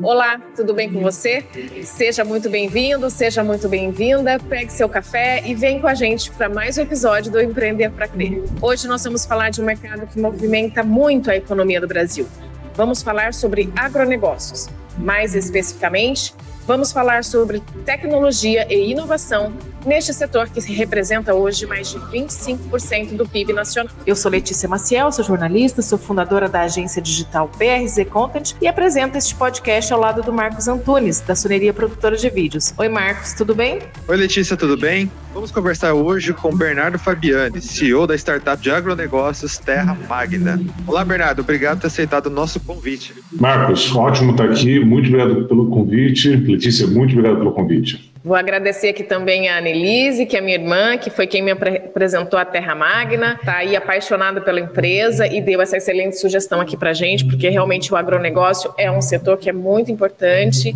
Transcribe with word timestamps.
Olá, 0.00 0.40
tudo 0.54 0.72
bem 0.72 0.92
com 0.92 1.00
você? 1.00 1.44
Seja 1.84 2.24
muito 2.24 2.48
bem-vindo, 2.48 3.10
seja 3.10 3.42
muito 3.42 3.68
bem-vinda. 3.68 4.38
Pegue 4.38 4.72
seu 4.72 4.88
café 4.88 5.42
e 5.44 5.54
vem 5.54 5.80
com 5.80 5.88
a 5.88 5.94
gente 5.94 6.30
para 6.30 6.48
mais 6.48 6.78
um 6.78 6.82
episódio 6.82 7.32
do 7.32 7.40
Empreender 7.40 7.90
para 7.90 8.06
Crer. 8.06 8.44
Hoje 8.60 8.86
nós 8.86 9.02
vamos 9.02 9.26
falar 9.26 9.50
de 9.50 9.60
um 9.60 9.64
mercado 9.64 10.06
que 10.06 10.20
movimenta 10.20 10.82
muito 10.82 11.30
a 11.30 11.36
economia 11.36 11.80
do 11.80 11.88
Brasil. 11.88 12.26
Vamos 12.74 13.02
falar 13.02 13.34
sobre 13.34 13.72
agronegócios. 13.76 14.68
Mais 14.96 15.34
especificamente, 15.34 16.34
vamos 16.66 16.92
falar 16.92 17.24
sobre 17.24 17.60
tecnologia 17.84 18.66
e 18.70 18.90
inovação 18.90 19.52
neste 19.86 20.12
setor 20.12 20.48
que 20.48 20.60
representa 20.72 21.34
hoje 21.34 21.66
mais 21.66 21.90
de 21.90 21.98
25% 21.98 23.16
do 23.16 23.28
PIB 23.28 23.52
nacional. 23.52 23.92
Eu 24.06 24.14
sou 24.14 24.30
Letícia 24.30 24.68
Maciel, 24.68 25.10
sou 25.10 25.24
jornalista, 25.24 25.82
sou 25.82 25.98
fundadora 25.98 26.48
da 26.48 26.62
agência 26.62 27.02
digital 27.02 27.50
BRZ 27.58 28.06
Content 28.08 28.54
e 28.60 28.68
apresento 28.68 29.18
este 29.18 29.34
podcast 29.34 29.92
ao 29.92 30.00
lado 30.00 30.22
do 30.22 30.32
Marcos 30.32 30.68
Antunes, 30.68 31.20
da 31.20 31.34
Soneria 31.34 31.72
Produtora 31.72 32.16
de 32.16 32.30
Vídeos. 32.30 32.72
Oi, 32.78 32.88
Marcos, 32.88 33.32
tudo 33.32 33.54
bem? 33.54 33.80
Oi, 34.06 34.16
Letícia, 34.16 34.56
tudo 34.56 34.76
bem? 34.76 35.10
Vamos 35.34 35.50
conversar 35.50 35.94
hoje 35.94 36.34
com 36.34 36.54
Bernardo 36.54 36.98
Fabiani, 36.98 37.60
CEO 37.60 38.06
da 38.06 38.14
startup 38.14 38.62
de 38.62 38.70
agronegócios 38.70 39.56
Terra 39.56 39.96
Magna. 40.06 40.60
Olá, 40.86 41.04
Bernardo, 41.04 41.40
obrigado 41.40 41.76
por 41.76 41.82
ter 41.82 41.86
aceitado 41.86 42.26
o 42.26 42.30
nosso 42.30 42.60
convite. 42.60 43.14
Marcos, 43.32 43.94
ótimo 43.96 44.32
estar 44.32 44.44
aqui, 44.44 44.78
muito 44.78 45.08
obrigado 45.08 45.48
pelo 45.48 45.70
convite. 45.70 46.36
Letícia, 46.52 46.86
muito 46.86 47.12
obrigado 47.12 47.38
pelo 47.38 47.52
convite. 47.52 48.12
Vou 48.24 48.36
agradecer 48.36 48.90
aqui 48.90 49.02
também 49.02 49.48
a 49.48 49.58
Annelise, 49.58 50.26
que 50.26 50.36
é 50.36 50.40
minha 50.40 50.54
irmã, 50.54 50.96
que 50.96 51.10
foi 51.10 51.26
quem 51.26 51.42
me 51.42 51.50
apresentou 51.50 52.38
a 52.38 52.44
Terra 52.44 52.72
Magna, 52.72 53.34
está 53.34 53.56
aí 53.56 53.74
apaixonada 53.74 54.40
pela 54.40 54.60
empresa 54.60 55.26
e 55.26 55.40
deu 55.40 55.60
essa 55.60 55.76
excelente 55.76 56.16
sugestão 56.16 56.60
aqui 56.60 56.76
para 56.76 56.92
gente, 56.92 57.24
porque 57.24 57.48
realmente 57.48 57.92
o 57.92 57.96
agronegócio 57.96 58.72
é 58.78 58.88
um 58.88 59.02
setor 59.02 59.38
que 59.38 59.50
é 59.50 59.52
muito 59.52 59.90
importante 59.90 60.72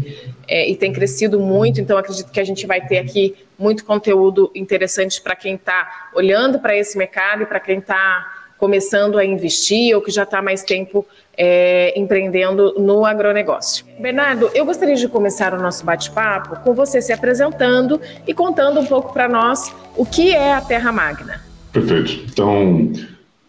é, 0.48 0.68
e 0.68 0.74
tem 0.74 0.92
crescido 0.92 1.38
muito, 1.38 1.80
então 1.80 1.96
acredito 1.96 2.32
que 2.32 2.40
a 2.40 2.44
gente 2.44 2.66
vai 2.66 2.80
ter 2.80 2.98
aqui 2.98 3.36
muito 3.56 3.84
conteúdo 3.84 4.50
interessante 4.52 5.22
para 5.22 5.36
quem 5.36 5.54
está 5.54 6.08
olhando 6.14 6.58
para 6.58 6.76
esse 6.76 6.98
mercado 6.98 7.44
e 7.44 7.46
para 7.46 7.60
quem 7.60 7.78
está 7.78 8.26
começando 8.58 9.18
a 9.18 9.24
investir 9.24 9.94
ou 9.94 10.02
que 10.02 10.10
já 10.10 10.22
está 10.22 10.40
mais 10.42 10.62
tempo 10.62 11.06
é, 11.36 11.98
empreendendo 11.98 12.74
no 12.78 13.04
agronegócio. 13.04 13.84
Bernardo, 14.00 14.50
eu 14.54 14.64
gostaria 14.64 14.96
de 14.96 15.08
começar 15.08 15.52
o 15.54 15.60
nosso 15.60 15.84
bate-papo 15.84 16.60
com 16.60 16.74
você 16.74 17.02
se 17.02 17.12
apresentando 17.12 18.00
e 18.26 18.32
contando 18.32 18.80
um 18.80 18.86
pouco 18.86 19.12
para 19.12 19.28
nós 19.28 19.74
o 19.96 20.04
que 20.04 20.32
é 20.32 20.54
a 20.54 20.60
Terra 20.60 20.90
Magna. 20.92 21.40
Perfeito. 21.72 22.24
Então, 22.30 22.92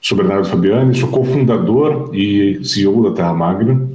sou 0.02 0.18
Bernardo 0.18 0.48
Fabiani, 0.48 0.96
sou 0.96 1.10
cofundador 1.10 2.12
e 2.14 2.60
CEO 2.64 3.10
da 3.10 3.16
Terra 3.16 3.34
Magna. 3.34 3.90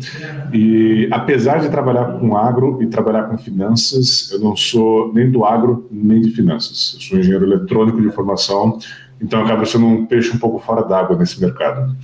E 0.53 1.09
apesar 1.11 1.59
de 1.61 1.69
trabalhar 1.69 2.19
com 2.19 2.37
agro 2.37 2.83
e 2.83 2.87
trabalhar 2.87 3.25
com 3.25 3.37
finanças, 3.37 4.31
eu 4.33 4.41
não 4.41 4.57
sou 4.57 5.13
nem 5.13 5.31
do 5.31 5.45
agro 5.45 5.87
nem 5.91 6.21
de 6.21 6.31
finanças. 6.31 6.95
Eu 6.95 7.01
sou 7.01 7.19
engenheiro 7.19 7.47
eletrônico 7.47 8.01
de 8.01 8.11
formação, 8.11 8.79
então 9.21 9.43
acabo 9.43 9.65
sendo 9.67 9.87
um 9.87 10.07
peixe 10.07 10.35
um 10.35 10.39
pouco 10.39 10.59
fora 10.59 10.83
d'água 10.83 11.17
nesse 11.17 11.41
mercado. 11.41 11.95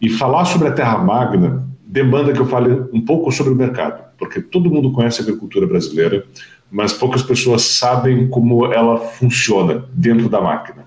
E 0.00 0.08
falar 0.08 0.44
sobre 0.46 0.68
a 0.68 0.72
Terra 0.72 0.98
Magna 0.98 1.68
demanda 1.86 2.32
que 2.32 2.40
eu 2.40 2.46
fale 2.46 2.72
um 2.92 3.00
pouco 3.00 3.30
sobre 3.32 3.52
o 3.52 3.56
mercado, 3.56 4.02
porque 4.16 4.40
todo 4.40 4.70
mundo 4.70 4.92
conhece 4.92 5.20
a 5.20 5.24
agricultura 5.24 5.66
brasileira, 5.66 6.24
mas 6.70 6.92
poucas 6.92 7.22
pessoas 7.22 7.62
sabem 7.62 8.28
como 8.28 8.64
ela 8.72 8.98
funciona 8.98 9.84
dentro 9.92 10.28
da 10.28 10.40
máquina. 10.40 10.86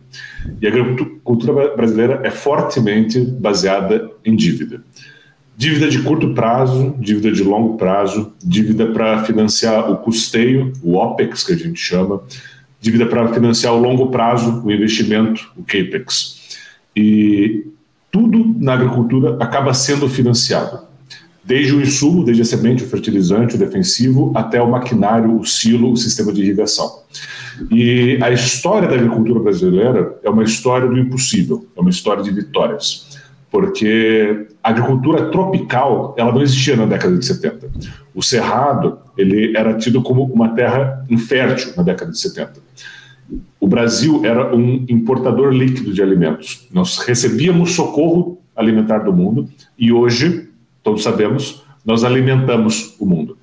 E 0.61 0.65
a 0.65 0.69
agricultura 0.69 1.75
brasileira 1.75 2.21
é 2.23 2.31
fortemente 2.31 3.19
baseada 3.19 4.09
em 4.23 4.35
dívida. 4.35 4.81
Dívida 5.55 5.89
de 5.89 6.01
curto 6.01 6.33
prazo, 6.33 6.95
dívida 6.99 7.31
de 7.31 7.43
longo 7.43 7.77
prazo, 7.77 8.33
dívida 8.43 8.87
para 8.87 9.23
financiar 9.23 9.91
o 9.91 9.97
custeio, 9.97 10.73
o 10.81 10.95
OPEX 10.95 11.43
que 11.43 11.53
a 11.53 11.57
gente 11.57 11.79
chama, 11.79 12.21
dívida 12.79 13.05
para 13.05 13.31
financiar 13.33 13.73
o 13.73 13.79
longo 13.79 14.07
prazo, 14.07 14.63
o 14.65 14.71
investimento, 14.71 15.51
o 15.55 15.63
CAPEX. 15.63 16.57
E 16.95 17.65
tudo 18.13 18.55
na 18.59 18.75
agricultura 18.75 19.35
acaba 19.43 19.73
sendo 19.73 20.07
financiado. 20.07 20.81
Desde 21.43 21.73
o 21.73 21.81
insumo, 21.81 22.23
desde 22.23 22.43
a 22.43 22.45
semente, 22.45 22.83
o 22.83 22.87
fertilizante, 22.87 23.55
o 23.55 23.57
defensivo, 23.57 24.31
até 24.35 24.61
o 24.61 24.69
maquinário, 24.69 25.37
o 25.37 25.43
silo, 25.43 25.91
o 25.91 25.97
sistema 25.97 26.31
de 26.31 26.43
irrigação. 26.43 26.99
E 27.71 28.19
a 28.21 28.29
história 28.29 28.87
da 28.87 28.93
agricultura 28.93 29.39
brasileira 29.39 30.15
é 30.23 30.29
uma 30.29 30.43
história 30.43 30.87
do 30.87 30.97
impossível, 30.97 31.65
é 31.75 31.81
uma 31.81 31.89
história 31.89 32.23
de 32.23 32.29
vitórias. 32.29 33.19
Porque 33.51 34.47
a 34.63 34.69
agricultura 34.69 35.31
tropical, 35.31 36.15
ela 36.15 36.31
não 36.31 36.41
existia 36.41 36.77
na 36.77 36.85
década 36.85 37.17
de 37.17 37.25
70. 37.25 37.67
O 38.13 38.21
cerrado, 38.21 38.99
ele 39.17 39.57
era 39.57 39.73
tido 39.73 40.03
como 40.03 40.23
uma 40.23 40.49
terra 40.49 41.03
infértil 41.09 41.73
na 41.75 41.81
década 41.81 42.11
de 42.11 42.19
70 42.19 42.62
o 43.59 43.67
Brasil 43.67 44.21
era 44.25 44.55
um 44.55 44.85
importador 44.89 45.51
líquido 45.51 45.93
de 45.93 46.01
alimentos. 46.01 46.67
Nós 46.71 46.97
recebíamos 46.99 47.71
socorro 47.71 48.39
alimentar 48.55 48.99
do 48.99 49.13
mundo 49.13 49.49
e 49.77 49.91
hoje, 49.91 50.49
todos 50.83 51.03
sabemos, 51.03 51.63
nós 51.85 52.03
alimentamos 52.03 52.95
o 52.99 53.05
mundo. 53.05 53.37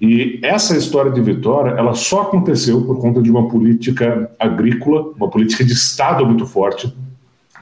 E 0.00 0.40
essa 0.42 0.76
história 0.76 1.12
de 1.12 1.20
vitória, 1.20 1.70
ela 1.70 1.94
só 1.94 2.22
aconteceu 2.22 2.84
por 2.84 3.00
conta 3.00 3.22
de 3.22 3.30
uma 3.30 3.48
política 3.48 4.28
agrícola, 4.38 5.12
uma 5.16 5.30
política 5.30 5.64
de 5.64 5.72
Estado 5.72 6.26
muito 6.26 6.44
forte, 6.44 6.92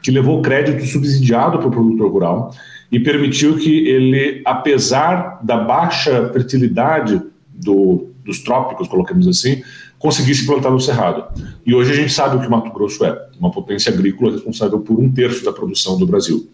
que 0.03 0.11
levou 0.11 0.41
crédito 0.41 0.87
subsidiado 0.87 1.59
para 1.59 1.69
o 1.69 1.71
produtor 1.71 2.11
rural 2.11 2.55
e 2.91 2.99
permitiu 2.99 3.57
que 3.57 3.87
ele, 3.87 4.41
apesar 4.45 5.39
da 5.43 5.59
baixa 5.59 6.31
fertilidade 6.33 7.21
do, 7.53 8.09
dos 8.25 8.41
trópicos, 8.41 8.89
colocamos 8.89 9.29
assim, 9.29 9.63
conseguisse 10.01 10.47
plantar 10.47 10.71
no 10.71 10.81
Cerrado. 10.81 11.25
E 11.65 11.75
hoje 11.75 11.93
a 11.93 11.95
gente 11.95 12.11
sabe 12.11 12.37
o 12.37 12.41
que 12.41 12.49
Mato 12.49 12.73
Grosso 12.73 13.05
é, 13.05 13.29
uma 13.39 13.51
potência 13.51 13.93
agrícola 13.93 14.33
responsável 14.33 14.81
por 14.81 14.99
um 14.99 15.13
terço 15.13 15.45
da 15.45 15.53
produção 15.53 15.99
do 15.99 16.07
Brasil. 16.07 16.49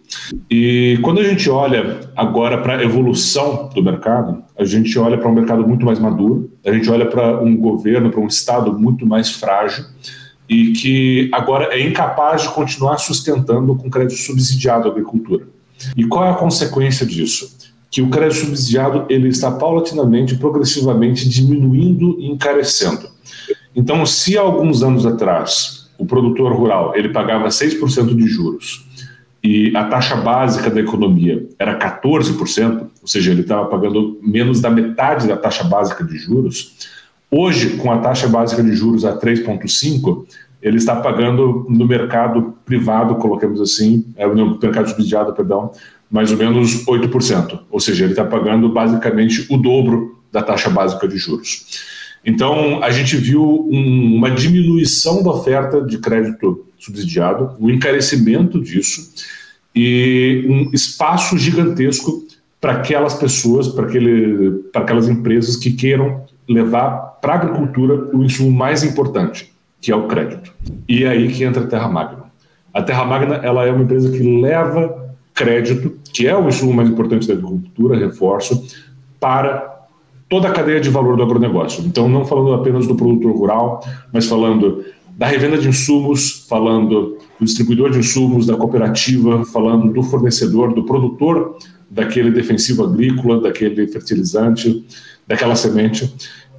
E 0.51 0.99
quando 1.01 1.21
a 1.21 1.23
gente 1.23 1.49
olha 1.49 2.01
agora 2.17 2.61
para 2.61 2.79
a 2.79 2.83
evolução 2.83 3.71
do 3.73 3.81
mercado, 3.81 4.43
a 4.59 4.65
gente 4.65 4.99
olha 4.99 5.17
para 5.17 5.31
um 5.31 5.35
mercado 5.35 5.67
muito 5.67 5.87
mais 5.87 6.01
maduro, 6.01 6.51
a 6.67 6.73
gente 6.73 6.91
olha 6.91 7.07
para 7.07 7.41
um 7.41 7.57
governo, 7.57 8.11
para 8.11 8.21
um 8.21 8.27
Estado 8.27 8.77
muito 8.77 9.07
mais 9.07 9.31
frágil 9.31 9.85
e 10.49 10.73
que 10.73 11.31
agora 11.33 11.73
é 11.73 11.81
incapaz 11.81 12.43
de 12.43 12.49
continuar 12.49 12.99
sustentando 12.99 13.77
com 13.77 13.89
crédito 13.89 14.19
subsidiado 14.19 14.89
a 14.89 14.91
agricultura. 14.91 15.47
E 15.97 16.05
qual 16.05 16.25
é 16.25 16.31
a 16.31 16.35
consequência 16.35 17.07
disso? 17.07 17.57
Que 17.89 18.03
o 18.03 18.11
crédito 18.11 18.41
subsidiado 18.41 19.07
ele 19.09 19.29
está 19.29 19.53
paulatinamente, 19.53 20.37
progressivamente 20.37 21.29
diminuindo 21.29 22.17
e 22.19 22.27
encarecendo. 22.27 23.15
Então, 23.75 24.05
se 24.07 24.37
há 24.37 24.41
alguns 24.41 24.83
anos 24.83 25.05
atrás 25.05 25.91
o 25.99 26.05
produtor 26.05 26.53
rural 26.53 26.93
ele 26.95 27.09
pagava 27.09 27.49
6% 27.49 28.15
de 28.15 28.27
juros 28.27 28.87
e 29.43 29.75
a 29.77 29.85
taxa 29.85 30.17
básica 30.17 30.69
da 30.69 30.81
economia 30.81 31.47
era 31.59 31.79
14%, 31.79 32.81
ou 33.01 33.09
seja, 33.09 33.31
ele 33.31 33.43
estava 33.43 33.67
pagando 33.67 34.19
menos 34.21 34.61
da 34.61 34.69
metade 34.69 35.29
da 35.29 35.37
taxa 35.37 35.63
básica 35.63 36.03
de 36.03 36.19
juros, 36.19 36.75
hoje, 37.31 37.77
com 37.77 37.93
a 37.93 37.99
taxa 37.99 38.27
básica 38.27 38.63
de 38.63 38.75
juros 38.75 39.05
a 39.05 39.17
3,5%, 39.17 40.27
ele 40.61 40.79
está 40.79 40.97
pagando 40.97 41.65
no 41.69 41.87
mercado 41.87 42.55
privado, 42.65 43.15
colocamos 43.17 43.61
assim, 43.61 44.05
é, 44.17 44.27
no 44.27 44.59
mercado 44.59 44.89
subsidiado, 44.89 45.33
perdão, 45.33 45.71
mais 46.11 46.33
ou 46.33 46.39
menos 46.39 46.85
8%. 46.85 47.61
Ou 47.71 47.79
seja, 47.79 48.05
ele 48.05 48.15
está 48.15 48.25
pagando 48.25 48.69
basicamente 48.69 49.47
o 49.49 49.57
dobro 49.57 50.19
da 50.33 50.43
taxa 50.43 50.71
básica 50.71 51.07
de 51.07 51.17
juros. 51.17 51.96
Então, 52.27 52.83
a 52.83 52.91
gente 52.91 53.17
viu 53.17 53.69
um, 53.71 54.17
uma 54.17 54.31
diminuição 54.33 55.23
da 55.23 55.31
oferta 55.31 55.81
de 55.81 55.99
crédito 55.99 56.67
subsidiado, 56.77 57.55
o 57.61 57.67
um 57.67 57.71
encarecimento 57.71 58.61
disso 58.61 59.13
e 59.73 60.45
um 60.49 60.71
espaço 60.73 61.39
gigantesco 61.39 62.27
para 62.61 62.73
aquelas 62.73 63.15
pessoas, 63.15 63.69
para 63.69 64.83
aquelas 64.83 65.09
empresas 65.09 65.55
que 65.55 65.71
queiram 65.71 66.25
levar 66.49 67.19
para 67.21 67.35
a 67.35 67.37
agricultura 67.37 68.11
o 68.13 68.25
insumo 68.25 68.51
mais 68.51 68.83
importante, 68.83 69.53
que 69.81 69.93
é 69.93 69.97
o 69.97 70.09
crédito. 70.09 70.53
E 70.89 71.05
é 71.05 71.11
aí 71.11 71.29
que 71.29 71.45
entra 71.45 71.63
a 71.63 71.67
Terra 71.67 71.89
Magna. 71.89 72.25
A 72.75 72.83
Terra 72.83 73.05
Magna 73.05 73.37
ela 73.37 73.65
é 73.65 73.71
uma 73.71 73.85
empresa 73.85 74.11
que 74.11 74.41
leva 74.41 75.15
crédito, 75.33 75.97
que 76.13 76.27
é 76.27 76.37
o 76.37 76.49
insumo 76.49 76.73
mais 76.73 76.89
importante 76.89 77.29
da 77.29 77.35
agricultura, 77.35 77.97
reforço, 77.97 78.67
para 79.21 79.76
toda 80.29 80.49
a 80.49 80.53
cadeia 80.53 80.81
de 80.81 80.91
valor 80.91 81.17
do 81.17 81.23
agronegócio. 81.23 81.85
Então, 81.87 82.09
não 82.09 82.25
falando 82.25 82.55
apenas 82.55 82.87
do 82.87 82.95
produtor 82.95 83.33
rural, 83.33 83.81
mas 84.13 84.27
falando 84.27 84.85
da 85.17 85.27
revenda 85.27 85.57
de 85.57 85.69
insumos, 85.69 86.47
falando 86.49 87.17
do 87.39 87.45
distribuidor 87.45 87.91
de 87.91 87.99
insumos, 87.99 88.47
da 88.47 88.57
cooperativa, 88.57 89.45
falando 89.47 89.93
do 89.93 90.03
fornecedor, 90.03 90.75
do 90.75 90.85
produtor 90.85 91.57
daquele 91.91 92.31
defensivo 92.31 92.85
agrícola, 92.85 93.41
daquele 93.41 93.87
fertilizante, 93.87 94.85
daquela 95.27 95.57
semente. 95.57 96.13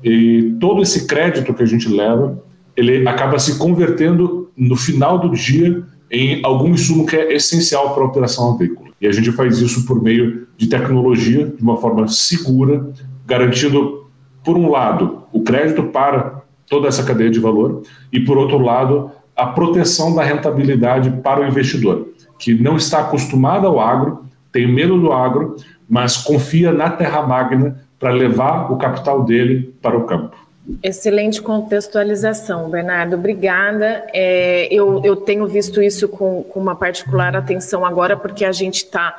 E 0.03 0.55
todo 0.59 0.81
esse 0.81 1.05
crédito 1.05 1.53
que 1.53 1.61
a 1.61 1.65
gente 1.65 1.87
leva, 1.87 2.41
ele 2.75 3.07
acaba 3.07 3.37
se 3.37 3.57
convertendo 3.57 4.49
no 4.55 4.75
final 4.75 5.19
do 5.19 5.29
dia 5.31 5.83
em 6.09 6.39
algum 6.43 6.69
insumo 6.69 7.05
que 7.05 7.15
é 7.15 7.35
essencial 7.35 7.93
para 7.93 8.03
a 8.03 8.07
operação 8.07 8.53
agrícola. 8.53 8.89
E 8.99 9.07
a 9.07 9.11
gente 9.11 9.31
faz 9.31 9.59
isso 9.59 9.85
por 9.85 10.01
meio 10.01 10.47
de 10.57 10.67
tecnologia, 10.67 11.45
de 11.45 11.61
uma 11.61 11.77
forma 11.77 12.07
segura, 12.07 12.91
garantindo, 13.27 14.07
por 14.43 14.57
um 14.57 14.71
lado, 14.71 15.23
o 15.33 15.43
crédito 15.43 15.83
para 15.83 16.41
toda 16.69 16.87
essa 16.87 17.03
cadeia 17.03 17.29
de 17.29 17.39
valor 17.39 17.83
e, 18.11 18.19
por 18.21 18.37
outro 18.37 18.57
lado, 18.57 19.11
a 19.35 19.45
proteção 19.47 20.15
da 20.15 20.23
rentabilidade 20.23 21.11
para 21.21 21.41
o 21.41 21.45
investidor, 21.45 22.07
que 22.39 22.53
não 22.53 22.77
está 22.77 23.01
acostumado 23.01 23.67
ao 23.67 23.79
agro, 23.79 24.25
tem 24.51 24.67
medo 24.67 24.99
do 24.99 25.11
agro, 25.11 25.57
mas 25.87 26.17
confia 26.17 26.71
na 26.71 26.89
terra 26.89 27.21
magna 27.21 27.79
para 27.99 28.11
levar 28.11 28.71
o 28.71 28.77
capital 28.77 29.23
dele 29.23 29.75
para 29.81 29.97
o 29.97 30.05
campo. 30.05 30.35
Excelente 30.83 31.41
contextualização, 31.41 32.69
Bernardo. 32.69 33.15
Obrigada. 33.15 34.05
É, 34.13 34.67
eu, 34.71 35.01
eu 35.03 35.15
tenho 35.15 35.47
visto 35.47 35.81
isso 35.81 36.09
com, 36.09 36.43
com 36.43 36.59
uma 36.59 36.75
particular 36.75 37.35
atenção 37.35 37.85
agora, 37.85 38.17
porque 38.17 38.43
a 38.43 38.51
gente 38.51 38.83
está 38.83 39.15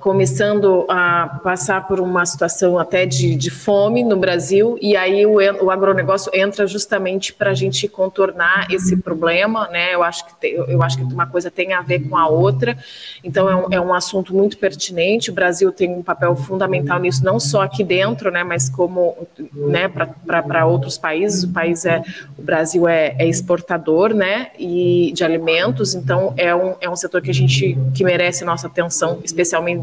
começando 0.00 0.86
a 0.88 1.40
passar 1.42 1.86
por 1.86 2.00
uma 2.00 2.24
situação 2.26 2.78
até 2.78 3.06
de, 3.06 3.34
de 3.36 3.50
fome 3.50 4.02
no 4.04 4.16
Brasil, 4.16 4.78
e 4.80 4.96
aí 4.96 5.24
o, 5.26 5.36
o 5.64 5.70
agronegócio 5.70 6.30
entra 6.34 6.66
justamente 6.66 7.32
para 7.32 7.50
a 7.50 7.54
gente 7.54 7.88
contornar 7.88 8.66
esse 8.70 8.96
problema, 8.96 9.68
né? 9.68 9.94
Eu 9.94 10.02
acho, 10.02 10.24
que 10.26 10.46
eu 10.46 10.82
acho 10.82 10.98
que 10.98 11.04
uma 11.04 11.26
coisa 11.26 11.50
tem 11.50 11.72
a 11.72 11.80
ver 11.80 12.08
com 12.08 12.16
a 12.16 12.26
outra, 12.26 12.76
então 13.22 13.48
é 13.48 13.56
um, 13.56 13.72
é 13.72 13.80
um 13.80 13.94
assunto 13.94 14.34
muito 14.34 14.58
pertinente. 14.58 15.30
O 15.30 15.34
Brasil 15.34 15.72
tem 15.72 15.90
um 15.90 16.02
papel 16.02 16.34
fundamental 16.36 16.98
nisso, 16.98 17.24
não 17.24 17.38
só 17.38 17.62
aqui 17.62 17.84
dentro, 17.84 18.30
né, 18.30 18.44
mas 18.44 18.68
como 18.68 19.16
né, 19.52 19.88
para 19.88 20.66
outros 20.66 20.98
países. 20.98 21.44
O 21.44 21.52
país 21.52 21.84
é, 21.84 22.02
o 22.38 22.42
Brasil 22.42 22.88
é, 22.88 23.14
é 23.18 23.26
exportador 23.26 24.14
né, 24.14 24.50
e 24.58 25.12
de 25.14 25.24
alimentos, 25.24 25.94
então 25.94 26.34
é 26.36 26.54
um, 26.54 26.74
é 26.80 26.88
um 26.88 26.96
setor 26.96 27.22
que 27.22 27.30
a 27.30 27.34
gente 27.34 27.76
que 27.94 28.04
merece 28.04 28.44
nossa 28.44 28.66
atenção, 28.66 29.20
especialmente 29.24 29.73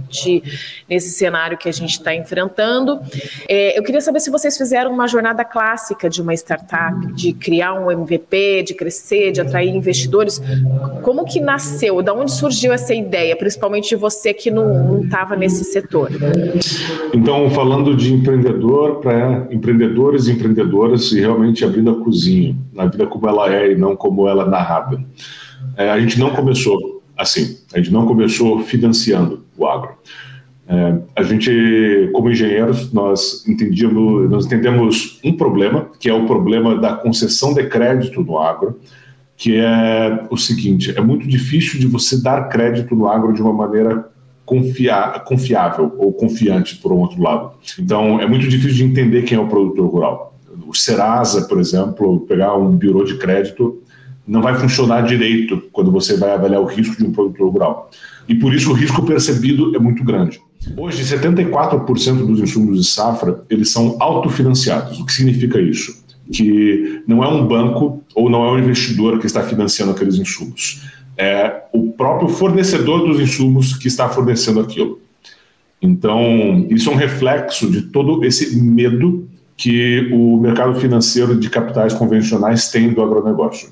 nesse 0.90 1.12
cenário 1.12 1.58
que 1.58 1.68
a 1.68 1.72
gente 1.72 1.92
está 1.92 2.14
enfrentando. 2.16 3.00
É, 3.48 3.78
eu 3.78 3.84
queria 3.84 4.02
saber 4.02 4.20
se 4.20 4.30
vocês 4.30 4.58
fizeram 4.58 4.92
uma 4.92 5.08
jornada 5.08 5.44
clássica 5.44 6.10
de 6.10 6.22
uma 6.22 6.34
startup, 6.34 7.14
de 7.14 7.34
criar 7.34 7.74
um 7.74 7.92
MVP, 7.92 8.64
de 8.64 8.74
crescer, 8.74 9.32
de 9.32 9.42
atrair 9.42 9.70
investidores. 9.70 10.42
Como 11.02 11.26
que 11.26 11.40
nasceu? 11.40 12.02
Da 12.02 12.14
onde 12.14 12.32
surgiu 12.32 12.74
essa 12.74 12.94
ideia, 12.94 13.36
principalmente 13.36 13.90
de 13.90 13.96
você 13.96 14.34
que 14.34 14.52
não 14.52 15.04
estava 15.04 15.36
nesse 15.36 15.64
setor? 15.64 16.10
Então, 17.14 17.50
falando 17.52 17.96
de 17.96 18.14
empreendedor 18.14 19.00
para 19.02 19.48
empreendedores 19.52 20.28
e 20.28 20.32
empreendedoras 20.32 21.12
e 21.12 21.20
realmente 21.20 21.64
abrindo 21.64 21.92
a 21.92 22.04
cozinha, 22.04 22.56
na 22.74 22.86
vida 22.86 23.06
como 23.06 23.28
ela 23.28 23.54
é 23.54 23.72
e 23.72 23.76
não 23.76 23.96
como 23.96 24.28
ela 24.28 24.44
é 24.44 24.50
narrada. 24.50 25.04
É, 25.78 25.90
a 25.90 26.00
gente 26.00 26.20
não 26.20 26.32
começou 26.32 26.91
assim, 27.22 27.58
a 27.74 27.78
gente 27.78 27.92
não 27.92 28.06
começou 28.06 28.62
financiando 28.64 29.46
o 29.58 29.66
agro. 29.66 29.92
É, 30.68 31.00
a 31.16 31.24
gente, 31.24 32.10
como 32.14 32.30
engenheiros, 32.30 32.94
nós 32.94 33.46
entendíamos, 33.48 34.30
nós 34.30 34.46
entendemos 34.46 35.20
um 35.24 35.36
problema, 35.36 35.90
que 36.00 36.10
é 36.10 36.14
o 36.14 36.26
problema 36.26 36.78
da 36.78 36.94
concessão 36.94 37.54
de 37.54 37.66
crédito 37.66 38.22
no 38.22 38.38
agro, 38.40 38.80
que 39.36 39.58
é 39.58 40.26
o 40.30 40.38
seguinte: 40.38 40.94
é 40.96 41.02
muito 41.02 41.28
difícil 41.28 41.80
de 41.80 41.88
você 41.88 42.22
dar 42.22 42.48
crédito 42.48 42.96
no 42.96 43.08
agro 43.08 43.34
de 43.34 43.42
uma 43.42 43.52
maneira 43.52 44.10
confiável 44.46 45.94
ou 45.98 46.12
confiante, 46.14 46.78
por 46.78 46.92
um 46.92 47.00
outro 47.00 47.22
lado. 47.22 47.52
Então, 47.80 48.20
é 48.20 48.28
muito 48.28 48.48
difícil 48.48 48.78
de 48.78 48.84
entender 48.84 49.24
quem 49.24 49.38
é 49.38 49.42
o 49.42 49.48
produtor 49.48 49.90
rural. 49.90 50.40
O 50.68 50.74
Serasa, 50.74 51.48
por 51.48 51.60
exemplo, 51.60 52.22
pegar 52.22 52.56
um 52.56 52.72
bureau 52.72 53.06
de 53.06 53.18
crédito, 53.18 53.82
não 54.28 54.42
vai 54.42 54.56
funcionar 54.56 55.02
direito 55.02 55.64
quando 55.72 55.92
você 55.92 56.18
vai 56.18 56.32
avaliar 56.32 56.62
o 56.62 56.66
risco 56.66 56.96
de 56.98 57.04
um 57.04 57.12
produtor 57.12 57.52
rural 57.52 57.90
e 58.28 58.36
por 58.36 58.54
isso 58.54 58.72
o 58.72 58.74
risco 58.74 59.06
percebido 59.06 59.76
é 59.76 59.80
muito 59.80 60.04
grande. 60.04 60.40
Hoje, 60.78 61.04
74% 61.04 62.26
dos 62.26 62.40
insumos 62.40 62.78
de 62.78 62.88
safra 62.88 63.44
eles 63.50 63.72
são 63.72 63.98
autofinanciados. 64.00 65.00
O 65.00 65.06
que 65.06 65.12
significa 65.12 65.60
isso? 65.60 66.04
Que 66.32 67.04
não 67.08 67.24
é 67.24 67.28
um 67.28 67.46
banco 67.48 68.04
ou 68.16 68.30
não 68.30 68.46
é 68.46 68.52
um 68.52 68.60
investidor 68.60 69.20
que 69.20 69.26
está 69.26 69.44
financiando 69.44 69.92
aqueles 69.92 70.16
insumos. 70.16 70.84
É 71.18 71.64
o 71.74 71.92
próprio 71.92 72.30
fornecedor 72.30 73.06
dos 73.06 73.20
insumos 73.20 73.74
que 73.74 73.88
está 73.88 74.08
fornecendo 74.08 74.60
aquilo. 74.60 75.00
Então, 75.82 76.68
isso 76.70 76.90
é 76.90 76.94
um 76.94 76.96
reflexo 76.96 77.70
de 77.70 77.82
todo 77.82 78.24
esse 78.24 78.56
medo 78.56 79.28
que 79.58 80.10
o 80.12 80.38
mercado 80.38 80.80
financeiro 80.80 81.36
de 81.36 81.50
capitais 81.50 81.94
convencionais 81.94 82.70
tem 82.70 82.94
do 82.94 83.02
agronegócio. 83.02 83.70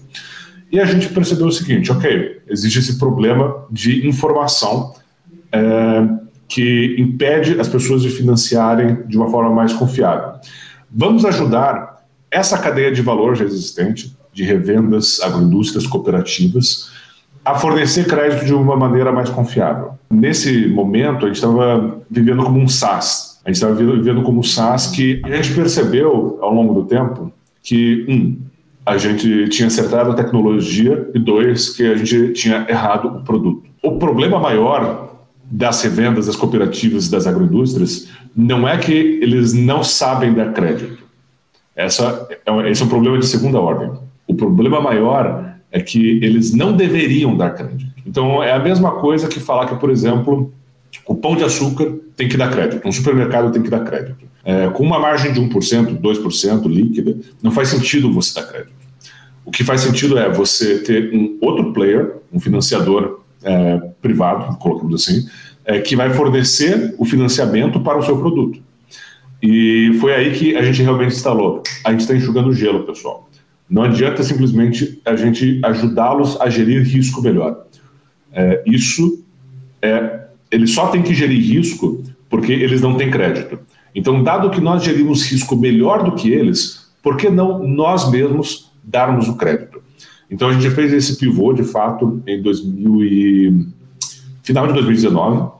E 0.72 0.80
a 0.80 0.86
gente 0.86 1.10
percebeu 1.10 1.48
o 1.48 1.52
seguinte: 1.52 1.92
ok, 1.92 2.42
existe 2.48 2.80
esse 2.80 2.98
problema 2.98 3.66
de 3.72 4.08
informação 4.08 4.94
é, 5.52 6.08
que 6.48 6.96
impede 6.98 7.60
as 7.60 7.68
pessoas 7.68 8.02
de 8.02 8.10
financiarem 8.10 9.04
de 9.08 9.18
uma 9.18 9.30
forma 9.30 9.52
mais 9.52 9.74
confiável. 9.74 10.40
Vamos 10.92 11.26
ajudar 11.26 12.00
essa 12.32 12.58
cadeia 12.58 12.92
de 12.92 13.02
valor 13.02 13.36
já 13.36 13.46
existente, 13.46 14.16
de 14.34 14.44
revendas, 14.44 15.20
agroindústrias, 15.22 15.86
cooperativas, 15.88 16.92
a 17.44 17.56
fornecer 17.56 18.06
crédito 18.06 18.46
de 18.46 18.54
uma 18.54 18.76
maneira 18.76 19.12
mais 19.12 19.30
confiável. 19.30 19.94
Nesse 20.12 20.68
momento, 20.68 21.26
a 21.26 21.28
gente 21.28 21.36
estava 21.36 22.00
vivendo 22.10 22.44
como 22.44 22.60
um 22.60 22.68
SaaS. 22.68 23.40
A 23.44 23.50
gente 23.50 23.56
estava 23.56 23.74
vivendo 23.74 24.22
como 24.22 24.40
um 24.40 24.44
SaaS 24.44 24.88
que 24.88 25.22
a 25.24 25.30
gente 25.30 25.54
percebeu 25.54 26.38
ao 26.42 26.54
longo 26.54 26.74
do 26.74 26.86
tempo 26.86 27.32
que, 27.64 28.06
um, 28.08 28.38
a 28.90 28.98
gente 28.98 29.50
tinha 29.50 29.68
acertado 29.68 30.12
a 30.12 30.14
tecnologia 30.14 31.10
e 31.14 31.20
dois, 31.20 31.70
que 31.70 31.86
a 31.86 31.96
gente 31.96 32.34
tinha 32.34 32.66
errado 32.68 33.08
o 33.08 33.24
produto. 33.24 33.64
O 33.84 33.98
problema 33.98 34.40
maior 34.40 35.10
das 35.50 35.82
revendas, 35.82 36.28
das 36.28 36.36
cooperativas 36.36 37.10
das 37.10 37.26
agroindústrias 37.26 38.10
não 38.36 38.68
é 38.68 38.78
que 38.78 38.92
eles 38.92 39.54
não 39.54 39.84
sabem 39.84 40.34
dar 40.34 40.54
crédito. 40.54 41.04
Essa 41.76 42.28
é, 42.30 42.70
esse 42.70 42.82
é 42.82 42.86
um 42.86 42.90
problema 42.90 43.18
de 43.18 43.26
segunda 43.26 43.60
ordem. 43.60 43.92
O 44.28 44.36
problema 44.36 44.82
maior 44.82 45.56
é 45.72 45.80
que 45.80 46.20
eles 46.24 46.54
não 46.54 46.76
deveriam 46.76 47.36
dar 47.36 47.52
crédito. 47.52 47.92
Então, 48.06 48.44
é 48.44 48.52
a 48.52 48.60
mesma 48.60 48.94
coisa 48.94 49.28
que 49.28 49.40
falar 49.40 49.68
que, 49.68 49.76
por 49.76 49.90
exemplo, 49.90 50.52
o 51.06 51.16
pão 51.16 51.36
de 51.36 51.44
açúcar 51.44 51.94
tem 52.16 52.28
que 52.28 52.38
dar 52.38 52.52
crédito, 52.52 52.88
um 52.88 52.92
supermercado 52.92 53.52
tem 53.52 53.62
que 53.62 53.70
dar 53.70 53.82
crédito. 53.82 54.28
É, 54.44 54.68
com 54.70 54.84
uma 54.84 55.00
margem 55.00 55.32
de 55.32 55.40
1%, 55.40 56.00
2% 56.00 56.68
líquida, 56.68 57.18
não 57.42 57.52
faz 57.52 57.70
sentido 57.70 58.12
você 58.12 58.40
dar 58.40 58.48
crédito. 58.48 58.79
O 59.50 59.52
que 59.52 59.64
faz 59.64 59.82
sentido 59.82 60.16
é 60.20 60.32
você 60.32 60.78
ter 60.78 61.12
um 61.12 61.36
outro 61.42 61.74
player, 61.74 62.18
um 62.32 62.40
financiador 62.40 63.22
é, 63.44 63.78
privado, 64.00 64.56
colocamos 64.60 65.02
assim, 65.02 65.28
é, 65.66 65.80
que 65.80 65.96
vai 65.96 66.14
fornecer 66.14 66.94
o 67.00 67.04
financiamento 67.04 67.80
para 67.80 67.98
o 67.98 68.04
seu 68.04 68.16
produto. 68.20 68.62
E 69.42 69.98
foi 70.00 70.14
aí 70.14 70.34
que 70.34 70.56
a 70.56 70.62
gente 70.62 70.84
realmente 70.84 71.16
instalou. 71.16 71.64
A 71.84 71.90
gente 71.90 72.02
está 72.02 72.16
enxugando 72.16 72.54
gelo, 72.54 72.84
pessoal. 72.84 73.28
Não 73.68 73.82
adianta 73.82 74.22
simplesmente 74.22 75.02
a 75.04 75.16
gente 75.16 75.60
ajudá-los 75.66 76.40
a 76.40 76.48
gerir 76.48 76.84
risco 76.84 77.20
melhor. 77.20 77.66
É, 78.32 78.62
isso 78.68 79.26
é, 79.82 80.28
eles 80.52 80.76
só 80.76 80.90
têm 80.90 81.02
que 81.02 81.16
gerir 81.16 81.42
risco 81.42 82.04
porque 82.30 82.52
eles 82.52 82.82
não 82.82 82.94
têm 82.96 83.10
crédito. 83.10 83.58
Então, 83.96 84.22
dado 84.22 84.52
que 84.52 84.62
nós 84.62 84.84
gerimos 84.84 85.24
risco 85.26 85.56
melhor 85.56 86.04
do 86.04 86.12
que 86.12 86.32
eles, 86.32 86.92
por 87.02 87.18
que 87.18 87.32
não 87.32 87.68
nós 87.68 88.12
mesmos 88.12 88.69
darmos 88.84 89.28
o 89.28 89.36
crédito? 89.36 89.82
Então, 90.30 90.50
a 90.50 90.54
gente 90.54 90.70
fez 90.72 90.94
esse 90.94 91.18
pivô, 91.18 91.54
de 91.54 91.64
fato, 91.64 92.22
em 92.28 92.42
2000 92.42 93.04
e... 93.04 93.68
final 94.44 94.68
de 94.68 94.74
2019, 94.74 95.52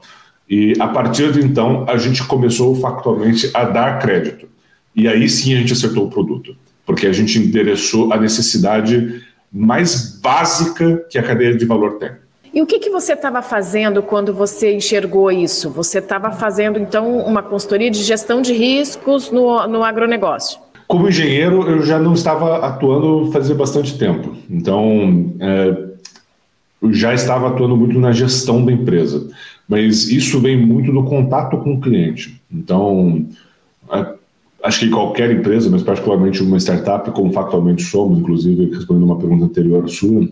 e 0.48 0.74
a 0.80 0.88
partir 0.88 1.32
de 1.32 1.40
então, 1.44 1.84
a 1.88 1.96
gente 1.96 2.24
começou 2.24 2.74
factualmente 2.74 3.50
a 3.54 3.64
dar 3.64 4.00
crédito. 4.00 4.48
E 4.94 5.06
aí 5.06 5.28
sim 5.28 5.54
a 5.54 5.58
gente 5.58 5.72
acertou 5.72 6.06
o 6.06 6.10
produto, 6.10 6.56
porque 6.84 7.06
a 7.06 7.12
gente 7.12 7.38
endereçou 7.38 8.12
a 8.12 8.16
necessidade 8.16 9.22
mais 9.52 10.18
básica 10.20 11.04
que 11.08 11.18
a 11.18 11.22
cadeia 11.22 11.56
de 11.56 11.64
valor 11.64 11.98
tem. 11.98 12.10
E 12.52 12.60
o 12.60 12.66
que, 12.66 12.80
que 12.80 12.90
você 12.90 13.12
estava 13.12 13.42
fazendo 13.42 14.02
quando 14.02 14.34
você 14.34 14.74
enxergou 14.74 15.30
isso? 15.30 15.70
Você 15.70 15.98
estava 15.98 16.32
fazendo, 16.32 16.80
então, 16.80 17.18
uma 17.18 17.44
consultoria 17.44 17.90
de 17.90 18.02
gestão 18.02 18.42
de 18.42 18.52
riscos 18.52 19.30
no, 19.30 19.64
no 19.68 19.84
agronegócio? 19.84 20.58
Como 20.90 21.08
engenheiro, 21.08 21.62
eu 21.68 21.82
já 21.84 22.00
não 22.00 22.14
estava 22.14 22.66
atuando 22.66 23.30
fazia 23.30 23.54
bastante 23.54 23.96
tempo. 23.96 24.34
Então, 24.50 25.32
é, 25.38 25.84
eu 26.82 26.92
já 26.92 27.14
estava 27.14 27.46
atuando 27.46 27.76
muito 27.76 27.96
na 27.96 28.10
gestão 28.10 28.64
da 28.64 28.72
empresa. 28.72 29.28
Mas 29.68 30.08
isso 30.08 30.40
vem 30.40 30.56
muito 30.56 30.90
do 30.90 31.04
contato 31.04 31.56
com 31.58 31.74
o 31.74 31.80
cliente. 31.80 32.42
Então, 32.52 33.24
é, 33.92 34.14
acho 34.64 34.80
que 34.80 34.90
qualquer 34.90 35.30
empresa, 35.30 35.70
mas 35.70 35.84
particularmente 35.84 36.42
uma 36.42 36.58
startup, 36.58 37.08
como 37.12 37.32
factualmente 37.32 37.84
somos, 37.84 38.18
inclusive 38.18 38.74
respondendo 38.74 39.04
uma 39.04 39.16
pergunta 39.16 39.44
anterior 39.44 39.88
sua, 39.88 40.28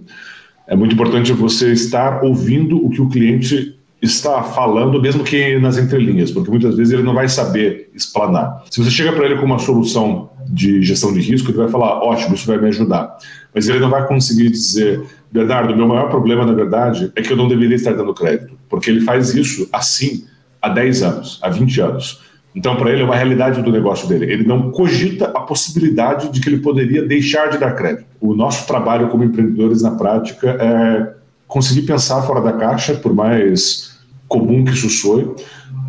é 0.67 0.75
muito 0.75 0.93
importante 0.93 1.33
você 1.33 1.71
estar 1.71 2.25
ouvindo 2.25 2.85
o 2.85 2.91
que 2.91 3.01
o 3.01 3.09
cliente 3.09 3.79
está 4.03 4.43
falando, 4.43 5.01
mesmo 5.01 5.23
que 5.23 5.57
nas 5.61 5.79
entrelinhas, 5.79 6.33
porque 6.33 6.51
muitas 6.51 6.77
vezes 6.77 6.93
ele 6.93 7.05
não 7.05 7.15
vai 7.15 7.29
saber 7.29 7.93
explanar. 7.95 8.65
Se 8.69 8.83
você 8.83 8.91
chega 8.91 9.13
para 9.13 9.25
ele 9.25 9.37
com 9.37 9.47
uma 9.47 9.61
solução 9.61 10.28
de 10.49 10.83
gestão 10.83 11.13
de 11.13 11.21
risco, 11.21 11.51
ele 11.51 11.59
vai 11.59 11.69
falar: 11.69 12.03
ótimo, 12.03 12.35
isso 12.35 12.47
vai 12.47 12.59
me 12.59 12.69
ajudar. 12.69 13.17
Mas 13.55 13.69
ele 13.69 13.79
não 13.79 13.91
vai 13.91 14.07
conseguir 14.07 14.51
dizer: 14.51 15.03
Bernardo, 15.31 15.77
meu 15.77 15.87
maior 15.87 16.09
problema, 16.09 16.47
na 16.47 16.53
verdade, 16.53 17.13
é 17.15 17.23
que 17.23 17.33
eu 17.33 17.37
não 17.37 17.49
deveria 17.49 17.77
estar 17.77 17.93
dando 17.93 18.15
crédito, 18.15 18.59
porque 18.69 18.91
ele 18.91 19.01
faz 19.01 19.35
isso 19.35 19.69
assim 19.73 20.25
há 20.61 20.69
10 20.69 21.03
anos, 21.03 21.39
há 21.43 21.49
20 21.49 21.81
anos. 21.81 22.29
Então, 22.55 22.77
para 22.77 22.91
ele, 22.91 23.03
é 23.03 23.05
uma 23.05 23.15
realidade 23.15 23.63
do 23.63 23.71
negócio 23.71 24.09
dele. 24.09 24.33
Ele 24.33 24.45
não 24.45 24.71
cogita 24.71 25.27
a 25.27 25.41
possibilidade 25.41 26.33
de 26.33 26.41
que 26.41 26.49
ele 26.49 26.59
poderia 26.59 27.03
deixar 27.03 27.51
de 27.51 27.59
dar 27.59 27.73
crédito. 27.73 28.07
O 28.21 28.35
nosso 28.35 28.67
trabalho 28.67 29.09
como 29.09 29.23
empreendedores 29.23 29.83
na 29.83 29.93
prática 29.93 30.57
é 30.59 31.15
conseguir 31.47 31.83
pensar 31.83 32.23
fora 32.23 32.41
da 32.41 32.53
caixa, 32.53 32.95
por 32.95 33.15
mais 33.15 33.99
comum 34.27 34.65
que 34.65 34.73
isso 34.73 34.91
soe, 34.91 35.35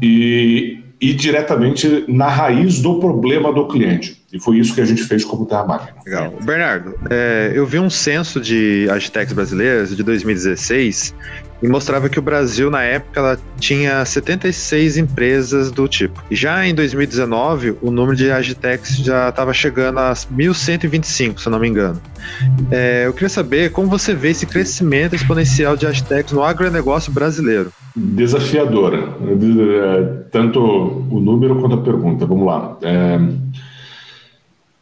e 0.01 0.79
ir 1.01 1.13
diretamente 1.13 2.05
na 2.07 2.27
raiz 2.27 2.81
do 2.81 2.99
problema 2.99 3.53
do 3.53 3.67
cliente. 3.67 4.21
E 4.31 4.39
foi 4.39 4.59
isso 4.59 4.75
que 4.75 4.81
a 4.81 4.85
gente 4.85 5.03
fez 5.03 5.23
como 5.23 5.45
Terra 5.45 5.65
Máquina. 5.65 5.93
Legal. 6.05 6.33
Bernardo, 6.43 6.95
é, 7.09 7.51
eu 7.55 7.65
vi 7.65 7.79
um 7.79 7.89
censo 7.89 8.39
de 8.39 8.87
agitex 8.91 9.33
brasileiras 9.33 9.95
de 9.95 10.03
2016 10.03 11.15
e 11.61 11.67
mostrava 11.67 12.07
que 12.09 12.17
o 12.17 12.21
Brasil, 12.21 12.69
na 12.69 12.81
época, 12.83 13.19
ela 13.19 13.39
tinha 13.59 14.03
76 14.03 14.97
empresas 14.97 15.71
do 15.71 15.87
tipo. 15.87 16.23
Já 16.31 16.65
em 16.65 16.73
2019, 16.73 17.75
o 17.81 17.91
número 17.91 18.15
de 18.15 18.31
agitex 18.31 18.97
já 18.97 19.29
estava 19.29 19.53
chegando 19.53 19.99
a 19.99 20.13
1.125, 20.13 21.39
se 21.39 21.47
eu 21.47 21.51
não 21.51 21.59
me 21.59 21.67
engano. 21.67 22.01
É, 22.71 23.05
eu 23.05 23.13
queria 23.13 23.29
saber 23.29 23.71
como 23.71 23.87
você 23.87 24.13
vê 24.13 24.29
esse 24.29 24.45
crescimento 24.45 25.15
exponencial 25.15 25.75
de 25.75 25.85
agitex 25.85 26.31
no 26.31 26.43
agronegócio 26.43 27.11
brasileiro. 27.11 27.71
Desafiadora, 27.95 28.97
é, 28.97 30.03
tanto 30.31 30.59
o 30.61 31.19
número 31.19 31.59
quanto 31.59 31.75
a 31.75 31.81
pergunta. 31.81 32.25
Vamos 32.25 32.45
lá. 32.45 32.77
É, 32.81 33.19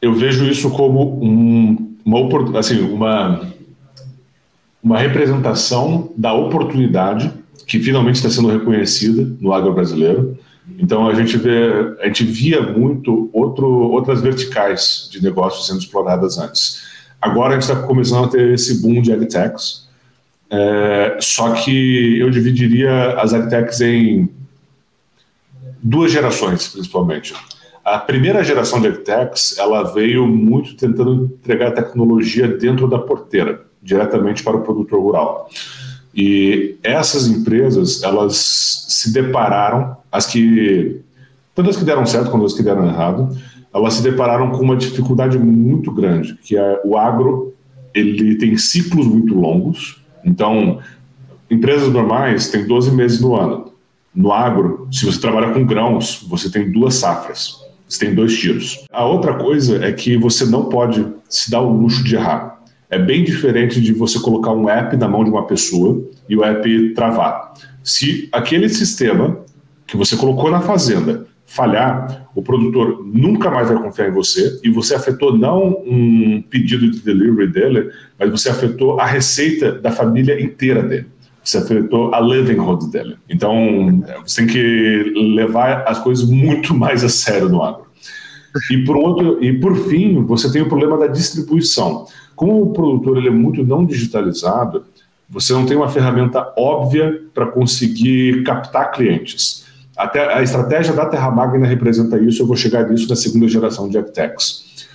eu 0.02 0.14
vejo 0.14 0.46
isso 0.46 0.70
como 0.70 1.20
um, 1.24 1.96
uma, 2.06 2.60
assim, 2.60 2.80
uma 2.82 3.42
uma 4.88 4.98
representação 4.98 6.14
da 6.16 6.34
oportunidade 6.34 7.34
que 7.68 7.78
finalmente 7.78 8.16
está 8.16 8.30
sendo 8.30 8.48
reconhecida 8.48 9.30
no 9.42 9.52
agro 9.52 9.74
brasileiro. 9.74 10.40
Então 10.80 11.10
a 11.10 11.14
gente 11.14 11.36
vê, 11.38 11.98
a 12.00 12.06
gente 12.08 12.24
via 12.24 12.62
muito 12.62 13.30
outro, 13.34 13.68
outras 13.68 14.22
verticais 14.22 15.10
de 15.12 15.22
negócios 15.22 15.68
sendo 15.68 15.80
exploradas 15.80 16.38
antes. 16.38 16.88
Agora 17.22 17.50
a 17.50 17.60
gente 17.60 17.70
está 17.70 17.86
começando 17.86 18.26
a 18.26 18.28
ter 18.30 18.54
esse 18.54 18.82
boom 18.82 19.02
de 19.02 19.12
agtechs, 19.12 19.90
é, 20.50 21.18
só 21.20 21.52
que 21.52 22.18
eu 22.20 22.30
dividiria 22.30 23.20
as 23.20 23.34
agtechs 23.34 23.82
em 23.82 24.30
duas 25.84 26.14
gerações, 26.14 26.70
principalmente. 26.70 27.34
A 27.84 27.98
primeira 27.98 28.42
geração 28.42 28.80
de 28.80 28.88
agtechs, 28.88 29.58
ela 29.58 29.84
veio 29.84 30.26
muito 30.26 30.78
tentando 30.78 31.26
entregar 31.26 31.72
tecnologia 31.72 32.48
dentro 32.48 32.88
da 32.88 33.00
porteira 33.00 33.67
diretamente 33.88 34.44
para 34.44 34.58
o 34.58 34.62
produtor 34.62 35.02
rural. 35.02 35.50
E 36.14 36.76
essas 36.84 37.28
empresas, 37.28 38.04
elas 38.04 38.36
se 38.90 39.14
depararam, 39.14 39.96
as 40.12 40.26
que, 40.26 41.02
tanto 41.56 41.70
as 41.70 41.78
que 41.78 41.86
deram 41.86 42.06
certo 42.06 42.30
quanto 42.30 42.46
as 42.46 42.54
que 42.54 42.64
deram 42.64 42.86
errado, 42.86 43.36
elas 43.74 43.96
se 43.96 44.04
depararam 44.04 44.52
com 44.52 44.64
uma 44.64 44.76
dificuldade 44.76 45.40
muito 45.40 45.92
grande, 45.92 46.36
que 46.44 46.58
é 46.58 46.82
o 46.84 46.98
agro, 46.98 47.54
ele 47.94 48.36
tem 48.36 48.58
ciclos 48.58 49.08
muito 49.08 49.34
longos, 49.34 50.02
então, 50.26 50.80
empresas 51.50 51.92
normais 51.92 52.50
têm 52.50 52.68
12 52.68 52.92
meses 52.92 53.22
no 53.22 53.36
ano. 53.36 53.72
No 54.14 54.34
agro, 54.34 54.88
se 54.92 55.06
você 55.06 55.20
trabalha 55.22 55.54
com 55.54 55.66
grãos, 55.66 56.26
você 56.28 56.50
tem 56.50 56.72
duas 56.72 56.96
safras, 56.96 57.62
você 57.88 58.06
tem 58.06 58.16
dois 58.16 58.38
tiros. 58.38 58.86
A 58.92 59.06
outra 59.06 59.36
coisa 59.36 59.86
é 59.86 59.92
que 59.92 60.18
você 60.18 60.46
não 60.46 60.66
pode 60.66 61.06
se 61.30 61.50
dar 61.50 61.62
o 61.62 61.72
luxo 61.72 62.04
de 62.04 62.16
errar. 62.16 62.57
É 62.90 62.98
bem 62.98 63.24
diferente 63.24 63.82
de 63.82 63.92
você 63.92 64.20
colocar 64.20 64.52
um 64.52 64.70
app 64.70 64.96
na 64.96 65.08
mão 65.08 65.24
de 65.24 65.30
uma 65.30 65.46
pessoa 65.46 66.02
e 66.30 66.38
o 66.38 66.44
app 66.44 66.94
travar. 66.94 67.54
Se 67.84 68.30
aquele 68.32 68.70
sistema 68.70 69.40
que 69.86 69.98
você 69.98 70.16
colocou 70.16 70.50
na 70.50 70.62
fazenda 70.62 71.28
falhar, 71.46 72.30
o 72.36 72.42
produtor 72.42 73.06
nunca 73.06 73.50
mais 73.50 73.70
vai 73.70 73.82
confiar 73.82 74.10
em 74.10 74.14
você 74.14 74.60
e 74.64 74.70
você 74.70 74.96
afetou 74.96 75.38
não 75.38 75.82
um 75.86 76.44
pedido 76.50 76.92
de 76.92 77.00
delivery 77.00 77.48
dele, 77.48 77.90
mas 78.20 78.30
você 78.30 78.50
afetou 78.50 79.00
a 79.00 79.06
receita 79.06 79.72
da 79.72 79.92
família 79.92 80.40
inteira 80.42 80.84
dele. 80.84 81.08
Você 81.44 81.58
afetou 81.58 82.14
a 82.14 82.20
livelihood 82.20 82.92
dele. 82.92 83.16
Então, 83.30 84.04
você 84.26 84.42
tem 84.42 84.48
que 84.48 85.14
levar 85.36 85.84
as 85.88 86.00
coisas 86.00 86.30
muito 86.30 86.74
mais 86.76 87.04
a 87.06 87.10
sério 87.10 87.48
no 87.48 87.64
agro. 87.64 87.88
E 88.72 88.84
por, 88.84 88.98
outro, 88.98 89.44
e 89.44 89.58
por 89.58 89.76
fim, 89.88 90.22
você 90.26 90.52
tem 90.52 90.62
o 90.62 90.68
problema 90.68 90.98
da 90.98 91.08
distribuição. 91.08 92.06
Como 92.38 92.62
o 92.62 92.70
produtor 92.72 93.18
ele 93.18 93.30
é 93.30 93.32
muito 93.32 93.66
não 93.66 93.84
digitalizado, 93.84 94.86
você 95.28 95.54
não 95.54 95.66
tem 95.66 95.76
uma 95.76 95.90
ferramenta 95.90 96.54
óbvia 96.56 97.24
para 97.34 97.48
conseguir 97.48 98.44
captar 98.44 98.92
clientes. 98.92 99.66
Até 99.98 100.32
a 100.32 100.44
estratégia 100.44 100.94
da 100.94 101.08
Terra 101.08 101.32
Magna 101.32 101.66
representa 101.66 102.16
isso, 102.20 102.44
eu 102.44 102.46
vou 102.46 102.56
chegar 102.56 102.88
nisso 102.88 103.10
na 103.10 103.16
segunda 103.16 103.48
geração 103.48 103.90
de 103.90 103.98
AppTechs. 103.98 104.86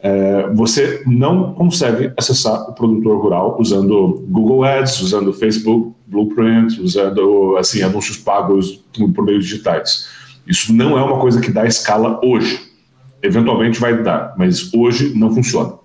É, 0.00 0.50
você 0.52 1.02
não 1.06 1.54
consegue 1.54 2.12
acessar 2.14 2.68
o 2.68 2.74
produtor 2.74 3.18
rural 3.22 3.56
usando 3.58 4.22
Google 4.28 4.62
Ads, 4.62 5.00
usando 5.00 5.32
Facebook 5.32 5.94
Blueprint, 6.06 6.78
usando 6.78 7.56
assim 7.56 7.80
anúncios 7.80 8.18
pagos 8.18 8.84
por 9.14 9.24
meios 9.24 9.46
digitais. 9.46 10.08
Isso 10.46 10.74
não 10.74 10.98
é 10.98 11.02
uma 11.02 11.18
coisa 11.18 11.40
que 11.40 11.50
dá 11.50 11.64
escala 11.64 12.20
hoje. 12.22 12.60
Eventualmente 13.22 13.80
vai 13.80 14.02
dar, 14.02 14.34
mas 14.36 14.74
hoje 14.74 15.16
não 15.16 15.34
funciona. 15.34 15.80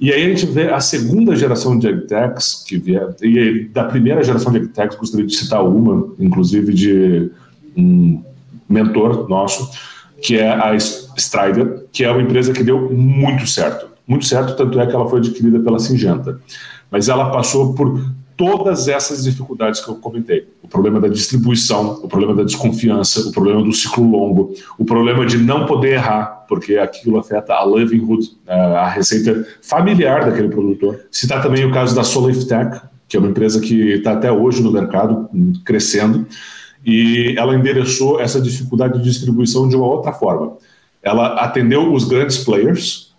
E 0.00 0.10
aí 0.10 0.24
a 0.24 0.28
gente 0.30 0.46
vê 0.46 0.70
a 0.70 0.80
segunda 0.80 1.36
geração 1.36 1.78
de 1.78 1.86
agtechs 1.86 2.64
que 2.66 2.78
vier, 2.78 3.14
e 3.22 3.68
da 3.72 3.84
primeira 3.84 4.24
geração 4.24 4.50
de 4.50 4.58
agtechs, 4.58 4.96
gostaria 4.96 5.26
de 5.26 5.36
citar 5.36 5.62
uma, 5.62 6.14
inclusive 6.18 6.72
de 6.72 7.30
um 7.76 8.22
mentor 8.66 9.28
nosso, 9.28 9.70
que 10.22 10.38
é 10.38 10.48
a 10.48 10.74
Strider, 10.74 11.84
que 11.92 12.02
é 12.02 12.10
uma 12.10 12.22
empresa 12.22 12.52
que 12.52 12.64
deu 12.64 12.90
muito 12.90 13.46
certo. 13.46 13.88
Muito 14.08 14.24
certo, 14.24 14.56
tanto 14.56 14.80
é 14.80 14.86
que 14.86 14.94
ela 14.94 15.08
foi 15.08 15.20
adquirida 15.20 15.60
pela 15.60 15.78
Singenta. 15.78 16.40
Mas 16.90 17.08
ela 17.08 17.30
passou 17.30 17.74
por 17.74 18.02
todas 18.40 18.88
essas 18.88 19.22
dificuldades 19.22 19.84
que 19.84 19.90
eu 19.90 19.96
comentei. 19.96 20.48
O 20.62 20.66
problema 20.66 20.98
da 20.98 21.08
distribuição, 21.08 22.00
o 22.02 22.08
problema 22.08 22.34
da 22.34 22.42
desconfiança, 22.42 23.28
o 23.28 23.32
problema 23.32 23.62
do 23.62 23.70
ciclo 23.70 24.10
longo, 24.10 24.54
o 24.78 24.84
problema 24.84 25.26
de 25.26 25.36
não 25.36 25.66
poder 25.66 25.92
errar, 25.92 26.46
porque 26.48 26.78
aquilo 26.78 27.18
afeta 27.18 27.52
a 27.52 27.66
livelihood, 27.66 28.30
a 28.48 28.88
receita 28.88 29.46
familiar 29.60 30.24
daquele 30.24 30.48
produtor. 30.48 31.00
Citar 31.10 31.42
também 31.42 31.66
o 31.66 31.70
caso 31.70 31.94
da 31.94 32.02
Solif 32.02 32.46
Tech, 32.46 32.80
que 33.06 33.14
é 33.14 33.20
uma 33.20 33.28
empresa 33.28 33.60
que 33.60 33.92
está 33.92 34.12
até 34.12 34.32
hoje 34.32 34.62
no 34.62 34.72
mercado, 34.72 35.28
crescendo, 35.62 36.26
e 36.82 37.34
ela 37.36 37.54
endereçou 37.54 38.22
essa 38.22 38.40
dificuldade 38.40 38.96
de 38.96 39.04
distribuição 39.04 39.68
de 39.68 39.76
uma 39.76 39.86
outra 39.86 40.12
forma. 40.14 40.54
Ela 41.02 41.34
atendeu 41.44 41.92
os 41.92 42.04
grandes 42.04 42.38
players, 42.38 43.09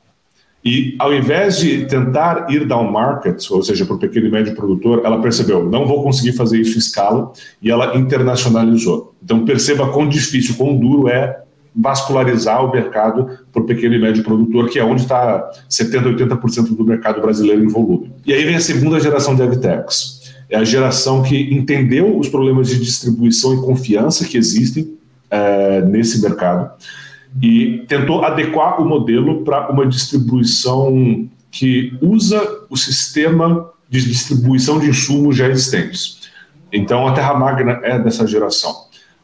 e 0.63 0.95
ao 0.99 1.13
invés 1.13 1.57
de 1.57 1.85
tentar 1.85 2.45
ir 2.49 2.67
down 2.67 2.91
market, 2.91 3.49
ou 3.49 3.63
seja, 3.63 3.83
para 3.83 3.95
o 3.95 3.99
pequeno 3.99 4.27
e 4.27 4.31
médio 4.31 4.55
produtor, 4.55 5.01
ela 5.03 5.19
percebeu, 5.19 5.67
não 5.67 5.87
vou 5.87 6.03
conseguir 6.03 6.33
fazer 6.33 6.59
isso 6.59 6.75
em 6.75 6.79
escala, 6.79 7.31
e 7.61 7.71
ela 7.71 7.97
internacionalizou. 7.97 9.13
Então 9.23 9.43
perceba 9.43 9.91
quão 9.91 10.07
difícil, 10.07 10.55
quão 10.55 10.77
duro 10.77 11.07
é 11.07 11.41
vascularizar 11.75 12.63
o 12.63 12.71
mercado 12.71 13.39
para 13.51 13.61
o 13.61 13.65
pequeno 13.65 13.95
e 13.95 13.99
médio 13.99 14.23
produtor, 14.23 14.69
que 14.69 14.77
é 14.77 14.83
onde 14.83 15.01
está 15.01 15.49
70%, 15.69 16.15
80% 16.17 16.75
do 16.75 16.83
mercado 16.83 17.21
brasileiro 17.21 17.63
em 17.63 17.67
volume. 17.67 18.11
E 18.25 18.33
aí 18.33 18.43
vem 18.43 18.55
a 18.55 18.59
segunda 18.59 18.99
geração 18.99 19.35
de 19.35 19.41
agtechs. 19.41 20.21
É 20.49 20.57
a 20.57 20.63
geração 20.65 21.23
que 21.23 21.53
entendeu 21.53 22.19
os 22.19 22.27
problemas 22.27 22.67
de 22.67 22.77
distribuição 22.77 23.55
e 23.55 23.61
confiança 23.61 24.25
que 24.25 24.37
existem 24.37 24.95
é, 25.29 25.81
nesse 25.81 26.21
mercado 26.21 26.71
e 27.41 27.85
tentou 27.87 28.23
adequar 28.23 28.81
o 28.81 28.85
modelo 28.85 29.43
para 29.43 29.69
uma 29.71 29.85
distribuição 29.85 31.29
que 31.51 31.93
usa 32.01 32.41
o 32.69 32.75
sistema 32.75 33.69
de 33.89 34.03
distribuição 34.05 34.79
de 34.79 34.89
insumos 34.89 35.35
já 35.35 35.47
existentes. 35.47 36.29
Então, 36.71 37.07
a 37.07 37.13
Terra 37.13 37.33
Magna 37.33 37.79
é 37.83 37.99
dessa 37.99 38.25
geração. 38.25 38.73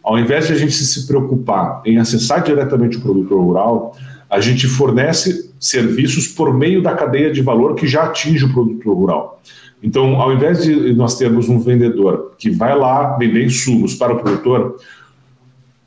Ao 0.04 0.20
invés 0.20 0.48
de 0.48 0.54
a 0.54 0.58
gente 0.58 0.74
se 0.74 1.08
preocupar 1.08 1.82
em 1.86 1.98
acessar 1.98 2.44
diretamente 2.44 2.98
o 2.98 3.02
produtor 3.02 3.42
rural, 3.42 3.98
a 4.30 4.40
gente 4.42 4.68
fornece 4.68 5.52
serviços 5.60 6.28
por 6.28 6.54
meio 6.54 6.82
da 6.82 6.94
cadeia 6.94 7.32
de 7.32 7.42
valor 7.42 7.76
que 7.76 7.88
já 7.88 8.04
atinge 8.04 8.46
o 8.46 8.54
produtor 8.54 8.96
rural. 8.96 9.42
Então, 9.82 10.20
ao 10.20 10.34
invés 10.34 10.64
de 10.64 10.94
nós 10.94 11.18
termos 11.18 11.50
um 11.50 11.60
vendedor 11.60 12.34
que 12.38 12.50
vai 12.50 12.78
lá 12.78 13.16
vender 13.18 13.46
insumos 13.46 13.96
para 13.96 14.14
o 14.14 14.20
produtor, 14.20 14.78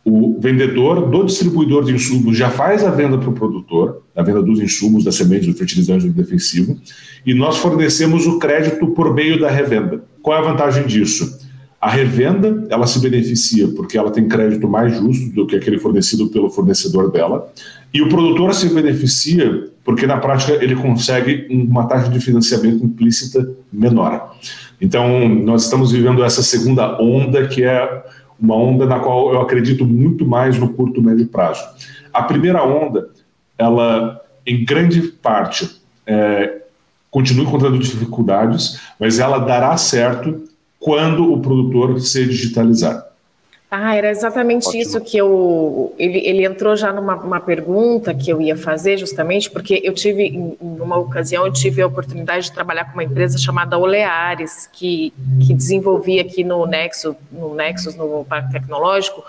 o 0.04 0.38
vendedor 0.40 1.10
do 1.10 1.24
distribuidor 1.24 1.84
de 1.84 1.92
insumos 1.92 2.36
já 2.36 2.50
faz 2.50 2.84
a 2.84 2.90
venda 2.90 3.18
para 3.18 3.28
o 3.28 3.34
produtor, 3.34 4.02
a 4.16 4.22
venda 4.22 4.42
dos 4.42 4.60
insumos, 4.60 5.04
das 5.04 5.14
sementes, 5.14 5.46
do 5.46 5.54
fertilizante, 5.54 6.06
do 6.06 6.12
defensivo, 6.12 6.76
e 7.24 7.34
nós 7.34 7.58
fornecemos 7.58 8.26
o 8.26 8.38
crédito 8.38 8.86
por 8.88 9.14
meio 9.14 9.38
da 9.38 9.50
revenda. 9.50 10.02
Qual 10.22 10.36
é 10.36 10.40
a 10.40 10.50
vantagem 10.50 10.86
disso? 10.86 11.38
A 11.80 11.88
revenda, 11.88 12.66
ela 12.68 12.86
se 12.86 12.98
beneficia 12.98 13.68
porque 13.68 13.96
ela 13.96 14.10
tem 14.10 14.28
crédito 14.28 14.68
mais 14.68 14.96
justo 14.96 15.34
do 15.34 15.46
que 15.46 15.56
aquele 15.56 15.78
fornecido 15.78 16.28
pelo 16.28 16.50
fornecedor 16.50 17.10
dela, 17.10 17.50
e 17.92 18.02
o 18.02 18.08
produtor 18.08 18.54
se 18.54 18.68
beneficia 18.72 19.70
porque 19.84 20.06
na 20.06 20.18
prática 20.18 20.52
ele 20.62 20.76
consegue 20.76 21.46
uma 21.50 21.86
taxa 21.86 22.10
de 22.10 22.20
financiamento 22.20 22.84
implícita 22.84 23.48
menor. 23.72 24.36
Então, 24.80 25.28
nós 25.28 25.64
estamos 25.64 25.92
vivendo 25.92 26.24
essa 26.24 26.42
segunda 26.42 27.00
onda 27.00 27.46
que 27.46 27.64
é 27.64 28.02
uma 28.40 28.54
onda 28.54 28.86
na 28.86 28.98
qual 28.98 29.32
eu 29.32 29.40
acredito 29.40 29.84
muito 29.84 30.26
mais 30.26 30.58
no 30.58 30.72
curto 30.72 31.00
e 31.00 31.04
médio 31.04 31.26
prazo. 31.26 31.62
A 32.12 32.22
primeira 32.22 32.64
onda, 32.64 33.10
ela, 33.58 34.20
em 34.46 34.64
grande 34.64 35.02
parte, 35.02 35.80
é, 36.06 36.62
continua 37.10 37.44
encontrando 37.44 37.78
dificuldades, 37.78 38.80
mas 38.98 39.18
ela 39.18 39.38
dará 39.38 39.76
certo 39.76 40.44
quando 40.78 41.32
o 41.32 41.40
produtor 41.40 42.00
se 42.00 42.24
digitalizar. 42.24 43.09
Ah, 43.72 43.94
era 43.94 44.10
exatamente 44.10 44.66
Ótimo. 44.66 44.82
isso 44.82 45.00
que 45.00 45.16
eu. 45.16 45.94
Ele, 45.96 46.18
ele 46.26 46.44
entrou 46.44 46.74
já 46.74 46.92
numa 46.92 47.38
pergunta 47.38 48.12
que 48.12 48.28
eu 48.28 48.42
ia 48.42 48.56
fazer, 48.56 48.96
justamente, 48.96 49.48
porque 49.48 49.80
eu 49.84 49.94
tive, 49.94 50.26
em 50.26 50.56
uma 50.60 50.98
ocasião, 50.98 51.46
eu 51.46 51.52
tive 51.52 51.80
a 51.80 51.86
oportunidade 51.86 52.46
de 52.46 52.52
trabalhar 52.52 52.86
com 52.86 52.94
uma 52.94 53.04
empresa 53.04 53.38
chamada 53.38 53.78
Oleares, 53.78 54.68
que, 54.72 55.12
que 55.46 55.54
desenvolvia 55.54 56.22
aqui 56.22 56.42
no 56.42 56.66
Nexus, 56.66 57.14
no 57.30 57.54
Nexus, 57.54 57.94
no 57.94 58.24
Parque 58.24 58.50
Tecnológico, 58.50 59.22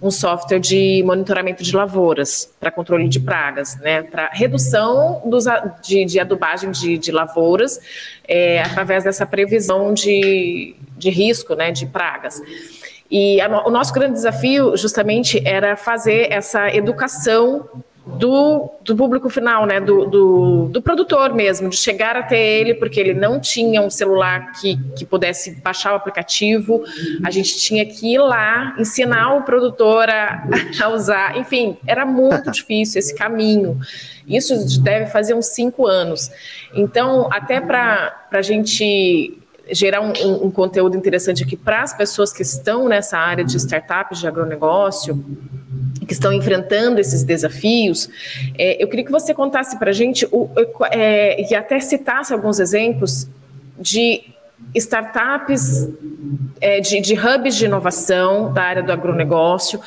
um 0.00 0.12
software 0.12 0.60
de 0.60 1.02
monitoramento 1.04 1.64
de 1.64 1.74
lavouras 1.74 2.48
para 2.60 2.70
controle 2.70 3.08
de 3.08 3.18
pragas, 3.18 3.76
né? 3.80 4.02
Para 4.02 4.28
redução 4.28 5.22
dos, 5.24 5.46
de, 5.82 6.04
de 6.04 6.20
adubagem 6.20 6.70
de, 6.70 6.98
de 6.98 7.10
lavouras 7.10 7.80
é, 8.28 8.62
através 8.62 9.02
dessa 9.02 9.26
previsão 9.26 9.92
de, 9.92 10.76
de 10.96 11.10
risco, 11.10 11.56
né? 11.56 11.72
De 11.72 11.84
pragas. 11.84 12.40
E 13.10 13.40
a, 13.40 13.66
o 13.66 13.70
nosso 13.70 13.92
grande 13.92 14.14
desafio, 14.14 14.76
justamente, 14.76 15.40
era 15.46 15.76
fazer 15.76 16.30
essa 16.30 16.68
educação 16.74 17.68
do, 18.16 18.70
do 18.82 18.96
público 18.96 19.28
final, 19.28 19.66
né, 19.66 19.80
do, 19.80 20.06
do, 20.06 20.68
do, 20.70 20.80
produtor 20.80 21.34
mesmo, 21.34 21.68
de 21.68 21.76
chegar 21.76 22.16
até 22.16 22.40
ele, 22.40 22.74
porque 22.74 22.98
ele 22.98 23.12
não 23.12 23.38
tinha 23.38 23.82
um 23.82 23.90
celular 23.90 24.52
que, 24.52 24.78
que 24.96 25.04
pudesse 25.04 25.56
baixar 25.60 25.92
o 25.92 25.96
aplicativo, 25.96 26.82
a 27.24 27.30
gente 27.30 27.58
tinha 27.58 27.84
que 27.84 28.14
ir 28.14 28.18
lá, 28.18 28.74
ensinar 28.78 29.34
o 29.34 29.42
produtor 29.42 30.08
a, 30.08 30.46
a 30.82 30.88
usar, 30.88 31.36
enfim, 31.36 31.76
era 31.86 32.06
muito 32.06 32.50
difícil 32.52 32.98
esse 32.98 33.14
caminho. 33.14 33.78
Isso 34.26 34.80
deve 34.80 35.06
fazer 35.06 35.34
uns 35.34 35.46
cinco 35.46 35.86
anos. 35.86 36.30
Então, 36.74 37.28
até 37.30 37.60
para 37.60 38.26
a 38.30 38.42
gente 38.42 39.38
gerar 39.70 40.00
um, 40.00 40.12
um, 40.12 40.46
um 40.46 40.50
conteúdo 40.50 40.96
interessante 40.96 41.42
aqui 41.42 41.56
para 41.56 41.82
as 41.82 41.96
pessoas 41.96 42.32
que 42.32 42.42
estão 42.42 42.88
nessa 42.88 43.18
área 43.18 43.44
de 43.44 43.56
startups 43.56 44.18
de 44.18 44.26
agronegócio, 44.26 45.24
que 46.06 46.12
estão 46.14 46.32
enfrentando 46.32 47.00
esses 47.00 47.22
desafios, 47.22 48.08
é, 48.58 48.82
eu 48.82 48.88
queria 48.88 49.04
que 49.04 49.12
você 49.12 49.34
contasse 49.34 49.78
para 49.78 49.90
a 49.90 49.92
gente 49.92 50.26
o, 50.32 50.48
é, 50.90 51.50
e 51.50 51.54
até 51.54 51.78
citasse 51.80 52.32
alguns 52.32 52.58
exemplos 52.58 53.28
de 53.78 54.22
startups, 54.74 55.88
é, 56.60 56.80
de, 56.80 57.00
de, 57.00 57.14
hubs 57.14 57.54
de 57.54 57.66
inovação 57.66 58.52
da 58.52 58.62
área 58.62 58.82
do 58.82 58.90
agronegócio. 58.90 59.80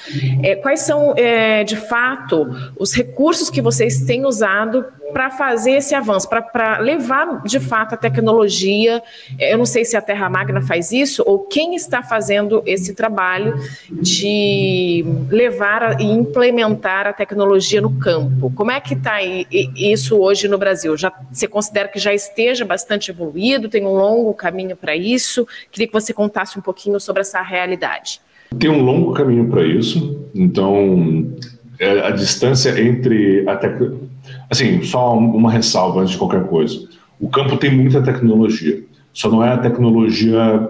É, 0.44 0.56
quais 0.56 0.82
são, 0.82 1.14
é, 1.18 1.64
de 1.64 1.76
fato, 1.76 2.48
os 2.78 2.94
recursos 2.94 3.50
que 3.50 3.62
vocês 3.62 4.02
têm 4.02 4.26
usado 4.26 4.86
para 5.12 5.30
fazer 5.30 5.72
esse 5.72 5.94
avanço, 5.94 6.28
para 6.30 6.80
levar 6.80 7.44
de 7.44 7.60
fato 7.60 7.94
a 7.94 7.98
tecnologia. 7.98 9.02
Eu 9.40 9.58
não 9.58 9.66
sei 9.66 9.86
se 9.86 9.96
a 9.96 10.02
Terra 10.02 10.30
Magna 10.30 10.62
faz 10.62 10.92
isso 10.92 11.24
ou 11.26 11.40
quem 11.40 11.76
está 11.76 12.02
fazendo 12.02 12.64
esse 12.66 12.94
trabalho 12.94 13.56
de 13.90 15.06
levar 15.30 16.00
e 16.00 16.06
implementar 16.06 17.08
a 17.08 17.14
tecnologia 17.14 17.82
no 17.82 17.92
campo. 18.00 18.52
Como 18.56 18.72
é 18.72 18.80
que 18.80 18.94
está 18.94 19.22
isso 19.22 20.18
hoje 20.18 20.48
no 20.48 20.58
Brasil? 20.58 20.96
Já 20.98 21.12
você 21.32 21.48
considera 21.48 21.88
que 21.88 22.00
já 22.00 22.14
esteja 22.14 22.66
bastante 22.66 23.12
evoluído? 23.12 23.70
Tem 23.70 23.86
um 23.86 23.94
longo 23.94 24.34
caminho 24.34 24.76
para 24.76 24.96
isso? 24.96 25.48
Queria 25.72 25.88
que 25.88 25.94
você 25.94 26.14
contasse 26.14 26.58
um 26.58 26.62
pouquinho 26.62 27.00
sobre 27.00 27.22
essa 27.22 27.42
realidade. 27.42 28.22
Tem 28.60 28.70
um 28.70 28.82
longo 28.82 29.14
caminho 29.14 29.48
para 29.50 29.66
isso. 29.66 30.28
Então, 30.36 31.34
é, 31.80 32.02
a 32.02 32.12
distância 32.12 32.80
entre 32.80 33.48
a 33.48 33.56
tecnologia 33.56 34.11
Assim, 34.52 34.84
só 34.84 35.18
uma 35.18 35.50
ressalva 35.50 36.02
antes 36.02 36.12
de 36.12 36.18
qualquer 36.18 36.46
coisa. 36.46 36.90
O 37.18 37.30
campo 37.30 37.56
tem 37.56 37.74
muita 37.74 38.02
tecnologia, 38.04 38.84
só 39.14 39.30
não 39.30 39.42
é 39.42 39.54
a 39.54 39.58
tecnologia 39.58 40.70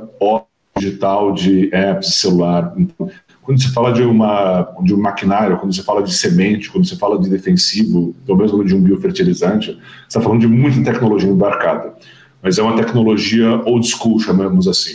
digital 0.78 1.34
de 1.34 1.74
apps, 1.74 2.16
celular. 2.16 2.74
Então, 2.78 3.10
quando 3.42 3.62
você 3.62 3.70
fala 3.70 3.92
de, 3.92 4.04
uma, 4.04 4.68
de 4.84 4.94
um 4.94 5.00
maquinário, 5.00 5.58
quando 5.58 5.74
você 5.74 5.82
fala 5.82 6.04
de 6.04 6.14
semente, 6.14 6.70
quando 6.70 6.88
você 6.88 6.96
fala 6.96 7.20
de 7.20 7.28
defensivo, 7.30 8.16
ou 8.28 8.38
mesmo 8.38 8.64
de 8.64 8.76
um 8.76 8.82
biofertilizante, 8.82 9.72
você 9.72 9.80
está 10.08 10.22
falando 10.22 10.42
de 10.42 10.48
muita 10.48 10.84
tecnologia 10.84 11.30
embarcada. 11.30 11.94
Mas 12.42 12.60
é 12.60 12.64
uma 12.64 12.76
tecnologia 12.76 13.62
old 13.66 13.88
school, 13.88 14.20
chamamos 14.20 14.68
assim. 14.68 14.94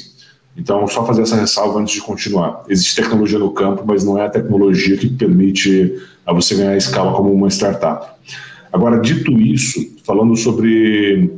Então, 0.56 0.86
só 0.86 1.04
fazer 1.04 1.22
essa 1.22 1.36
ressalva 1.36 1.80
antes 1.80 1.94
de 1.94 2.00
continuar. 2.00 2.62
Existe 2.68 2.96
tecnologia 2.96 3.38
no 3.38 3.50
campo, 3.50 3.84
mas 3.86 4.04
não 4.04 4.16
é 4.16 4.26
a 4.26 4.30
tecnologia 4.30 4.96
que 4.96 5.08
permite 5.08 5.94
a 6.24 6.32
você 6.32 6.54
ganhar 6.54 6.76
escala 6.76 7.12
como 7.12 7.32
uma 7.32 7.48
startup. 7.48 8.16
Agora, 8.76 9.00
dito 9.00 9.32
isso, 9.40 9.96
falando 10.04 10.36
sobre 10.36 11.32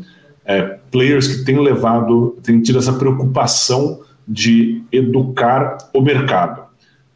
é, 0.45 0.77
players 0.91 1.29
que 1.29 1.45
têm 1.45 1.61
levado, 1.61 2.37
têm 2.43 2.61
tido 2.61 2.79
essa 2.79 2.93
preocupação 2.93 4.01
de 4.27 4.83
educar 4.91 5.79
o 5.95 6.01
mercado. 6.01 6.63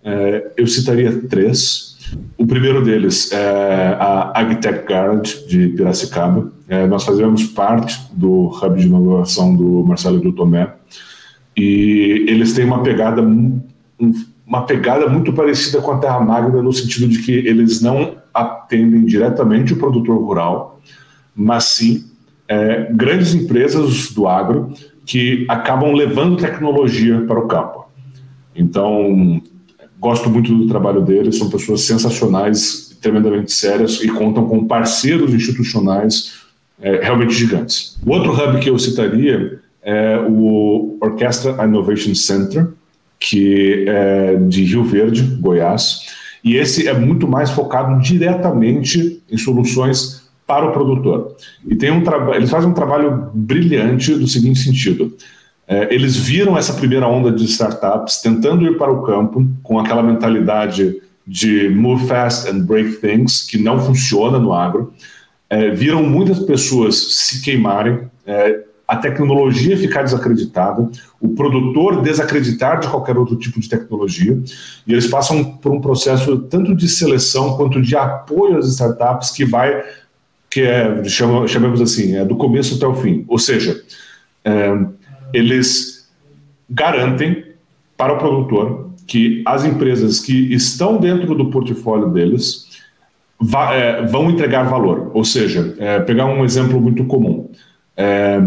É, 0.04 0.52
eu 0.56 0.68
citaria 0.68 1.22
três. 1.28 1.98
O 2.38 2.46
primeiro 2.46 2.84
deles 2.84 3.32
é 3.32 3.96
a 3.98 4.30
Agtech 4.40 4.86
Garage 4.86 5.44
de 5.48 5.70
Piracicaba. 5.70 6.52
É, 6.68 6.86
nós 6.86 7.02
fazemos 7.02 7.42
parte 7.42 8.00
do 8.12 8.46
hub 8.46 8.80
de 8.80 8.86
inovação 8.86 9.56
do 9.56 9.84
Marcelo 9.84 10.20
do 10.20 10.32
Tomé 10.32 10.72
e 11.56 12.26
eles 12.28 12.52
têm 12.52 12.64
uma 12.64 12.80
pegada 12.80 13.22
uma 14.46 14.66
pegada 14.66 15.08
muito 15.08 15.32
parecida 15.32 15.80
com 15.80 15.90
a 15.90 15.98
Terra 15.98 16.20
Magna 16.20 16.62
no 16.62 16.72
sentido 16.72 17.08
de 17.08 17.18
que 17.22 17.32
eles 17.32 17.80
não 17.80 18.21
atendem 18.32 19.04
diretamente 19.04 19.72
o 19.72 19.76
produtor 19.76 20.18
rural, 20.18 20.80
mas 21.34 21.64
sim 21.64 22.04
é, 22.48 22.88
grandes 22.92 23.34
empresas 23.34 24.12
do 24.12 24.26
agro 24.26 24.72
que 25.06 25.46
acabam 25.48 25.92
levando 25.92 26.36
tecnologia 26.36 27.22
para 27.22 27.38
o 27.38 27.48
campo. 27.48 27.86
Então, 28.54 29.40
gosto 29.98 30.28
muito 30.28 30.54
do 30.54 30.66
trabalho 30.66 31.00
deles, 31.00 31.38
são 31.38 31.48
pessoas 31.48 31.82
sensacionais, 31.82 32.96
tremendamente 33.00 33.52
sérias 33.52 34.02
e 34.02 34.08
contam 34.08 34.46
com 34.46 34.66
parceiros 34.66 35.32
institucionais 35.34 36.42
é, 36.80 37.00
realmente 37.02 37.32
gigantes. 37.32 37.98
O 38.04 38.10
outro 38.10 38.32
hub 38.32 38.60
que 38.60 38.70
eu 38.70 38.78
citaria 38.78 39.60
é 39.82 40.18
o 40.28 40.98
Orchestra 41.00 41.64
Innovation 41.64 42.14
Center, 42.14 42.68
que 43.18 43.84
é 43.88 44.36
de 44.36 44.64
Rio 44.64 44.84
Verde, 44.84 45.22
Goiás, 45.40 46.06
e 46.44 46.56
esse 46.56 46.88
é 46.88 46.92
muito 46.92 47.28
mais 47.28 47.50
focado 47.50 48.00
diretamente 48.00 49.22
em 49.30 49.36
soluções 49.36 50.22
para 50.46 50.66
o 50.66 50.72
produtor. 50.72 51.36
E 51.66 51.76
tem 51.76 51.90
um 51.90 52.02
eles 52.34 52.50
fazem 52.50 52.70
um 52.70 52.74
trabalho 52.74 53.30
brilhante 53.32 54.14
do 54.14 54.26
seguinte 54.26 54.58
sentido. 54.58 55.16
É, 55.66 55.94
eles 55.94 56.16
viram 56.16 56.58
essa 56.58 56.74
primeira 56.74 57.06
onda 57.06 57.30
de 57.30 57.44
startups 57.44 58.20
tentando 58.20 58.66
ir 58.66 58.76
para 58.76 58.90
o 58.90 59.02
campo 59.02 59.46
com 59.62 59.78
aquela 59.78 60.02
mentalidade 60.02 61.00
de 61.26 61.68
move 61.70 62.06
fast 62.06 62.50
and 62.50 62.60
break 62.60 62.96
things, 62.96 63.42
que 63.42 63.56
não 63.56 63.80
funciona 63.80 64.38
no 64.38 64.52
agro. 64.52 64.92
É, 65.48 65.70
viram 65.70 66.02
muitas 66.02 66.40
pessoas 66.40 66.96
se 67.14 67.42
queimarem, 67.42 68.00
é, 68.26 68.64
a 68.92 68.96
tecnologia 68.96 69.74
ficar 69.74 70.02
desacreditada, 70.02 70.86
o 71.18 71.30
produtor 71.30 72.02
desacreditar 72.02 72.78
de 72.78 72.88
qualquer 72.88 73.16
outro 73.16 73.36
tipo 73.36 73.58
de 73.58 73.66
tecnologia, 73.66 74.38
e 74.86 74.92
eles 74.92 75.06
passam 75.06 75.42
por 75.42 75.72
um 75.72 75.80
processo 75.80 76.36
tanto 76.40 76.74
de 76.74 76.86
seleção 76.86 77.56
quanto 77.56 77.80
de 77.80 77.96
apoio 77.96 78.58
às 78.58 78.68
startups 78.68 79.30
que 79.30 79.46
vai, 79.46 79.82
que 80.50 80.60
é, 80.60 81.02
chamamos 81.04 81.80
assim, 81.80 82.16
é 82.16 82.22
do 82.22 82.36
começo 82.36 82.74
até 82.74 82.86
o 82.86 82.94
fim. 82.94 83.24
Ou 83.28 83.38
seja, 83.38 83.82
é, 84.44 84.78
eles 85.32 86.10
garantem 86.68 87.46
para 87.96 88.12
o 88.12 88.18
produtor 88.18 88.90
que 89.06 89.42
as 89.46 89.64
empresas 89.64 90.20
que 90.20 90.52
estão 90.52 90.98
dentro 90.98 91.34
do 91.34 91.46
portfólio 91.46 92.10
deles 92.10 92.66
é, 93.72 94.02
vão 94.02 94.30
entregar 94.30 94.64
valor. 94.64 95.10
Ou 95.14 95.24
seja, 95.24 95.74
é, 95.78 95.98
pegar 96.00 96.26
um 96.26 96.44
exemplo 96.44 96.78
muito 96.78 97.06
comum. 97.06 97.50
É, 97.96 98.38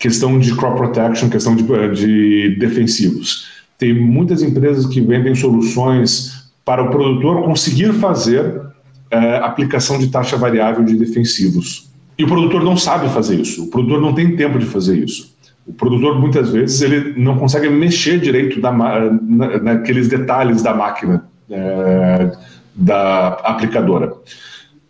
questão 0.00 0.38
de 0.38 0.56
crop 0.56 0.78
protection, 0.78 1.28
questão 1.28 1.54
de, 1.54 1.62
de 1.92 2.56
defensivos. 2.58 3.48
Tem 3.78 3.94
muitas 3.94 4.42
empresas 4.42 4.86
que 4.86 5.00
vendem 5.00 5.34
soluções 5.34 6.50
para 6.64 6.82
o 6.82 6.90
produtor 6.90 7.44
conseguir 7.44 7.92
fazer 7.92 8.62
é, 9.10 9.36
aplicação 9.36 9.98
de 9.98 10.08
taxa 10.08 10.38
variável 10.38 10.82
de 10.82 10.96
defensivos. 10.96 11.90
E 12.18 12.24
o 12.24 12.26
produtor 12.26 12.64
não 12.64 12.76
sabe 12.76 13.08
fazer 13.10 13.38
isso, 13.38 13.64
o 13.64 13.70
produtor 13.70 14.00
não 14.00 14.14
tem 14.14 14.34
tempo 14.36 14.58
de 14.58 14.64
fazer 14.64 14.98
isso. 15.04 15.38
O 15.66 15.72
produtor, 15.72 16.18
muitas 16.18 16.50
vezes, 16.50 16.80
ele 16.80 17.14
não 17.20 17.36
consegue 17.36 17.68
mexer 17.68 18.18
direito 18.18 18.58
na, 18.60 18.72
na, 18.72 19.58
naqueles 19.58 20.08
detalhes 20.08 20.62
da 20.62 20.74
máquina 20.74 21.26
é, 21.50 22.32
da 22.74 23.28
aplicadora. 23.28 24.12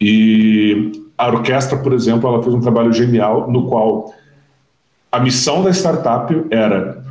E 0.00 0.92
a 1.18 1.28
orquestra, 1.28 1.76
por 1.76 1.92
exemplo, 1.92 2.28
ela 2.28 2.42
fez 2.42 2.54
um 2.54 2.60
trabalho 2.60 2.92
genial 2.92 3.50
no 3.50 3.66
qual 3.66 4.14
a 5.10 5.20
missão 5.20 5.62
da 5.62 5.70
startup 5.70 6.34
era 6.50 7.02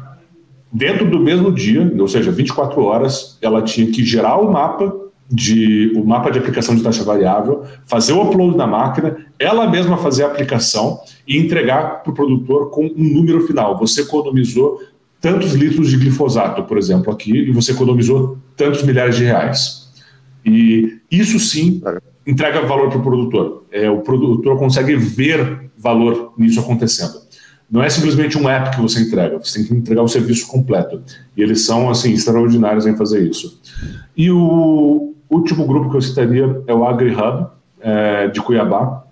dentro 0.72 1.10
do 1.10 1.20
mesmo 1.20 1.52
dia, 1.52 1.92
ou 2.00 2.08
seja, 2.08 2.32
24 2.32 2.82
horas, 2.82 3.38
ela 3.42 3.62
tinha 3.62 3.92
que 3.92 4.06
gerar 4.06 4.38
o 4.38 4.52
mapa 4.52 4.96
de 5.32 5.94
o 5.96 6.04
mapa 6.04 6.32
de 6.32 6.40
aplicação 6.40 6.76
de 6.76 6.82
taxa 6.82 7.04
variável, 7.04 7.64
fazer 7.86 8.14
o 8.14 8.24
upload 8.24 8.58
na 8.58 8.66
máquina, 8.66 9.18
ela 9.38 9.70
mesma 9.70 9.98
fazer 9.98 10.24
a 10.24 10.28
aplicação 10.28 11.00
e 11.28 11.38
entregar 11.38 12.02
para 12.02 12.12
o 12.12 12.16
produtor 12.16 12.72
com 12.72 12.86
um 12.86 13.04
número 13.04 13.46
final. 13.46 13.78
Você 13.78 14.02
economizou 14.02 14.82
tantos 15.22 15.54
litros 15.54 15.90
de 15.90 15.98
glifosato, 15.98 16.64
por 16.64 16.78
exemplo, 16.78 17.12
aqui, 17.14 17.32
e 17.32 17.52
você 17.52 17.74
economizou 17.74 18.38
tantos 18.56 18.82
milhares 18.82 19.18
de 19.18 19.26
reais. 19.26 19.90
E 20.44 20.98
isso 21.12 21.38
sim 21.40 21.82
entrega 22.26 22.66
valor 22.66 22.90
para 22.90 23.00
o 23.00 23.04
produtor. 23.04 23.66
É, 23.72 23.90
o 23.90 24.00
produtor 24.00 24.58
consegue 24.58 24.96
ver 24.96 25.70
valor 25.78 26.34
nisso 26.38 26.60
acontecendo. 26.60 27.29
Não 27.70 27.84
é 27.84 27.90
simplesmente 27.90 28.38
um 28.38 28.50
app 28.50 28.76
que 28.76 28.82
você 28.82 29.00
entrega, 29.02 29.38
você 29.38 29.60
tem 29.60 29.68
que 29.68 29.74
entregar 29.76 30.02
o 30.02 30.08
serviço 30.08 30.48
completo. 30.48 31.02
E 31.38 31.42
eles 31.42 31.66
são, 31.66 31.90
assim, 31.90 32.12
extraordinários 32.12 32.88
em 32.88 32.98
fazer 32.98 33.30
isso. 33.30 33.62
E 34.18 34.32
o 34.32 35.14
último 35.30 35.66
grupo 35.68 35.92
que 35.92 35.98
eu 35.98 36.02
citaria 36.02 36.62
é 36.66 36.74
o 36.74 36.84
AgriHub, 36.84 37.48
é, 37.80 38.28
de 38.28 38.42
Cuiabá, 38.42 39.04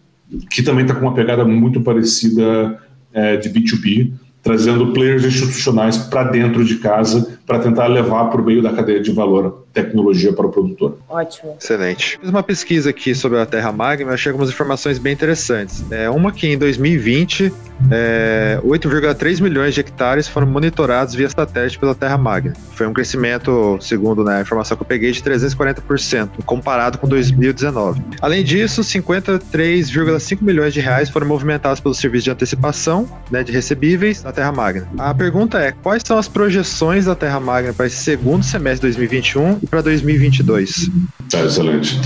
que 0.50 0.64
também 0.64 0.84
está 0.84 0.96
com 0.96 1.06
uma 1.06 1.14
pegada 1.14 1.46
muito 1.46 1.82
parecida 1.82 2.82
é, 3.14 3.38
de 3.38 3.50
B2B, 3.50 4.12
trazendo 4.42 4.92
players 4.94 5.24
institucionais 5.24 5.98
para 5.98 6.24
dentro 6.24 6.66
de 6.66 6.78
casa 6.78 7.37
para 7.48 7.60
tentar 7.60 7.88
levar 7.88 8.26
por 8.26 8.44
meio 8.44 8.62
da 8.62 8.74
cadeia 8.74 9.00
de 9.00 9.10
valor 9.10 9.66
tecnologia 9.74 10.34
para 10.34 10.46
o 10.48 10.50
produtor. 10.50 10.98
Ótimo. 11.08 11.56
Excelente. 11.60 12.18
Fiz 12.20 12.30
uma 12.30 12.44
pesquisa 12.44 12.90
aqui 12.90 13.16
sobre 13.16 13.40
a 13.40 13.46
Terra 13.46 13.72
Magna, 13.72 14.12
achei 14.12 14.32
algumas 14.32 14.50
informações 14.50 14.98
bem 14.98 15.14
interessantes. 15.14 15.86
É, 15.92 16.10
uma 16.10 16.32
que 16.32 16.48
em 16.48 16.58
2020, 16.58 17.54
é, 17.92 18.60
8,3 18.66 19.40
milhões 19.40 19.76
de 19.76 19.80
hectares 19.80 20.28
foram 20.28 20.48
monitorados 20.48 21.14
via 21.14 21.30
satélite 21.30 21.78
pela 21.78 21.94
Terra 21.94 22.18
Magna. 22.18 22.54
Foi 22.74 22.88
um 22.88 22.94
crescimento, 22.94 23.78
segundo 23.80 24.24
né, 24.24 24.40
a 24.40 24.42
informação 24.42 24.76
que 24.76 24.84
eu 24.84 24.88
peguei, 24.88 25.12
de 25.12 25.22
340% 25.22 26.30
comparado 26.46 26.98
com 26.98 27.08
2019. 27.08 28.02
Além 28.20 28.44
disso, 28.44 28.82
53,5 28.82 30.42
milhões 30.42 30.74
de 30.74 30.80
reais 30.80 31.10
foram 31.10 31.28
movimentados 31.28 31.80
pelo 31.80 31.94
serviço 31.94 32.26
de 32.26 32.32
antecipação 32.32 33.08
né, 33.32 33.44
de 33.44 33.52
recebíveis 33.52 34.24
da 34.24 34.32
Terra 34.32 34.52
Magna. 34.52 34.88
A 34.98 35.14
pergunta 35.14 35.60
é: 35.60 35.72
quais 35.72 36.02
são 36.06 36.18
as 36.18 36.28
projeções 36.28 37.06
da 37.06 37.16
Terra 37.16 37.37
Magna 37.40 37.74
para 37.74 37.88
esse 37.88 37.98
segundo 37.98 38.44
semestre 38.44 38.90
de 38.90 38.98
2021 38.98 39.60
e 39.64 39.68
para 39.68 39.82
2022? 39.82 40.90
Tá, 41.30 41.44
excelente. 41.46 42.00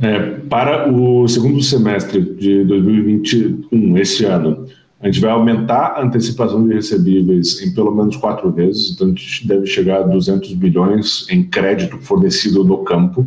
É, 0.00 0.18
para 0.48 0.90
o 0.90 1.26
segundo 1.28 1.62
semestre 1.62 2.20
de 2.20 2.64
2021, 2.64 3.96
esse 3.98 4.24
ano, 4.24 4.66
a 5.00 5.06
gente 5.06 5.20
vai 5.20 5.30
aumentar 5.30 5.94
a 5.96 6.02
antecipação 6.02 6.66
de 6.66 6.74
recebíveis 6.74 7.60
em 7.62 7.74
pelo 7.74 7.94
menos 7.94 8.16
quatro 8.16 8.50
vezes, 8.50 8.92
então 8.92 9.08
a 9.08 9.10
gente 9.10 9.46
deve 9.46 9.66
chegar 9.66 9.98
a 9.98 10.02
200 10.02 10.52
bilhões 10.54 11.26
em 11.30 11.42
crédito 11.44 11.98
fornecido 11.98 12.64
no 12.64 12.78
campo. 12.78 13.26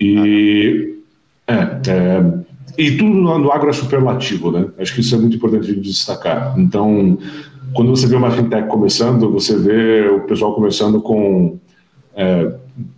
E, 0.00 0.94
é, 1.46 1.54
é, 1.54 2.24
e 2.78 2.96
tudo 2.96 3.12
no 3.12 3.50
agro 3.50 3.68
é 3.68 3.72
superlativo, 3.72 4.52
né? 4.52 4.66
Acho 4.78 4.94
que 4.94 5.00
isso 5.00 5.14
é 5.14 5.18
muito 5.18 5.36
importante 5.36 5.66
de 5.66 5.80
destacar. 5.80 6.54
Então, 6.58 7.18
quando 7.76 7.90
você 7.90 8.06
vê 8.06 8.16
uma 8.16 8.30
fintech 8.30 8.66
começando, 8.68 9.30
você 9.30 9.54
vê 9.56 10.08
o 10.08 10.20
pessoal 10.22 10.54
começando 10.54 11.00
com 11.02 11.58
é, 12.14 12.54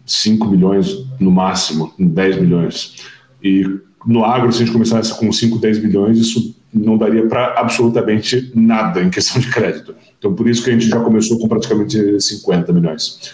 5 0.06 0.46
milhões 0.46 1.04
no 1.18 1.32
máximo, 1.32 1.92
10 1.98 2.40
milhões. 2.40 2.94
E 3.42 3.64
no 4.06 4.24
agro, 4.24 4.52
se 4.52 4.62
a 4.62 4.64
gente 4.64 4.72
começasse 4.72 5.18
com 5.18 5.30
5, 5.32 5.58
10 5.58 5.82
milhões, 5.82 6.18
isso 6.18 6.56
não 6.72 6.96
daria 6.96 7.26
para 7.26 7.58
absolutamente 7.58 8.52
nada 8.54 9.02
em 9.02 9.10
questão 9.10 9.40
de 9.42 9.50
crédito. 9.50 9.94
Então, 10.16 10.32
por 10.32 10.48
isso 10.48 10.62
que 10.62 10.70
a 10.70 10.72
gente 10.72 10.88
já 10.88 11.00
começou 11.00 11.38
com 11.38 11.48
praticamente 11.48 12.20
50 12.20 12.72
milhões. 12.72 13.32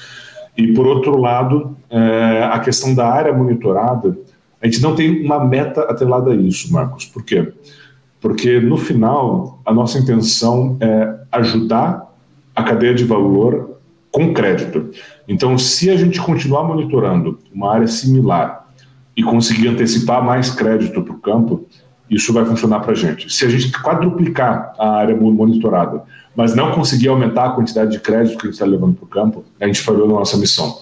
E, 0.56 0.72
por 0.72 0.86
outro 0.86 1.18
lado, 1.18 1.76
é, 1.90 2.48
a 2.50 2.58
questão 2.60 2.94
da 2.94 3.06
área 3.06 3.32
monitorada, 3.32 4.16
a 4.62 4.66
gente 4.66 4.80
não 4.80 4.94
tem 4.94 5.24
uma 5.24 5.44
meta 5.44 5.82
atrelada 5.82 6.30
a 6.30 6.34
isso, 6.34 6.72
Marcos. 6.72 7.04
Por 7.04 7.22
quê? 7.22 7.42
Porque, 7.42 7.83
no 8.62 8.76
final, 8.76 9.60
a 9.64 9.72
nossa 9.72 9.98
intenção 9.98 10.76
é 10.80 11.14
ajudar 11.32 12.12
a 12.54 12.62
cadeia 12.62 12.94
de 12.94 13.04
valor 13.04 13.78
com 14.10 14.32
crédito. 14.32 14.90
Então, 15.28 15.58
se 15.58 15.90
a 15.90 15.96
gente 15.96 16.20
continuar 16.20 16.64
monitorando 16.64 17.38
uma 17.52 17.72
área 17.72 17.86
similar 17.86 18.68
e 19.16 19.22
conseguir 19.22 19.68
antecipar 19.68 20.24
mais 20.24 20.50
crédito 20.50 21.02
para 21.02 21.12
o 21.12 21.18
campo, 21.18 21.66
isso 22.08 22.32
vai 22.32 22.44
funcionar 22.44 22.80
para 22.80 22.92
a 22.92 22.94
gente. 22.94 23.32
Se 23.32 23.44
a 23.44 23.48
gente 23.48 23.72
quadruplicar 23.72 24.72
a 24.78 24.90
área 24.90 25.16
monitorada, 25.16 26.02
mas 26.36 26.54
não 26.54 26.72
conseguir 26.72 27.08
aumentar 27.08 27.46
a 27.46 27.50
quantidade 27.50 27.92
de 27.92 28.00
crédito 28.00 28.38
que 28.38 28.46
a 28.46 28.50
gente 28.50 28.54
está 28.54 28.66
levando 28.66 28.94
para 28.94 29.04
o 29.04 29.08
campo, 29.08 29.44
a 29.60 29.66
gente 29.66 29.80
falhou 29.80 30.06
na 30.06 30.14
nossa 30.14 30.36
missão. 30.36 30.78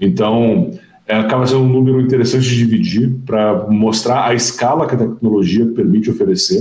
Então, 0.00 0.72
acaba 1.08 1.46
sendo 1.46 1.60
um 1.60 1.68
número 1.68 2.00
interessante 2.00 2.48
de 2.48 2.56
dividir 2.56 3.14
para 3.26 3.66
mostrar 3.68 4.26
a 4.26 4.34
escala 4.34 4.86
que 4.86 4.94
a 4.94 4.98
tecnologia 4.98 5.66
permite 5.66 6.10
oferecer, 6.10 6.60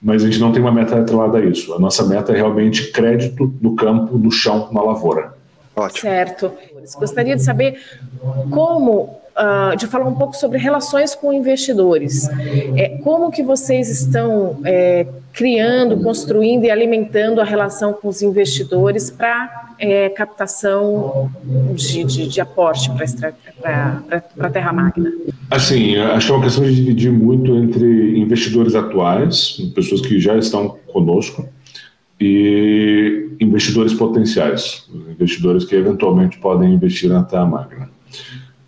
mas 0.00 0.22
a 0.22 0.26
gente 0.26 0.38
não 0.38 0.52
tem 0.52 0.62
uma 0.62 0.72
meta 0.72 0.98
atrelada 0.98 1.38
a 1.38 1.44
isso. 1.44 1.72
A 1.74 1.78
nossa 1.78 2.06
meta 2.06 2.32
é 2.32 2.36
realmente 2.36 2.90
crédito 2.92 3.52
no 3.60 3.74
campo, 3.74 4.16
no 4.18 4.30
chão, 4.30 4.68
na 4.72 4.82
lavoura. 4.82 5.34
Ótimo. 5.76 6.00
Certo. 6.00 6.52
Gostaria 6.98 7.36
de 7.36 7.42
saber 7.42 7.80
como 8.50 9.20
uh, 9.36 9.76
de 9.76 9.86
falar 9.86 10.06
um 10.06 10.14
pouco 10.14 10.36
sobre 10.36 10.58
relações 10.58 11.14
com 11.14 11.32
investidores. 11.32 12.28
É, 12.76 12.98
como 13.02 13.30
que 13.30 13.42
vocês 13.42 13.88
estão 13.88 14.58
é, 14.64 15.06
criando, 15.32 16.02
construindo 16.02 16.64
e 16.64 16.70
alimentando 16.70 17.40
a 17.40 17.44
relação 17.44 17.92
com 17.92 18.08
os 18.08 18.22
investidores 18.22 19.10
para 19.10 19.74
é, 19.78 20.08
captação 20.10 21.30
de, 21.74 22.04
de, 22.04 22.28
de 22.28 22.40
aporte 22.40 22.90
para 22.90 23.02
a 23.02 23.04
Terra 24.52 24.72
Magna? 24.72 25.12
Assim, 25.50 25.96
acho 25.96 26.26
que 26.26 26.32
é 26.32 26.36
uma 26.36 26.44
questão 26.44 26.64
de 26.64 26.74
dividir 26.74 27.12
muito 27.12 27.54
entre 27.56 28.18
investidores 28.18 28.74
atuais, 28.74 29.58
pessoas 29.74 30.00
que 30.00 30.18
já 30.18 30.36
estão 30.36 30.78
conosco, 30.92 31.48
e 32.20 33.28
investidores 33.40 33.94
potenciais, 33.94 34.86
investidores 35.08 35.64
que 35.64 35.74
eventualmente 35.74 36.38
podem 36.38 36.74
investir 36.74 37.08
na 37.08 37.22
Terra 37.22 37.46
Magna. 37.46 37.90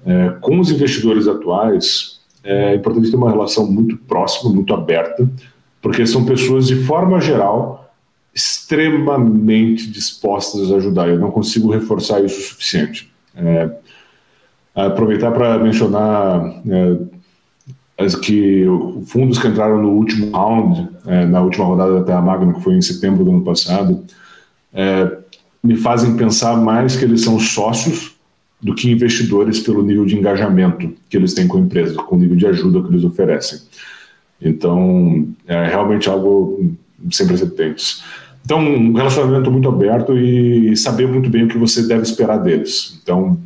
É, 0.04 0.30
com 0.40 0.58
os 0.58 0.70
investidores 0.70 1.28
atuais, 1.28 2.20
é 2.42 2.74
importante 2.74 3.10
ter 3.10 3.16
uma 3.16 3.30
relação 3.30 3.70
muito 3.70 3.96
próxima, 3.96 4.52
muito 4.52 4.72
aberta, 4.72 5.30
porque 5.80 6.06
são 6.06 6.24
pessoas, 6.24 6.66
de 6.66 6.76
forma 6.76 7.20
geral, 7.20 7.92
extremamente 8.34 9.90
dispostas 9.90 10.72
a 10.72 10.76
ajudar. 10.76 11.08
Eu 11.08 11.18
não 11.18 11.30
consigo 11.30 11.70
reforçar 11.70 12.24
isso 12.24 12.38
o 12.38 12.42
suficiente. 12.42 13.12
É, 13.36 13.70
aproveitar 14.74 15.30
para 15.32 15.58
mencionar 15.58 16.44
é, 16.68 16.96
as 17.98 18.14
que 18.14 18.64
fundos 19.06 19.38
que 19.38 19.48
entraram 19.48 19.80
no 19.80 19.90
último 19.90 20.30
round, 20.30 20.88
é, 21.06 21.26
na 21.26 21.40
última 21.40 21.64
rodada 21.64 22.00
da 22.00 22.04
Terra 22.04 22.22
Magna, 22.22 22.54
que 22.54 22.62
foi 22.62 22.74
em 22.74 22.82
setembro 22.82 23.24
do 23.24 23.30
ano 23.30 23.42
passado, 23.42 24.04
é, 24.72 25.18
me 25.62 25.76
fazem 25.76 26.16
pensar 26.16 26.56
mais 26.56 26.96
que 26.96 27.04
eles 27.04 27.22
são 27.22 27.38
sócios 27.38 28.12
do 28.60 28.74
que 28.74 28.90
investidores 28.90 29.60
pelo 29.60 29.82
nível 29.82 30.06
de 30.06 30.16
engajamento 30.16 30.92
que 31.08 31.16
eles 31.16 31.34
têm 31.34 31.48
com 31.48 31.58
a 31.58 31.60
empresa, 31.60 31.96
com 31.96 32.16
o 32.16 32.18
nível 32.18 32.36
de 32.36 32.46
ajuda 32.46 32.82
que 32.82 32.88
eles 32.88 33.04
oferecem. 33.04 33.60
Então, 34.40 35.28
é 35.46 35.66
realmente 35.66 36.08
algo 36.08 36.72
sem 37.10 37.26
precedentes. 37.26 38.02
Então, 38.44 38.58
um 38.58 38.92
relacionamento 38.92 39.50
muito 39.50 39.68
aberto 39.68 40.16
e 40.16 40.76
saber 40.76 41.06
muito 41.06 41.28
bem 41.30 41.44
o 41.44 41.48
que 41.48 41.58
você 41.58 41.86
deve 41.86 42.02
esperar 42.02 42.38
deles. 42.38 42.98
Então, 43.02 43.38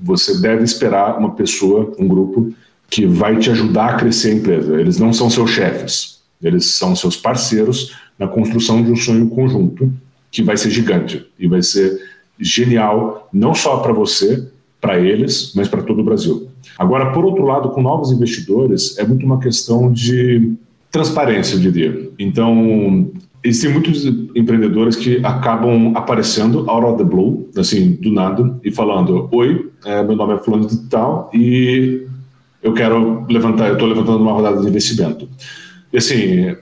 você 0.00 0.40
deve 0.40 0.64
esperar 0.64 1.18
uma 1.18 1.30
pessoa, 1.34 1.94
um 1.98 2.06
grupo, 2.06 2.52
que 2.88 3.06
vai 3.06 3.36
te 3.38 3.50
ajudar 3.50 3.90
a 3.90 3.96
crescer 3.96 4.30
a 4.30 4.34
empresa. 4.34 4.80
Eles 4.80 4.98
não 4.98 5.12
são 5.12 5.28
seus 5.28 5.50
chefes, 5.50 6.20
eles 6.42 6.66
são 6.66 6.94
seus 6.94 7.16
parceiros 7.16 7.96
na 8.18 8.28
construção 8.28 8.82
de 8.82 8.90
um 8.90 8.96
sonho 8.96 9.28
conjunto 9.28 9.92
que 10.30 10.42
vai 10.42 10.56
ser 10.56 10.70
gigante 10.70 11.26
e 11.38 11.48
vai 11.48 11.62
ser 11.62 12.00
genial, 12.38 13.28
não 13.32 13.54
só 13.54 13.78
para 13.78 13.92
você, 13.92 14.48
para 14.80 15.00
eles, 15.00 15.52
mas 15.54 15.68
para 15.68 15.82
todo 15.82 16.00
o 16.00 16.04
Brasil. 16.04 16.48
Agora, 16.78 17.12
por 17.12 17.24
outro 17.24 17.44
lado, 17.44 17.70
com 17.70 17.82
novos 17.82 18.12
investidores, 18.12 18.98
é 18.98 19.04
muito 19.04 19.24
uma 19.24 19.40
questão 19.40 19.90
de 19.90 20.54
transparência, 20.90 21.56
eu 21.56 21.60
diria. 21.60 22.10
Então, 22.18 23.10
existem 23.46 23.72
muitos 23.72 24.04
empreendedores 24.34 24.96
que 24.96 25.24
acabam 25.24 25.92
aparecendo 25.94 26.68
out 26.68 26.86
of 26.86 26.98
the 26.98 27.04
blue, 27.04 27.48
assim, 27.56 27.92
do 27.92 28.12
nada, 28.12 28.58
e 28.64 28.70
falando: 28.70 29.28
Oi, 29.32 29.70
é, 29.84 30.02
meu 30.02 30.16
nome 30.16 30.34
é 30.34 30.38
Fulano 30.38 30.66
de 30.66 30.76
Tal 30.88 31.30
e 31.32 32.06
eu 32.62 32.72
quero 32.72 33.24
levantar, 33.28 33.68
eu 33.68 33.74
estou 33.74 33.88
levantando 33.88 34.18
uma 34.18 34.32
rodada 34.32 34.60
de 34.60 34.68
investimento. 34.68 35.28
E 35.92 35.98
assim, 35.98 36.56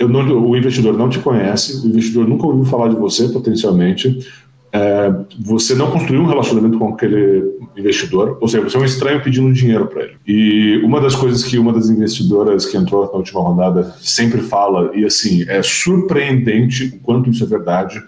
não, 0.00 0.48
o 0.48 0.56
investidor 0.56 0.96
não 0.96 1.08
te 1.08 1.18
conhece, 1.18 1.86
o 1.86 1.90
investidor 1.90 2.26
nunca 2.26 2.46
ouviu 2.46 2.64
falar 2.64 2.88
de 2.88 2.96
você 2.96 3.28
potencialmente, 3.28 4.26
é, 4.72 5.12
você 5.40 5.74
não 5.74 5.90
construiu 5.90 6.22
um 6.22 6.26
relacionamento 6.26 6.78
com 6.78 6.94
aquele 6.94 7.58
investidor, 7.76 8.38
ou 8.40 8.48
seja, 8.48 8.62
você 8.62 8.76
é 8.76 8.80
um 8.80 8.84
estranho 8.84 9.22
pedindo 9.22 9.52
dinheiro 9.52 9.86
para 9.86 10.02
ele. 10.02 10.16
E 10.26 10.80
uma 10.84 11.00
das 11.00 11.14
coisas 11.14 11.42
que 11.42 11.58
uma 11.58 11.72
das 11.72 11.88
investidoras 11.88 12.66
que 12.66 12.76
entrou 12.76 13.06
na 13.06 13.12
última 13.12 13.40
rodada 13.40 13.94
sempre 14.00 14.40
fala, 14.40 14.90
e 14.94 15.04
assim, 15.04 15.44
é 15.48 15.62
surpreendente 15.62 16.94
o 16.94 16.98
quanto 17.00 17.30
isso 17.30 17.42
é 17.42 17.46
verdade, 17.46 18.02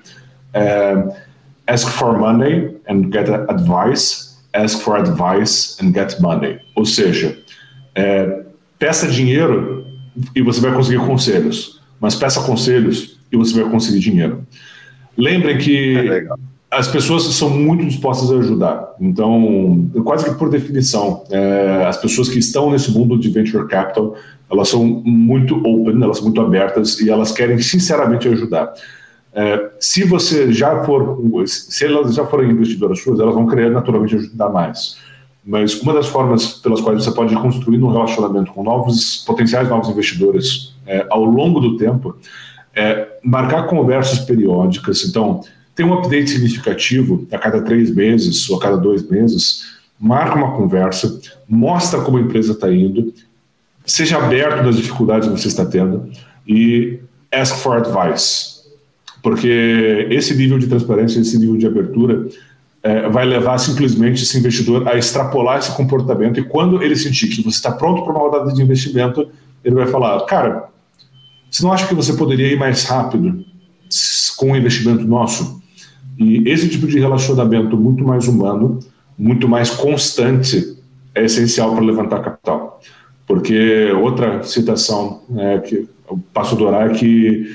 é, 0.54 1.16
ask 1.66 1.88
for 1.88 2.16
money 2.18 2.76
and 2.88 3.10
get 3.12 3.28
advice, 3.48 4.36
ask 4.52 4.80
for 4.80 4.96
advice 4.96 5.76
and 5.82 5.92
get 5.92 6.20
money. 6.20 6.58
Ou 6.76 6.84
seja, 6.84 7.36
é, 7.94 8.44
peça 8.78 9.08
dinheiro 9.08 9.84
e 10.34 10.42
você 10.42 10.60
vai 10.60 10.72
conseguir 10.72 11.04
conselhos, 11.04 11.80
mas 12.00 12.14
peça 12.14 12.40
conselhos 12.42 13.18
e 13.32 13.36
você 13.36 13.60
vai 13.60 13.70
conseguir 13.70 13.98
dinheiro. 13.98 14.46
Lembrem 15.16 15.58
que 15.58 15.96
é 15.96 16.26
as 16.72 16.88
pessoas 16.88 17.24
são 17.24 17.50
muito 17.50 17.84
dispostas 17.84 18.32
a 18.32 18.36
ajudar. 18.36 18.94
Então, 18.98 19.90
quase 20.04 20.24
que 20.24 20.34
por 20.36 20.48
definição, 20.48 21.22
é, 21.30 21.84
as 21.86 21.98
pessoas 21.98 22.30
que 22.30 22.38
estão 22.38 22.70
nesse 22.70 22.90
mundo 22.90 23.18
de 23.18 23.28
venture 23.28 23.68
capital, 23.68 24.16
elas 24.50 24.68
são 24.68 24.82
muito 25.04 25.56
open, 25.56 26.02
elas 26.02 26.16
são 26.16 26.24
muito 26.24 26.40
abertas 26.40 26.98
e 26.98 27.10
elas 27.10 27.30
querem 27.30 27.58
sinceramente 27.58 28.26
ajudar. 28.26 28.72
É, 29.34 29.70
se 29.78 30.04
você 30.04 30.50
já 30.50 30.82
for, 30.84 31.22
se 31.46 31.84
elas 31.84 32.14
já 32.14 32.24
forem 32.24 32.50
investidoras 32.50 33.02
suas, 33.02 33.20
elas 33.20 33.34
vão 33.34 33.46
querer 33.46 33.70
naturalmente 33.70 34.16
ajudar 34.16 34.48
mais. 34.48 34.96
Mas 35.44 35.78
uma 35.82 35.92
das 35.92 36.06
formas 36.06 36.54
pelas 36.54 36.80
quais 36.80 37.04
você 37.04 37.10
pode 37.10 37.34
construir 37.36 37.82
um 37.82 37.92
relacionamento 37.92 38.50
com 38.50 38.62
novos 38.62 39.22
potenciais 39.26 39.68
novos 39.68 39.90
investidores 39.90 40.74
é, 40.86 41.04
ao 41.10 41.22
longo 41.22 41.60
do 41.60 41.76
tempo 41.76 42.16
é 42.74 43.08
marcar 43.22 43.66
conversas 43.66 44.20
periódicas. 44.20 45.04
Então, 45.04 45.42
tem 45.74 45.86
um 45.86 45.94
update 45.94 46.30
significativo 46.30 47.26
a 47.32 47.38
cada 47.38 47.62
três 47.62 47.94
meses 47.94 48.48
ou 48.50 48.56
a 48.56 48.60
cada 48.60 48.76
dois 48.76 49.08
meses. 49.08 49.72
Marca 49.98 50.36
uma 50.36 50.56
conversa, 50.56 51.20
mostra 51.48 52.00
como 52.00 52.18
a 52.18 52.20
empresa 52.20 52.52
está 52.52 52.72
indo, 52.72 53.12
seja 53.86 54.18
aberto 54.18 54.64
das 54.64 54.76
dificuldades 54.76 55.28
que 55.28 55.40
você 55.40 55.48
está 55.48 55.64
tendo 55.64 56.10
e 56.46 56.98
ask 57.30 57.56
for 57.56 57.76
advice 57.76 58.52
porque 59.22 60.08
esse 60.10 60.34
nível 60.34 60.58
de 60.58 60.66
transparência, 60.66 61.20
esse 61.20 61.38
nível 61.38 61.56
de 61.56 61.66
abertura 61.66 62.26
é, 62.82 63.08
vai 63.08 63.24
levar 63.24 63.56
simplesmente 63.58 64.24
esse 64.24 64.36
investidor 64.36 64.86
a 64.88 64.98
extrapolar 64.98 65.60
esse 65.60 65.70
comportamento 65.76 66.40
e 66.40 66.42
quando 66.42 66.82
ele 66.82 66.96
sentir 66.96 67.28
que 67.28 67.40
você 67.40 67.56
está 67.56 67.70
pronto 67.70 68.02
para 68.02 68.12
uma 68.12 68.20
rodada 68.20 68.52
de 68.52 68.60
investimento, 68.60 69.28
ele 69.64 69.76
vai 69.76 69.86
falar, 69.86 70.20
cara, 70.26 70.68
você 71.52 71.62
não 71.62 71.72
acha 71.72 71.86
que 71.86 71.94
você 71.94 72.14
poderia 72.14 72.50
ir 72.50 72.58
mais 72.58 72.84
rápido 72.84 73.44
com 74.38 74.52
um 74.52 74.56
investimento 74.56 75.04
nosso? 75.06 75.62
E 76.18 76.48
esse 76.48 76.66
tipo 76.68 76.86
de 76.86 76.98
relacionamento 76.98 77.76
muito 77.76 78.02
mais 78.02 78.26
humano, 78.26 78.80
muito 79.18 79.46
mais 79.46 79.68
constante, 79.68 80.76
é 81.14 81.24
essencial 81.24 81.74
para 81.74 81.84
levantar 81.84 82.20
capital. 82.20 82.80
Porque 83.26 83.92
outra 83.92 84.42
citação 84.44 85.20
é, 85.36 85.58
que 85.58 85.86
eu 86.10 86.18
passo 86.32 86.54
a 86.54 86.56
adorar 86.56 86.90
é 86.90 86.94
que 86.94 87.54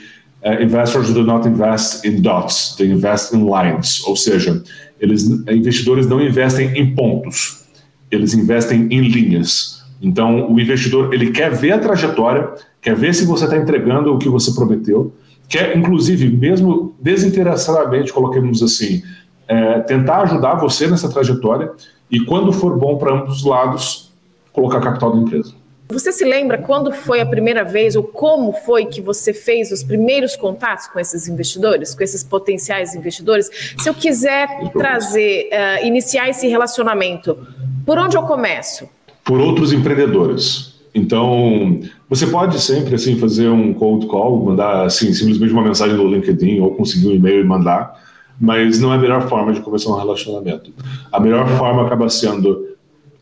investors 0.62 1.12
do 1.12 1.24
not 1.24 1.48
invest 1.48 2.08
in 2.08 2.22
dots, 2.22 2.76
they 2.78 2.90
invest 2.90 3.36
in 3.36 3.46
lines, 3.46 4.04
ou 4.06 4.16
seja, 4.16 4.62
eles, 5.00 5.28
investidores 5.50 6.08
não 6.08 6.22
investem 6.22 6.78
em 6.78 6.94
pontos, 6.94 7.66
eles 8.12 8.34
investem 8.34 8.88
em 8.92 9.02
linhas. 9.02 9.84
Então, 10.02 10.52
o 10.52 10.60
investidor 10.60 11.14
ele 11.14 11.32
quer 11.32 11.52
ver 11.52 11.72
a 11.72 11.80
trajetória, 11.80 12.50
quer 12.82 12.96
ver 12.96 13.13
se 13.13 13.26
você 13.26 13.46
está 13.46 13.58
entregando 13.58 14.13
o 14.13 14.18
que 14.18 14.30
você 14.30 14.54
prometeu, 14.54 15.13
quer, 15.48 15.76
inclusive, 15.78 16.30
mesmo 16.30 16.96
desinteressadamente, 17.00 18.13
coloquemos 18.13 18.62
assim, 18.62 19.04
é, 19.48 19.80
tentar 19.82 20.24
ajudar 20.24 20.56
você 20.56 20.88
nessa 20.88 21.10
trajetória 21.10 21.72
e, 22.12 22.20
quando 22.22 22.52
for 22.52 22.78
bom 22.78 22.98
para 22.98 23.13
ambos 23.13 23.38
os 23.38 23.46
lados, 23.46 24.12
colocar 24.52 24.82
capital 24.82 25.12
da 25.12 25.20
empresa. 25.20 25.54
Você 25.90 26.12
se 26.12 26.26
lembra 26.26 26.58
quando 26.58 26.92
foi 26.92 27.22
a 27.22 27.26
primeira 27.26 27.63
vez 27.63 27.96
ou 27.96 28.04
como 28.04 28.52
foi 28.52 28.88
que 28.88 29.02
você 29.02 29.34
fez 29.34 29.72
os 29.72 29.84
primeiros 29.84 30.36
contatos 30.36 30.88
com 30.88 31.00
esses 31.00 31.30
investidores, 31.30 31.96
com 31.96 32.04
esses 32.04 32.26
potenciais 32.26 32.94
investidores? 32.94 33.50
Se 33.78 33.88
eu 33.88 33.94
quiser 33.94 34.50
trazer, 34.74 35.50
uh, 35.50 35.86
iniciar 35.86 36.28
esse 36.28 36.46
relacionamento, 36.48 37.38
por 37.86 37.98
onde 37.98 38.18
eu 38.18 38.24
começo? 38.24 38.90
Por 39.24 39.40
outros 39.40 39.72
empreendedores. 39.72 40.76
Então, 40.94 41.80
você 42.10 42.28
pode 42.28 42.60
sempre 42.62 42.96
assim 42.96 43.17
fazer 43.17 43.50
um 43.50 43.74
cold 43.74 44.08
call, 44.08 44.43
mandar 44.43 44.86
assim 44.86 45.13
simplesmente 45.13 45.52
uma 45.52 45.63
mensagem 45.63 45.98
no 45.98 46.08
LinkedIn 46.08 46.60
ou 46.60 46.74
conseguir 46.76 47.08
um 47.08 47.12
e-mail 47.12 47.41
e 47.41 47.43
mandar, 47.43 48.02
mas 48.39 48.80
não 48.80 48.93
é 48.93 48.96
a 48.96 49.00
melhor 49.00 49.28
forma 49.28 49.52
de 49.52 49.62
começar 49.62 49.89
um 49.89 49.98
relacionamento. 49.98 50.72
A 51.12 51.20
melhor 51.20 51.48
forma 51.58 51.86
acaba 51.86 52.08
sendo 52.10 52.67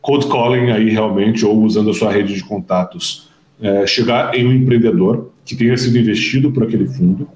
cold 0.01 0.27
calling 0.27 0.69
aí 0.71 0.89
realmente, 0.89 1.45
ou 1.45 1.63
usando 1.63 1.89
a 1.89 1.93
sua 1.93 2.11
rede 2.11 2.33
de 2.35 2.43
contatos, 2.43 3.27
é, 3.59 3.87
chegar 3.87 4.35
em 4.35 4.45
um 4.45 4.53
empreendedor 4.53 5.31
que 5.43 5.55
tenha 5.55 5.75
sido 5.77 5.97
investido 5.97 6.51
por 6.51 6.63
aquele 6.63 6.85
fundo 6.85 7.27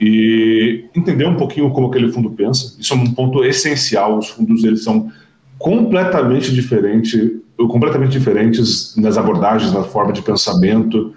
e 0.00 0.86
entender 0.96 1.26
um 1.26 1.36
pouquinho 1.36 1.70
como 1.70 1.88
aquele 1.88 2.10
fundo 2.10 2.30
pensa. 2.30 2.76
Isso 2.80 2.94
é 2.94 2.96
um 2.96 3.12
ponto 3.12 3.44
essencial. 3.44 4.18
Os 4.18 4.28
fundos 4.28 4.64
eles 4.64 4.82
são 4.82 5.12
completamente 5.58 6.52
diferentes, 6.52 7.32
completamente 7.68 8.12
diferentes 8.12 8.94
nas 8.96 9.16
abordagens, 9.18 9.72
na 9.72 9.82
forma 9.82 10.12
de 10.12 10.22
pensamento, 10.22 11.12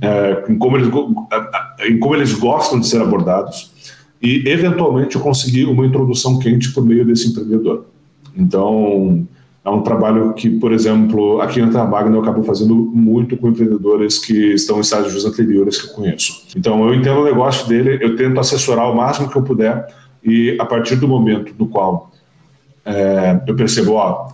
é, 0.00 0.44
em, 0.48 0.58
como 0.58 0.76
eles, 0.76 0.88
em 1.88 1.98
como 1.98 2.14
eles 2.14 2.32
gostam 2.34 2.80
de 2.80 2.86
ser 2.86 3.00
abordados 3.00 3.72
e 4.20 4.48
eventualmente 4.48 5.18
conseguir 5.18 5.66
uma 5.66 5.86
introdução 5.86 6.38
quente 6.38 6.72
por 6.72 6.84
meio 6.84 7.04
desse 7.04 7.28
empreendedor. 7.28 7.86
Então, 8.36 9.26
é 9.64 9.70
um 9.70 9.82
trabalho 9.82 10.34
que, 10.34 10.50
por 10.50 10.72
exemplo, 10.72 11.40
aqui 11.40 11.60
na 11.60 11.68
Terramagna 11.68 12.16
eu 12.16 12.20
acabo 12.20 12.42
fazendo 12.42 12.74
muito 12.74 13.36
com 13.36 13.48
empreendedores 13.48 14.18
que 14.18 14.52
estão 14.54 14.78
em 14.78 14.80
estágios 14.80 15.24
anteriores 15.24 15.80
que 15.80 15.88
eu 15.88 15.94
conheço. 15.94 16.46
Então, 16.56 16.86
eu 16.86 16.94
entendo 16.94 17.20
o 17.20 17.24
negócio 17.24 17.66
dele, 17.68 17.98
eu 18.02 18.16
tento 18.16 18.38
assessorar 18.38 18.90
o 18.90 18.96
máximo 18.96 19.28
que 19.28 19.36
eu 19.36 19.42
puder 19.42 19.86
e 20.22 20.56
a 20.60 20.66
partir 20.66 20.96
do 20.96 21.08
momento 21.08 21.54
no 21.58 21.66
qual 21.66 22.10
é, 22.84 23.40
eu 23.46 23.56
percebo, 23.56 23.92
ó, 23.92 24.28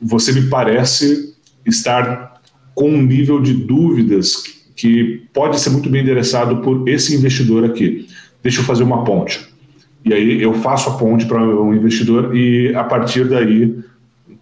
você 0.00 0.32
me 0.32 0.48
parece 0.48 1.34
estar 1.66 2.40
com 2.74 2.90
um 2.90 3.02
nível 3.02 3.40
de 3.40 3.52
dúvidas 3.52 4.42
que 4.76 5.26
pode 5.32 5.58
ser 5.58 5.70
muito 5.70 5.90
bem 5.90 6.02
endereçado 6.02 6.58
por 6.58 6.88
esse 6.88 7.14
investidor 7.14 7.64
aqui. 7.64 8.06
Deixa 8.42 8.60
eu 8.60 8.64
fazer 8.64 8.84
uma 8.84 9.04
ponte. 9.04 9.48
E 10.04 10.14
aí 10.14 10.40
eu 10.40 10.54
faço 10.54 10.88
a 10.88 10.94
ponte 10.94 11.26
para 11.26 11.42
um 11.42 11.74
investidor 11.74 12.36
e 12.36 12.74
a 12.74 12.84
partir 12.84 13.28
daí 13.28 13.76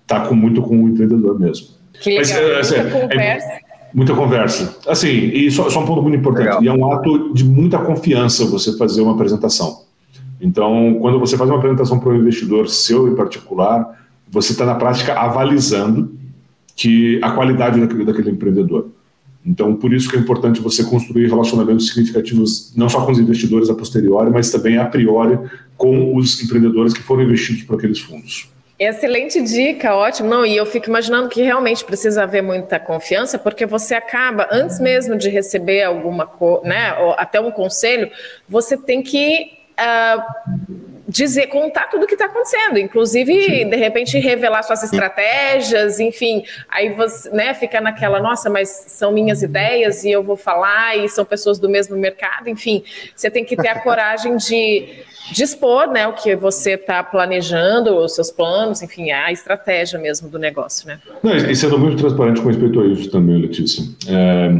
tá 0.06 0.20
com 0.20 0.34
muito 0.34 0.60
com 0.60 0.84
o 0.84 0.88
empreendedor 0.88 1.40
mesmo. 1.40 1.68
Que 2.00 2.18
legal, 2.18 2.20
Mas, 2.20 2.30
é, 2.30 2.60
assim, 2.60 2.74
muita 2.82 2.96
é 2.96 3.00
conversa. 3.00 3.46
É, 3.48 3.60
muita 3.94 4.14
conversa. 4.14 4.78
Assim, 4.86 5.08
e 5.08 5.50
só, 5.50 5.70
só 5.70 5.80
um 5.80 5.86
ponto 5.86 6.02
muito 6.02 6.18
importante, 6.18 6.44
legal. 6.44 6.62
e 6.62 6.68
é 6.68 6.72
um 6.72 6.92
ato 6.92 7.32
de 7.32 7.44
muita 7.44 7.78
confiança 7.78 8.44
você 8.44 8.76
fazer 8.76 9.00
uma 9.00 9.12
apresentação. 9.12 9.86
Então, 10.40 10.98
quando 11.00 11.18
você 11.18 11.36
faz 11.36 11.48
uma 11.48 11.58
apresentação 11.58 11.98
para 11.98 12.10
um 12.10 12.16
investidor 12.16 12.68
seu 12.68 13.08
em 13.08 13.14
particular, 13.14 14.05
você 14.28 14.52
está 14.52 14.64
na 14.64 14.74
prática 14.74 15.14
avalizando 15.14 16.16
que 16.74 17.18
a 17.22 17.30
qualidade 17.30 17.80
daquele, 17.80 18.04
daquele 18.04 18.30
empreendedor. 18.30 18.90
Então, 19.44 19.76
por 19.76 19.92
isso 19.92 20.10
que 20.10 20.16
é 20.16 20.18
importante 20.18 20.60
você 20.60 20.82
construir 20.82 21.28
relacionamentos 21.28 21.88
significativos, 21.88 22.72
não 22.76 22.88
só 22.88 23.04
com 23.06 23.12
os 23.12 23.18
investidores 23.18 23.70
a 23.70 23.74
posteriori, 23.74 24.28
mas 24.30 24.50
também 24.50 24.76
a 24.76 24.84
priori 24.84 25.38
com 25.76 26.16
os 26.16 26.42
empreendedores 26.42 26.92
que 26.92 27.02
foram 27.02 27.22
investidos 27.22 27.62
por 27.62 27.76
aqueles 27.76 28.00
fundos. 28.00 28.50
Excelente 28.78 29.40
dica, 29.40 29.94
ótimo. 29.94 30.28
Não, 30.28 30.44
e 30.44 30.54
eu 30.54 30.66
fico 30.66 30.90
imaginando 30.90 31.30
que 31.30 31.40
realmente 31.42 31.82
precisa 31.84 32.24
haver 32.24 32.42
muita 32.42 32.78
confiança, 32.78 33.38
porque 33.38 33.64
você 33.64 33.94
acaba, 33.94 34.48
antes 34.50 34.78
mesmo 34.80 35.16
de 35.16 35.30
receber 35.30 35.84
alguma 35.84 36.26
coisa, 36.26 36.66
né, 36.66 36.94
até 37.16 37.40
um 37.40 37.50
conselho, 37.50 38.10
você 38.46 38.76
tem 38.76 39.02
que 39.02 39.52
uh, 39.78 40.95
dizer, 41.08 41.46
contar 41.46 41.88
tudo 41.88 42.04
o 42.04 42.06
que 42.06 42.14
está 42.14 42.26
acontecendo, 42.26 42.78
inclusive, 42.78 43.32
Sim. 43.42 43.68
de 43.68 43.76
repente, 43.76 44.18
revelar 44.18 44.62
suas 44.62 44.82
estratégias, 44.82 46.00
enfim, 46.00 46.42
aí 46.68 46.92
você 46.92 47.30
né, 47.30 47.54
fica 47.54 47.80
naquela, 47.80 48.20
nossa, 48.20 48.50
mas 48.50 48.68
são 48.88 49.12
minhas 49.12 49.42
ideias 49.42 50.02
e 50.04 50.10
eu 50.10 50.22
vou 50.22 50.36
falar, 50.36 50.96
e 50.96 51.08
são 51.08 51.24
pessoas 51.24 51.58
do 51.58 51.68
mesmo 51.68 51.96
mercado, 51.96 52.48
enfim, 52.48 52.82
você 53.14 53.30
tem 53.30 53.44
que 53.44 53.56
ter 53.56 53.68
a 53.68 53.78
coragem 53.80 54.36
de 54.36 55.04
dispor 55.32 55.88
né, 55.90 56.06
o 56.06 56.12
que 56.12 56.34
você 56.34 56.72
está 56.72 57.02
planejando, 57.02 57.96
os 57.96 58.14
seus 58.14 58.30
planos, 58.30 58.82
enfim, 58.82 59.10
a 59.10 59.30
estratégia 59.30 59.98
mesmo 59.98 60.28
do 60.28 60.38
negócio, 60.38 60.86
né? 60.86 61.00
Não, 61.22 61.36
e 61.36 61.54
sendo 61.54 61.78
muito 61.78 61.96
transparente 61.96 62.40
com 62.40 62.48
respeito 62.48 62.80
a 62.80 62.86
isso 62.86 63.10
também, 63.10 63.40
Letícia. 63.40 63.84
É, 64.08 64.52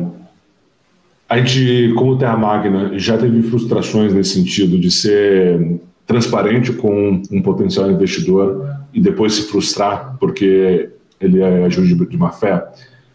a 1.29 1.39
gente, 1.39 1.93
como 1.95 2.19
Terra 2.19 2.37
Magna, 2.37 2.99
já 2.99 3.19
teve 3.19 3.43
frustrações 3.43 4.13
nesse 4.13 4.35
sentido 4.35 4.79
de 4.79 4.91
ser 4.91 5.81
transparente 6.07 6.73
com 6.73 7.23
um 7.31 7.43
potencial 7.43 7.91
investidor 7.91 8.69
e 8.93 9.01
depois 9.01 9.35
se 9.35 9.43
frustrar 9.43 10.17
porque 10.19 10.91
ele 11.21 11.43
agiu 11.43 11.85
de 11.85 12.17
má 12.17 12.31
fé? 12.31 12.65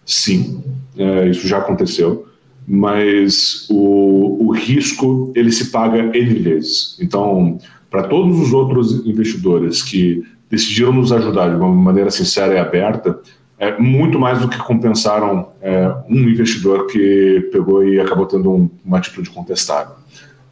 Sim, 0.06 0.64
é, 0.98 1.30
isso 1.30 1.48
já 1.48 1.60
aconteceu 1.60 2.28
mas 2.68 3.68
o, 3.70 4.48
o 4.48 4.52
risco 4.52 5.32
ele 5.36 5.52
se 5.52 5.72
paga 5.72 6.16
N 6.18 6.34
vezes. 6.36 6.98
Então, 7.02 7.58
para 7.90 8.04
todos 8.04 8.40
os 8.40 8.54
outros 8.54 9.06
investidores 9.06 9.82
que 9.82 10.24
decidiram 10.50 10.94
nos 10.94 11.12
ajudar 11.12 11.50
de 11.50 11.56
uma 11.56 11.70
maneira 11.70 12.12
sincera 12.12 12.54
e 12.54 12.58
aberta, 12.58 13.20
é 13.58 13.78
muito 13.78 14.18
mais 14.18 14.40
do 14.40 14.48
que 14.48 14.58
compensaram 14.58 15.50
é, 15.62 15.94
um 16.10 16.30
investidor 16.30 16.88
que 16.88 17.50
pegou 17.52 17.84
e 17.86 18.00
acabou 18.00 18.26
tendo 18.26 18.52
um, 18.52 18.70
uma 18.84 18.98
atitude 18.98 19.30
contestável. 19.30 19.96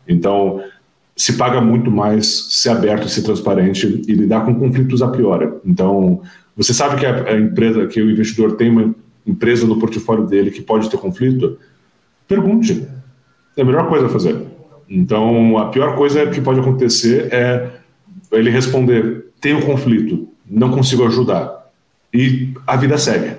Então, 0.07 0.61
se 1.19 1.33
paga 1.33 1.59
muito 1.59 1.91
mais 1.91 2.47
ser 2.49 2.69
aberto, 2.69 3.09
ser 3.09 3.23
transparente 3.23 4.03
e 4.07 4.13
lidar 4.13 4.45
com 4.45 4.55
conflitos 4.55 5.01
a 5.01 5.09
priori. 5.09 5.49
Então, 5.65 6.21
você 6.55 6.73
sabe 6.73 6.97
que 6.97 7.05
a, 7.05 7.37
empresa, 7.37 7.85
que 7.87 8.01
o 8.01 8.09
investidor 8.09 8.55
tem 8.55 8.71
uma 8.71 8.95
empresa 9.27 9.67
no 9.67 9.77
portfólio 9.77 10.25
dele 10.25 10.49
que 10.49 10.61
pode 10.61 10.89
ter 10.89 10.95
conflito? 10.95 11.59
Pergunte. 12.25 12.87
É 13.57 13.61
a 13.61 13.65
melhor 13.65 13.89
coisa 13.89 14.05
a 14.05 14.09
fazer. 14.09 14.41
Então, 14.89 15.57
a 15.57 15.65
pior 15.65 15.97
coisa 15.97 16.25
que 16.27 16.39
pode 16.39 16.61
acontecer 16.61 17.27
é 17.33 17.67
ele 18.31 18.49
responder: 18.49 19.25
tenho 19.41 19.65
conflito, 19.65 20.29
não 20.49 20.71
consigo 20.71 21.05
ajudar. 21.05 21.69
E 22.13 22.53
a 22.65 22.77
vida 22.77 22.97
segue. 22.97 23.35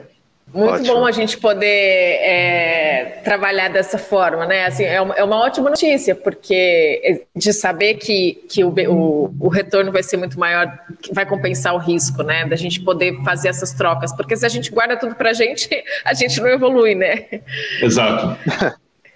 Muito 0.53 0.75
Ótimo. 0.75 0.97
bom 0.97 1.07
a 1.07 1.13
gente 1.13 1.39
poder 1.39 1.67
é, 1.67 2.80
trabalhar 3.23 3.69
dessa 3.69 3.99
forma, 3.99 4.47
né? 4.47 4.67
Assim, 4.67 4.85
é, 4.85 5.01
uma, 5.01 5.15
é 5.15 5.23
uma 5.23 5.37
ótima 5.37 5.71
notícia, 5.71 6.15
porque 6.15 7.27
de 7.35 7.53
saber 7.53 7.95
que, 7.95 8.45
que 8.49 8.65
o, 8.65 8.69
o, 8.89 9.35
o, 9.41 9.49
retorno 9.49 9.93
vai 9.93 10.03
ser 10.03 10.17
muito 10.17 10.39
maior, 10.39 10.73
vai 11.13 11.27
compensar 11.27 11.75
o 11.75 11.79
risco, 11.79 12.23
né? 12.23 12.47
Da 12.47 12.57
gente 12.57 12.81
poder 12.81 13.23
fazer 13.23 13.49
essas 13.49 13.73
trocas. 13.73 14.15
Porque 14.15 14.37
se 14.37 14.45
a 14.45 14.49
gente 14.49 14.71
guarda 14.71 14.97
tudo 14.97 15.15
para 15.15 15.31
a 15.31 15.35
gente, 15.35 15.69
a 16.05 16.15
gente 16.15 16.41
não 16.41 16.49
evolui, 16.49 16.95
né? 16.95 17.27
Exato. 17.83 18.37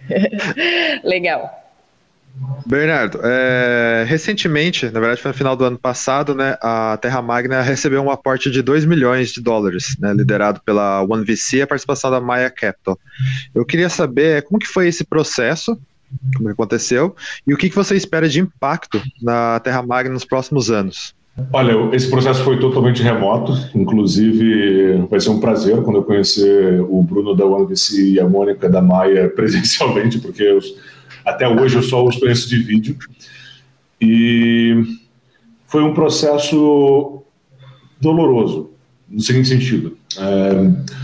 Legal. 1.02 1.63
Bernardo, 2.66 3.20
é, 3.22 4.04
recentemente, 4.08 4.86
na 4.86 4.98
verdade 4.98 5.20
foi 5.20 5.30
no 5.30 5.36
final 5.36 5.54
do 5.54 5.64
ano 5.64 5.78
passado, 5.78 6.34
né, 6.34 6.56
a 6.60 6.98
Terra 7.00 7.22
Magna 7.22 7.60
recebeu 7.62 8.02
um 8.02 8.10
aporte 8.10 8.50
de 8.50 8.62
2 8.62 8.84
milhões 8.84 9.30
de 9.30 9.40
dólares, 9.40 9.96
né, 10.00 10.12
liderado 10.12 10.60
pela 10.64 11.02
OneVC 11.02 11.58
e 11.58 11.62
a 11.62 11.66
participação 11.66 12.10
da 12.10 12.20
Maya 12.20 12.50
Capital. 12.50 12.98
Eu 13.54 13.64
queria 13.64 13.88
saber 13.88 14.42
como 14.42 14.58
que 14.58 14.66
foi 14.66 14.88
esse 14.88 15.04
processo, 15.04 15.78
como 16.36 16.48
aconteceu, 16.48 17.14
e 17.46 17.54
o 17.54 17.56
que, 17.56 17.68
que 17.68 17.76
você 17.76 17.94
espera 17.94 18.28
de 18.28 18.40
impacto 18.40 19.00
na 19.22 19.60
Terra 19.60 19.82
Magna 19.82 20.12
nos 20.12 20.24
próximos 20.24 20.70
anos. 20.70 21.14
Olha, 21.52 21.74
esse 21.94 22.08
processo 22.08 22.44
foi 22.44 22.60
totalmente 22.60 23.02
remoto, 23.02 23.52
inclusive 23.74 25.04
vai 25.10 25.18
ser 25.20 25.30
um 25.30 25.40
prazer 25.40 25.82
quando 25.82 25.96
eu 25.96 26.04
conhecer 26.04 26.80
o 26.80 27.02
Bruno 27.02 27.34
da 27.34 27.44
OneVC 27.44 28.12
e 28.12 28.20
a 28.20 28.28
Mônica 28.28 28.68
da 28.68 28.80
Maia 28.80 29.28
presencialmente, 29.28 30.18
porque 30.18 30.48
os 30.52 30.74
até 31.24 31.48
hoje 31.48 31.76
eu 31.76 31.82
só 31.82 32.04
os 32.04 32.16
conheço 32.16 32.48
de 32.48 32.58
vídeo. 32.58 32.96
E 34.00 34.82
foi 35.66 35.82
um 35.82 35.94
processo 35.94 37.22
doloroso, 38.00 38.70
no 39.08 39.20
seguinte 39.20 39.48
sentido. 39.48 39.96
É, 40.18 40.94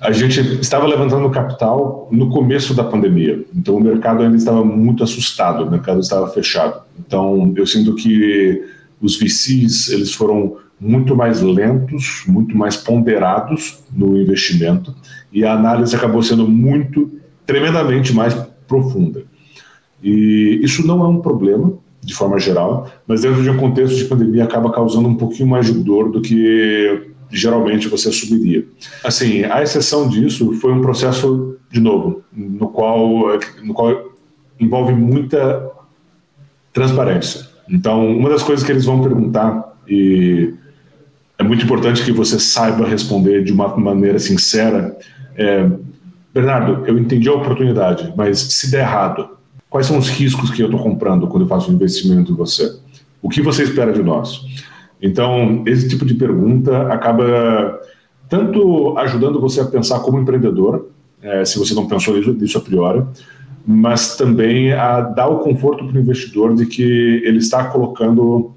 a 0.00 0.12
gente 0.12 0.40
estava 0.60 0.86
levantando 0.86 1.28
capital 1.30 2.08
no 2.12 2.30
começo 2.30 2.74
da 2.74 2.84
pandemia, 2.84 3.44
então 3.54 3.76
o 3.76 3.80
mercado 3.80 4.22
ainda 4.22 4.36
estava 4.36 4.64
muito 4.64 5.02
assustado, 5.02 5.64
o 5.64 5.70
mercado 5.70 6.00
estava 6.00 6.28
fechado. 6.28 6.82
Então 6.98 7.52
eu 7.56 7.66
sinto 7.66 7.94
que 7.94 8.64
os 9.00 9.18
VCs 9.18 9.88
eles 9.88 10.12
foram 10.12 10.56
muito 10.80 11.16
mais 11.16 11.42
lentos, 11.42 12.22
muito 12.26 12.56
mais 12.56 12.76
ponderados 12.76 13.82
no 13.92 14.16
investimento 14.16 14.94
e 15.32 15.44
a 15.44 15.54
análise 15.54 15.94
acabou 15.96 16.22
sendo 16.22 16.46
muito, 16.46 17.10
tremendamente 17.44 18.12
mais 18.12 18.34
profunda. 18.68 19.24
E 20.02 20.60
isso 20.62 20.86
não 20.86 21.04
é 21.04 21.08
um 21.08 21.20
problema, 21.20 21.72
de 22.00 22.14
forma 22.14 22.38
geral, 22.38 22.90
mas 23.06 23.22
dentro 23.22 23.42
de 23.42 23.50
um 23.50 23.56
contexto 23.56 23.96
de 23.96 24.04
pandemia 24.04 24.44
acaba 24.44 24.70
causando 24.70 25.08
um 25.08 25.14
pouquinho 25.14 25.48
mais 25.48 25.66
de 25.66 25.74
dor 25.74 26.10
do 26.10 26.20
que 26.20 27.10
geralmente 27.30 27.88
você 27.88 28.08
assumiria. 28.08 28.64
Assim, 29.04 29.44
a 29.44 29.62
exceção 29.62 30.08
disso 30.08 30.52
foi 30.54 30.72
um 30.72 30.80
processo, 30.80 31.56
de 31.70 31.80
novo, 31.80 32.22
no 32.32 32.68
qual, 32.68 33.38
no 33.62 33.74
qual 33.74 34.12
envolve 34.58 34.94
muita 34.94 35.70
transparência. 36.72 37.46
Então, 37.68 38.06
uma 38.16 38.30
das 38.30 38.42
coisas 38.42 38.64
que 38.64 38.72
eles 38.72 38.86
vão 38.86 39.02
perguntar, 39.02 39.76
e 39.86 40.54
é 41.38 41.42
muito 41.42 41.64
importante 41.64 42.04
que 42.04 42.12
você 42.12 42.38
saiba 42.38 42.86
responder 42.86 43.44
de 43.44 43.52
uma 43.52 43.76
maneira 43.76 44.18
sincera, 44.18 44.96
é, 45.36 45.68
Bernardo, 46.32 46.86
eu 46.86 46.98
entendi 46.98 47.28
a 47.28 47.34
oportunidade, 47.34 48.12
mas 48.16 48.38
se 48.38 48.70
der 48.70 48.80
errado, 48.80 49.37
Quais 49.70 49.86
são 49.86 49.98
os 49.98 50.08
riscos 50.08 50.50
que 50.50 50.62
eu 50.62 50.66
estou 50.66 50.82
comprando 50.82 51.26
quando 51.26 51.42
eu 51.42 51.48
faço 51.48 51.70
um 51.70 51.74
investimento 51.74 52.32
em 52.32 52.34
você? 52.34 52.78
O 53.20 53.28
que 53.28 53.42
você 53.42 53.62
espera 53.62 53.92
de 53.92 54.02
nós? 54.02 54.40
Então, 55.00 55.62
esse 55.66 55.88
tipo 55.88 56.04
de 56.04 56.14
pergunta 56.14 56.92
acaba 56.92 57.80
tanto 58.28 58.96
ajudando 58.98 59.40
você 59.40 59.60
a 59.60 59.64
pensar 59.64 60.00
como 60.00 60.18
empreendedor, 60.18 60.88
é, 61.22 61.44
se 61.44 61.58
você 61.58 61.74
não 61.74 61.86
pensou 61.86 62.16
nisso 62.16 62.58
a 62.58 62.60
priori, 62.60 63.02
mas 63.66 64.16
também 64.16 64.72
a 64.72 65.00
dar 65.00 65.28
o 65.28 65.40
conforto 65.40 65.86
para 65.86 65.96
o 65.96 66.00
investidor 66.00 66.54
de 66.54 66.66
que 66.66 67.22
ele 67.24 67.38
está 67.38 67.64
colocando, 67.64 68.52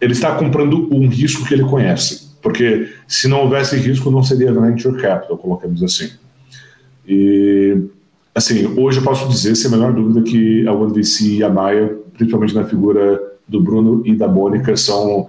ele 0.00 0.12
está 0.12 0.34
comprando 0.34 0.88
um 0.94 1.08
risco 1.08 1.46
que 1.46 1.54
ele 1.54 1.64
conhece. 1.64 2.34
Porque 2.42 2.90
se 3.08 3.26
não 3.26 3.40
houvesse 3.40 3.76
risco, 3.76 4.10
não 4.10 4.22
seria 4.22 4.52
venture 4.52 5.00
capital, 5.00 5.38
colocamos 5.38 5.82
assim. 5.82 6.10
E 7.06 7.84
assim, 8.34 8.78
hoje 8.78 8.98
eu 8.98 9.04
posso 9.04 9.28
dizer, 9.28 9.54
sem 9.54 9.68
a 9.68 9.76
menor 9.76 9.92
dúvida, 9.92 10.22
que 10.22 10.66
a 10.66 10.72
OneVC 10.72 11.36
e 11.36 11.44
a 11.44 11.48
Maia, 11.48 11.96
principalmente 12.14 12.54
na 12.54 12.64
figura 12.64 13.20
do 13.46 13.60
Bruno 13.60 14.02
e 14.04 14.14
da 14.14 14.26
Mônica, 14.26 14.76
são 14.76 15.28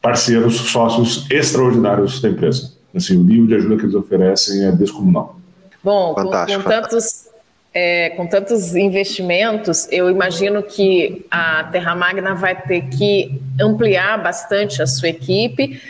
parceiros, 0.00 0.54
sócios 0.54 1.26
extraordinários 1.30 2.20
da 2.20 2.28
empresa. 2.28 2.72
Assim, 2.94 3.16
o 3.16 3.24
nível 3.24 3.46
de 3.46 3.54
ajuda 3.56 3.76
que 3.76 3.82
eles 3.82 3.94
oferecem 3.94 4.64
é 4.64 4.72
descomunal. 4.72 5.38
Bom, 5.82 6.14
com, 6.14 6.24
com, 6.24 6.62
tantos, 6.62 7.26
é, 7.74 8.10
com 8.10 8.26
tantos 8.26 8.74
investimentos, 8.74 9.86
eu 9.90 10.08
imagino 10.10 10.62
que 10.62 11.26
a 11.30 11.64
Terra 11.64 11.94
Magna 11.94 12.34
vai 12.34 12.60
ter 12.60 12.82
que 12.88 13.40
ampliar 13.60 14.22
bastante 14.22 14.80
a 14.80 14.86
sua 14.86 15.08
equipe 15.08 15.80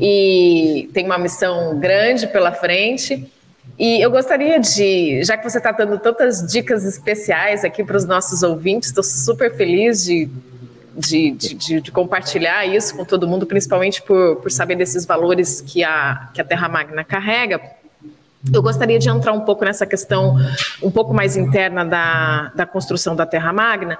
e 0.00 0.90
tem 0.92 1.06
uma 1.06 1.18
missão 1.18 1.78
grande 1.78 2.26
pela 2.26 2.52
frente. 2.52 3.30
E 3.78 4.00
eu 4.00 4.10
gostaria 4.10 4.58
de, 4.58 5.22
já 5.22 5.36
que 5.36 5.48
você 5.48 5.58
está 5.58 5.70
dando 5.70 5.98
tantas 5.98 6.40
dicas 6.46 6.84
especiais 6.84 7.62
aqui 7.62 7.84
para 7.84 7.96
os 7.96 8.06
nossos 8.06 8.42
ouvintes, 8.42 8.88
estou 8.88 9.04
super 9.04 9.54
feliz 9.54 10.02
de, 10.04 10.30
de, 10.96 11.30
de, 11.32 11.80
de, 11.82 11.92
compartilhar 11.92 12.64
isso 12.64 12.96
com 12.96 13.04
todo 13.04 13.28
mundo, 13.28 13.44
principalmente 13.46 14.00
por, 14.00 14.36
por 14.36 14.50
saber 14.50 14.76
desses 14.76 15.04
valores 15.04 15.60
que 15.60 15.84
a, 15.84 16.30
que 16.32 16.40
a 16.40 16.44
Terra 16.44 16.68
Magna 16.68 17.04
carrega. 17.04 17.60
Eu 18.52 18.62
gostaria 18.62 18.98
de 18.98 19.08
entrar 19.08 19.32
um 19.32 19.40
pouco 19.40 19.64
nessa 19.64 19.84
questão 19.84 20.36
um 20.82 20.90
pouco 20.90 21.12
mais 21.12 21.36
interna 21.36 21.84
da, 21.84 22.52
da 22.54 22.66
construção 22.66 23.16
da 23.16 23.26
Terra 23.26 23.52
Magna, 23.52 23.98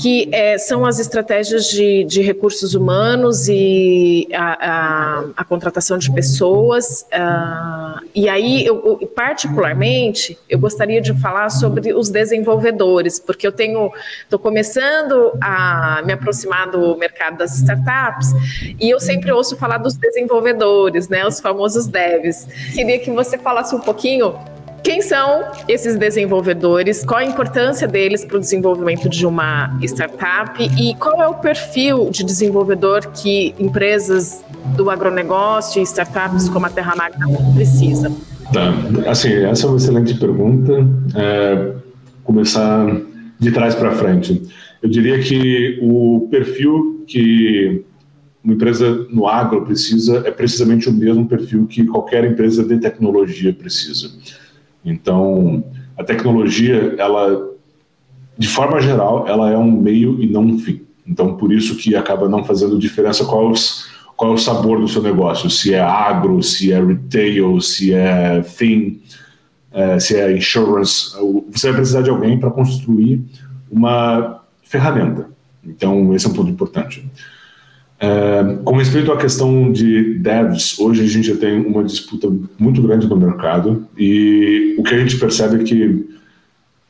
que 0.00 0.28
é, 0.32 0.58
são 0.58 0.84
as 0.84 0.98
estratégias 0.98 1.66
de, 1.66 2.04
de 2.04 2.20
recursos 2.20 2.74
humanos 2.74 3.48
e 3.48 4.28
a, 4.34 4.58
a, 4.60 5.24
a 5.36 5.44
contratação 5.44 5.98
de 5.98 6.12
pessoas. 6.12 7.06
Uh, 7.12 8.00
e 8.14 8.28
aí, 8.28 8.66
eu, 8.66 8.98
eu, 9.00 9.06
particularmente, 9.08 10.38
eu 10.48 10.58
gostaria 10.58 11.00
de 11.00 11.14
falar 11.20 11.48
sobre 11.50 11.94
os 11.94 12.10
desenvolvedores, 12.10 13.18
porque 13.18 13.46
eu 13.46 13.52
tenho, 13.52 13.90
estou 14.22 14.38
começando 14.38 15.32
a 15.40 16.02
me 16.04 16.12
aproximar 16.12 16.70
do 16.70 16.96
mercado 16.96 17.38
das 17.38 17.56
startups 17.58 18.32
e 18.78 18.90
eu 18.90 19.00
sempre 19.00 19.32
ouço 19.32 19.56
falar 19.56 19.78
dos 19.78 19.94
desenvolvedores, 19.94 21.08
né, 21.08 21.26
os 21.26 21.40
famosos 21.40 21.86
devs. 21.86 22.46
Queria 22.74 22.98
que 22.98 23.10
você 23.10 23.38
falasse 23.38 23.74
um 23.74 23.80
pouquinho 23.86 24.34
quem 24.82 25.02
são 25.02 25.44
esses 25.66 25.96
desenvolvedores, 25.96 27.04
qual 27.04 27.18
a 27.18 27.24
importância 27.24 27.88
deles 27.88 28.24
para 28.24 28.36
o 28.36 28.40
desenvolvimento 28.40 29.08
de 29.08 29.26
uma 29.26 29.76
startup 29.82 30.62
e 30.62 30.94
qual 30.94 31.20
é 31.20 31.26
o 31.26 31.34
perfil 31.34 32.08
de 32.10 32.22
desenvolvedor 32.22 33.08
que 33.12 33.52
empresas 33.58 34.44
do 34.76 34.88
agronegócio 34.88 35.80
e 35.80 35.82
startups 35.82 36.48
como 36.48 36.66
a 36.66 36.70
Terra 36.70 36.94
Magna 36.94 37.26
precisam? 37.54 38.16
Tá, 38.52 38.72
assim, 39.10 39.32
essa 39.44 39.66
é 39.66 39.68
uma 39.68 39.76
excelente 39.76 40.14
pergunta. 40.14 40.72
É, 41.16 41.72
começar 42.22 42.86
de 43.40 43.50
trás 43.50 43.74
para 43.74 43.90
frente. 43.90 44.40
Eu 44.80 44.88
diria 44.88 45.18
que 45.18 45.80
o 45.82 46.28
perfil 46.30 47.04
que 47.08 47.84
uma 48.46 48.54
empresa 48.54 49.08
no 49.10 49.26
agro 49.26 49.66
precisa 49.66 50.22
é 50.24 50.30
precisamente 50.30 50.88
o 50.88 50.92
mesmo 50.92 51.26
perfil 51.26 51.66
que 51.66 51.84
qualquer 51.84 52.22
empresa 52.24 52.62
de 52.62 52.78
tecnologia 52.78 53.52
precisa. 53.52 54.12
Então, 54.84 55.64
a 55.98 56.04
tecnologia, 56.04 56.94
ela, 56.96 57.50
de 58.38 58.46
forma 58.46 58.80
geral, 58.80 59.26
ela 59.26 59.50
é 59.50 59.58
um 59.58 59.72
meio 59.72 60.22
e 60.22 60.28
não 60.28 60.42
um 60.42 60.58
fim. 60.60 60.82
Então, 61.04 61.36
por 61.36 61.52
isso 61.52 61.74
que 61.76 61.96
acaba 61.96 62.28
não 62.28 62.44
fazendo 62.44 62.78
diferença 62.78 63.24
qual, 63.24 63.52
qual 64.16 64.30
é 64.30 64.34
o 64.34 64.38
sabor 64.38 64.80
do 64.80 64.86
seu 64.86 65.02
negócio, 65.02 65.50
se 65.50 65.74
é 65.74 65.80
agro, 65.80 66.40
se 66.40 66.70
é 66.70 66.80
retail, 66.80 67.60
se 67.60 67.92
é 67.92 68.44
fim, 68.44 69.00
é, 69.72 69.98
se 69.98 70.14
é 70.14 70.36
insurance. 70.36 71.16
Você 71.50 71.66
vai 71.66 71.78
precisar 71.78 72.02
de 72.02 72.10
alguém 72.10 72.38
para 72.38 72.52
construir 72.52 73.24
uma 73.68 74.40
ferramenta. 74.62 75.28
Então, 75.64 76.14
esse 76.14 76.26
é 76.26 76.30
um 76.30 76.32
ponto 76.32 76.48
importante. 76.48 77.04
É, 77.98 78.58
com 78.62 78.76
respeito 78.76 79.10
à 79.10 79.16
questão 79.16 79.72
de 79.72 80.14
devs, 80.18 80.78
hoje 80.78 81.02
a 81.02 81.06
gente 81.06 81.28
já 81.28 81.36
tem 81.36 81.64
uma 81.64 81.82
disputa 81.82 82.30
muito 82.58 82.82
grande 82.82 83.06
no 83.06 83.16
mercado 83.16 83.86
e 83.96 84.76
o 84.78 84.82
que 84.82 84.94
a 84.94 84.98
gente 84.98 85.18
percebe 85.18 85.56
é 85.56 85.64
que 85.64 86.16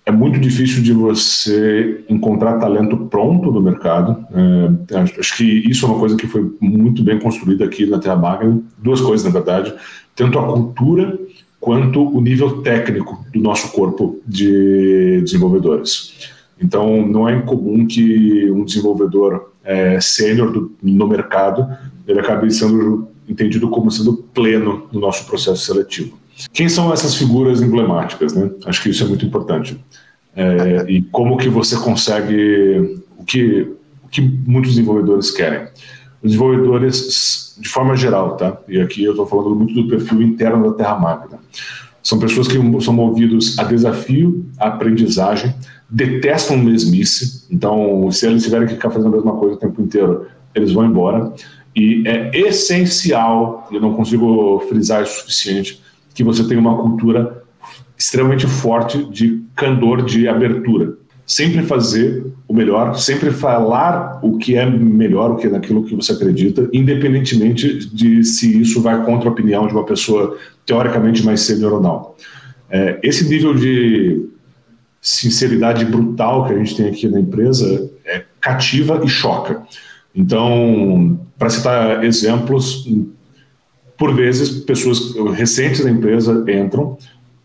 é 0.05 0.11
muito 0.13 0.39
difícil 0.39 0.83
de 0.83 0.93
você 0.93 2.05
encontrar 2.09 2.59
talento 2.59 2.97
pronto 2.97 3.51
no 3.51 3.61
mercado. 3.61 4.25
É, 4.93 4.99
acho 4.99 5.37
que 5.37 5.45
isso 5.69 5.85
é 5.85 5.89
uma 5.89 5.99
coisa 5.99 6.17
que 6.17 6.29
foi 6.29 6.49
muito 6.61 7.03
bem 7.03 7.19
construída 7.19 7.65
aqui 7.65 7.87
na 7.87 7.99
Terra 7.99 8.17
Magna. 8.17 8.61
Duas 8.79 9.01
coisas, 9.01 9.27
na 9.27 9.33
verdade. 9.33 9.75
Tanto 10.15 10.39
a 10.39 10.47
cultura 10.47 11.19
quanto 11.59 12.01
o 12.01 12.21
nível 12.21 12.63
técnico 12.63 13.25
do 13.33 13.41
nosso 13.41 13.73
corpo 13.73 14.21
de 14.25 15.21
desenvolvedores. 15.23 16.31
Então, 16.61 17.05
não 17.07 17.29
é 17.29 17.37
incomum 17.37 17.85
que 17.85 18.49
um 18.53 18.65
desenvolvedor 18.65 19.53
é, 19.67 20.01
sênior 20.01 20.71
no 20.81 21.07
mercado 21.07 21.67
ele 22.07 22.21
acabe 22.21 22.51
sendo 22.53 23.09
entendido 23.29 23.69
como 23.69 23.91
sendo 23.91 24.15
pleno 24.15 24.87
no 24.93 25.01
nosso 25.01 25.27
processo 25.27 25.67
seletivo. 25.67 26.17
Quem 26.53 26.69
são 26.69 26.93
essas 26.93 27.15
figuras 27.15 27.61
emblemáticas? 27.61 28.33
Né? 28.33 28.51
Acho 28.65 28.83
que 28.83 28.91
isso 28.91 29.03
é 29.03 29.07
muito 29.07 29.27
importante. 29.27 29.77
É, 30.35 30.85
e 30.89 31.03
como 31.03 31.37
que 31.37 31.49
você 31.49 31.77
consegue 31.77 33.01
o 33.19 33.25
que, 33.25 33.73
o 34.05 34.09
que 34.09 34.21
muitos 34.21 34.73
desenvolvedores 34.73 35.31
querem? 35.31 35.67
Os 36.23 36.31
desenvolvedores, 36.33 37.57
de 37.59 37.69
forma 37.69 37.97
geral, 37.97 38.37
tá? 38.37 38.57
E 38.69 38.81
aqui 38.81 39.03
eu 39.03 39.13
estou 39.13 39.27
falando 39.27 39.57
muito 39.57 39.75
do 39.75 39.89
perfil 39.89 40.23
interno 40.23 40.71
da 40.71 40.77
Terra 40.77 40.99
Magna. 40.99 41.39
São 42.03 42.19
pessoas 42.19 42.47
que 42.47 42.59
são 42.81 42.95
movidos 42.95 43.59
a 43.59 43.65
desafio, 43.65 44.47
a 44.59 44.69
aprendizagem, 44.69 45.55
detestam 45.89 46.59
mesmice. 46.59 47.47
Então, 47.51 48.11
se 48.11 48.27
eles 48.27 48.43
tiverem 48.43 48.67
que 48.67 48.75
ficar 48.75 48.91
fazendo 48.91 49.13
a 49.15 49.17
mesma 49.17 49.37
coisa 49.37 49.55
o 49.55 49.59
tempo 49.59 49.81
inteiro, 49.81 50.27
eles 50.55 50.73
vão 50.73 50.85
embora. 50.85 51.33
E 51.75 52.03
é 52.07 52.31
essencial, 52.35 53.69
eu 53.71 53.81
não 53.81 53.95
consigo 53.95 54.61
frisar 54.69 55.03
isso 55.03 55.13
o 55.13 55.21
suficiente, 55.21 55.81
que 56.15 56.25
você 56.25 56.47
tenha 56.49 56.59
uma 56.59 56.77
cultura 56.77 57.45
extremamente 57.99 58.47
forte 58.47 59.05
de 59.11 59.43
candor, 59.55 60.03
de 60.03 60.27
abertura. 60.29 60.95
Sempre 61.27 61.63
fazer 61.63 62.25
o 62.47 62.55
melhor, 62.55 62.95
sempre 62.95 63.31
falar 63.31 64.21
o 64.23 64.39
que 64.39 64.57
é 64.57 64.65
melhor, 64.65 65.33
o 65.33 65.37
que 65.37 65.49
é 65.49 65.51
naquilo 65.51 65.85
que 65.85 65.95
você 65.95 66.13
acredita, 66.13 66.69
independentemente 66.73 67.91
de 67.93 68.23
se 68.23 68.61
isso 68.61 68.81
vai 68.81 69.05
contra 69.05 69.29
a 69.29 69.33
opinião 69.33 69.67
de 69.67 69.75
uma 69.75 69.85
pessoa 69.85 70.39
teoricamente 70.65 71.25
mais 71.25 71.41
sênior 71.41 71.75
ou 71.75 71.81
não. 71.81 72.15
É, 72.71 72.99
esse 73.03 73.29
nível 73.29 73.55
de 73.55 74.29
sinceridade 75.09 75.85
brutal 75.85 76.47
que 76.47 76.53
a 76.53 76.59
gente 76.59 76.77
tem 76.77 76.89
aqui 76.89 77.07
na 77.07 77.21
empresa 77.21 77.89
é 78.05 78.25
cativa 78.41 79.01
e 79.05 79.09
choca. 79.09 79.63
Então, 80.13 81.21
para 81.39 81.49
citar 81.49 82.05
exemplos, 82.05 82.89
por 83.97 84.13
vezes, 84.13 84.51
pessoas 84.65 85.15
recentes 85.33 85.85
da 85.85 85.91
empresa 85.91 86.45
entram 86.49 86.99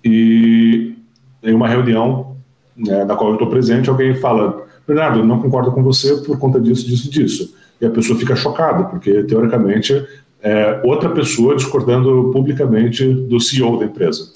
e 0.04 0.96
em 1.44 1.54
uma 1.54 1.68
reunião 1.68 2.36
né, 2.76 3.06
na 3.06 3.16
qual 3.16 3.30
eu 3.30 3.36
estou 3.36 3.48
presente, 3.48 3.92
alguém 3.92 4.16
fala: 4.16 4.66
Bernardo, 4.88 5.24
não 5.24 5.40
concordo 5.40 5.72
com 5.72 5.84
você 5.84 6.16
por 6.24 6.40
conta 6.40 6.60
disso, 6.60 6.88
disso, 6.88 7.12
disso. 7.12 7.56
E 7.80 7.86
a 7.86 7.92
pessoa 7.92 8.18
fica 8.18 8.36
chocada, 8.36 8.86
porque 8.86 9.22
teoricamente 9.24 10.04
é 10.42 10.82
outra 10.84 11.10
pessoa 11.10 11.56
discordando 11.56 12.32
publicamente 12.34 13.08
do 13.08 13.40
CEO 13.40 13.78
da 13.78 13.86
empresa. 13.86 14.32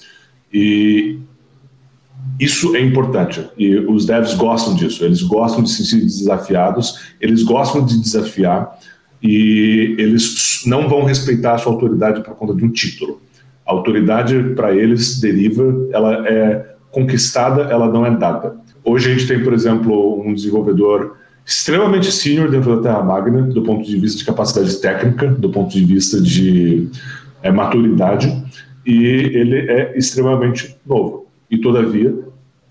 E 0.52 1.18
isso 2.38 2.76
é 2.76 2.80
importante 2.80 3.44
e 3.56 3.76
os 3.76 4.04
devs 4.04 4.34
gostam 4.34 4.74
disso. 4.74 5.04
Eles 5.04 5.22
gostam 5.22 5.62
de 5.62 5.70
se 5.70 5.86
sentir 5.86 6.04
desafiados, 6.04 7.14
eles 7.20 7.42
gostam 7.42 7.84
de 7.84 7.98
desafiar 7.98 8.78
e 9.22 9.94
eles 9.98 10.62
não 10.66 10.88
vão 10.88 11.04
respeitar 11.04 11.54
a 11.54 11.58
sua 11.58 11.72
autoridade 11.72 12.22
por 12.22 12.34
conta 12.34 12.54
de 12.54 12.64
um 12.64 12.70
título. 12.70 13.20
A 13.66 13.72
autoridade 13.72 14.54
para 14.54 14.74
eles 14.74 15.18
deriva, 15.18 15.88
ela 15.92 16.28
é 16.28 16.74
conquistada, 16.90 17.62
ela 17.62 17.90
não 17.90 18.04
é 18.04 18.10
dada. 18.10 18.56
Hoje 18.84 19.10
a 19.10 19.14
gente 19.14 19.26
tem, 19.26 19.42
por 19.42 19.52
exemplo, 19.52 20.22
um 20.22 20.32
desenvolvedor 20.32 21.16
extremamente 21.44 22.10
senior 22.10 22.50
dentro 22.50 22.76
da 22.76 22.82
Terra 22.82 23.02
Magna, 23.02 23.42
do 23.42 23.62
ponto 23.62 23.84
de 23.84 23.98
vista 23.98 24.18
de 24.18 24.24
capacidade 24.24 24.76
técnica, 24.76 25.28
do 25.28 25.48
ponto 25.48 25.72
de 25.72 25.84
vista 25.84 26.20
de 26.20 26.88
é, 27.42 27.50
maturidade, 27.50 28.44
e 28.84 29.04
ele 29.04 29.58
é 29.70 29.96
extremamente 29.96 30.76
novo. 30.86 31.25
E, 31.50 31.58
todavia, 31.58 32.14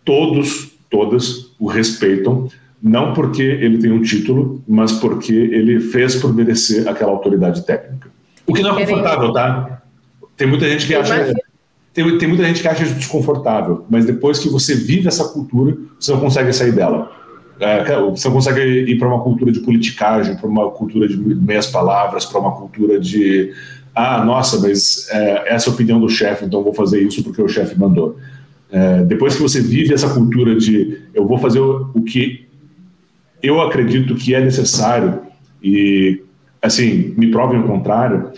todos, 0.03 0.71
todas 0.89 1.51
o 1.59 1.67
respeitam, 1.67 2.49
não 2.81 3.13
porque 3.13 3.41
ele 3.41 3.77
tem 3.77 3.91
um 3.91 4.01
título, 4.01 4.61
mas 4.67 4.91
porque 4.91 5.33
ele 5.33 5.79
fez 5.79 6.15
por 6.15 6.33
merecer 6.33 6.87
aquela 6.87 7.11
autoridade 7.11 7.65
técnica. 7.65 8.09
O 8.45 8.53
que 8.53 8.61
não 8.61 8.77
é 8.77 8.85
confortável, 8.85 9.33
tá? 9.33 9.81
Tem 10.37 10.47
muita 10.47 10.69
gente 10.69 10.85
que 10.85 10.93
acha 10.93 11.33
tem, 11.95 12.17
tem 12.17 12.27
muita 12.27 12.43
gente 12.43 12.61
que 12.61 12.67
acha 12.67 12.83
desconfortável, 12.83 13.85
mas 13.89 14.05
depois 14.05 14.37
que 14.37 14.49
você 14.49 14.75
vive 14.75 15.07
essa 15.07 15.23
cultura, 15.29 15.77
você 15.97 16.11
não 16.11 16.19
consegue 16.19 16.51
sair 16.51 16.73
dela. 16.73 17.09
É, 17.57 17.85
você 18.09 18.27
não 18.27 18.35
consegue 18.35 18.61
ir 18.61 18.99
para 18.99 19.07
uma 19.07 19.23
cultura 19.23 19.49
de 19.49 19.61
politicagem, 19.61 20.35
para 20.35 20.49
uma 20.49 20.69
cultura 20.71 21.07
de 21.07 21.15
meias 21.15 21.67
palavras, 21.67 22.25
para 22.25 22.41
uma 22.41 22.51
cultura 22.51 22.99
de 22.99 23.53
ah, 23.95 24.25
nossa, 24.25 24.59
mas 24.59 25.07
é, 25.09 25.53
essa 25.53 25.69
é 25.69 25.71
a 25.71 25.73
opinião 25.73 26.01
do 26.01 26.09
chefe, 26.09 26.43
então 26.43 26.61
vou 26.61 26.73
fazer 26.73 27.01
isso 27.01 27.23
porque 27.23 27.41
o 27.41 27.47
chefe 27.47 27.79
mandou. 27.79 28.17
É, 28.75 29.05
depois 29.05 29.37
que 29.37 29.41
você 29.41 29.61
vive 29.61 29.93
essa 29.93 30.13
cultura 30.13 30.53
de 30.53 30.99
eu 31.13 31.25
vou 31.25 31.37
fazer 31.37 31.61
o, 31.61 31.91
o 31.93 32.03
que 32.03 32.45
eu 33.41 33.61
acredito 33.61 34.15
que 34.15 34.35
é 34.35 34.41
necessário 34.41 35.21
e 35.63 36.21
assim 36.61 37.13
me 37.17 37.31
provem 37.31 37.61
o 37.61 37.67
contrário, 37.67 38.33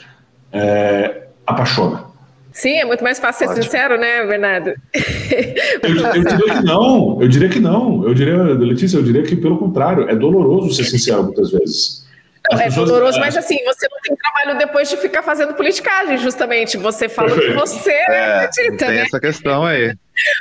é, 0.54 1.30
apaixona. 1.44 2.06
Sim, 2.52 2.74
é 2.74 2.86
muito 2.86 3.04
mais 3.04 3.20
fácil 3.20 3.48
ser 3.48 3.64
sincero, 3.64 4.00
né, 4.00 4.28
Bernardo? 4.28 4.76
Eu, 5.84 5.96
eu, 5.96 6.24
diria 6.24 6.56
que 6.56 6.64
não, 6.64 7.22
eu 7.22 7.28
diria 7.28 7.50
que 7.50 7.60
não. 7.60 8.04
Eu 8.04 8.14
diria, 8.14 8.44
Letícia, 8.44 8.98
eu 8.98 9.04
diria 9.04 9.22
que 9.22 9.36
pelo 9.36 9.58
contrário, 9.58 10.10
é 10.10 10.16
doloroso 10.16 10.74
ser 10.74 10.86
sincero 10.86 11.24
muitas 11.24 11.52
vezes. 11.52 12.07
As 12.52 12.60
é 12.62 12.70
doloroso, 12.70 13.18
é... 13.18 13.22
mas 13.22 13.38
assim, 13.38 13.58
você 13.66 13.88
não 13.90 14.00
tem 14.02 14.16
trabalho 14.16 14.58
depois 14.58 14.90
de 14.90 14.98
ficar 14.98 15.24
fazendo 15.24 15.54
politicagem, 15.54 16.18
justamente. 16.18 16.78
Você 16.78 17.10
fala 17.10 17.34
o 17.34 17.40
que 17.40 17.52
você 17.54 17.92
é, 17.92 18.44
acredita, 18.44 18.86
tem 18.86 18.96
né? 18.96 19.02
essa 19.02 19.20
questão 19.20 19.66
aí. 19.66 19.96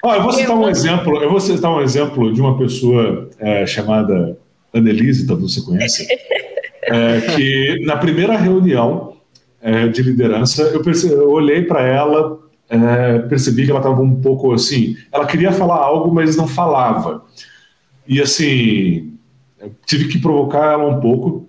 Eu 0.04 0.22
vou 0.22 0.32
citar 0.32 0.56
um 0.56 0.68
exemplo, 0.68 1.22
eu 1.22 1.30
vou 1.30 1.40
citar 1.40 1.70
um 1.70 1.80
exemplo 1.80 2.32
de 2.32 2.40
uma 2.40 2.56
pessoa 2.58 3.28
é, 3.38 3.66
chamada 3.66 4.38
Annelise, 4.72 5.26
talvez 5.26 5.54
você 5.54 5.62
conhece, 5.62 6.06
é, 6.84 7.20
que 7.34 7.84
na 7.84 7.96
primeira 7.96 8.36
reunião 8.36 9.16
é, 9.60 9.88
de 9.88 10.02
liderança, 10.02 10.62
eu, 10.62 10.82
percebi, 10.82 11.14
eu 11.14 11.30
olhei 11.30 11.62
para 11.62 11.82
ela, 11.82 12.38
é, 12.68 13.18
percebi 13.20 13.64
que 13.64 13.70
ela 13.70 13.80
estava 13.80 14.00
um 14.00 14.20
pouco 14.20 14.52
assim. 14.52 14.96
Ela 15.10 15.26
queria 15.26 15.52
falar 15.52 15.76
algo, 15.76 16.14
mas 16.14 16.36
não 16.36 16.46
falava. 16.46 17.24
E 18.06 18.20
assim, 18.20 19.14
tive 19.84 20.08
que 20.08 20.18
provocar 20.18 20.72
ela 20.72 20.86
um 20.86 21.00
pouco. 21.00 21.45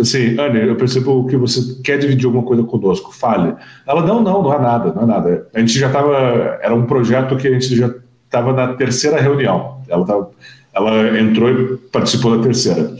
Assim, 0.00 0.38
Anne, 0.38 0.66
eu 0.66 0.76
percebo 0.76 1.26
que 1.26 1.36
você 1.36 1.80
quer 1.82 1.98
dividir 1.98 2.26
alguma 2.26 2.44
coisa 2.44 2.62
conosco, 2.62 3.12
fale. 3.12 3.54
Ela, 3.86 4.02
não, 4.04 4.22
não, 4.22 4.42
não 4.42 4.52
é 4.52 4.58
nada, 4.58 4.92
não 4.92 5.02
é 5.02 5.06
nada. 5.06 5.46
A 5.54 5.60
gente 5.60 5.78
já 5.78 5.88
estava, 5.88 6.14
era 6.62 6.74
um 6.74 6.86
projeto 6.86 7.36
que 7.36 7.48
a 7.48 7.50
gente 7.52 7.74
já 7.76 7.92
estava 8.24 8.52
na 8.52 8.74
terceira 8.74 9.20
reunião. 9.20 9.82
Ela, 9.88 10.06
tava, 10.06 10.30
ela 10.72 11.18
entrou 11.18 11.50
e 11.50 11.76
participou 11.76 12.36
da 12.36 12.42
terceira. 12.42 12.94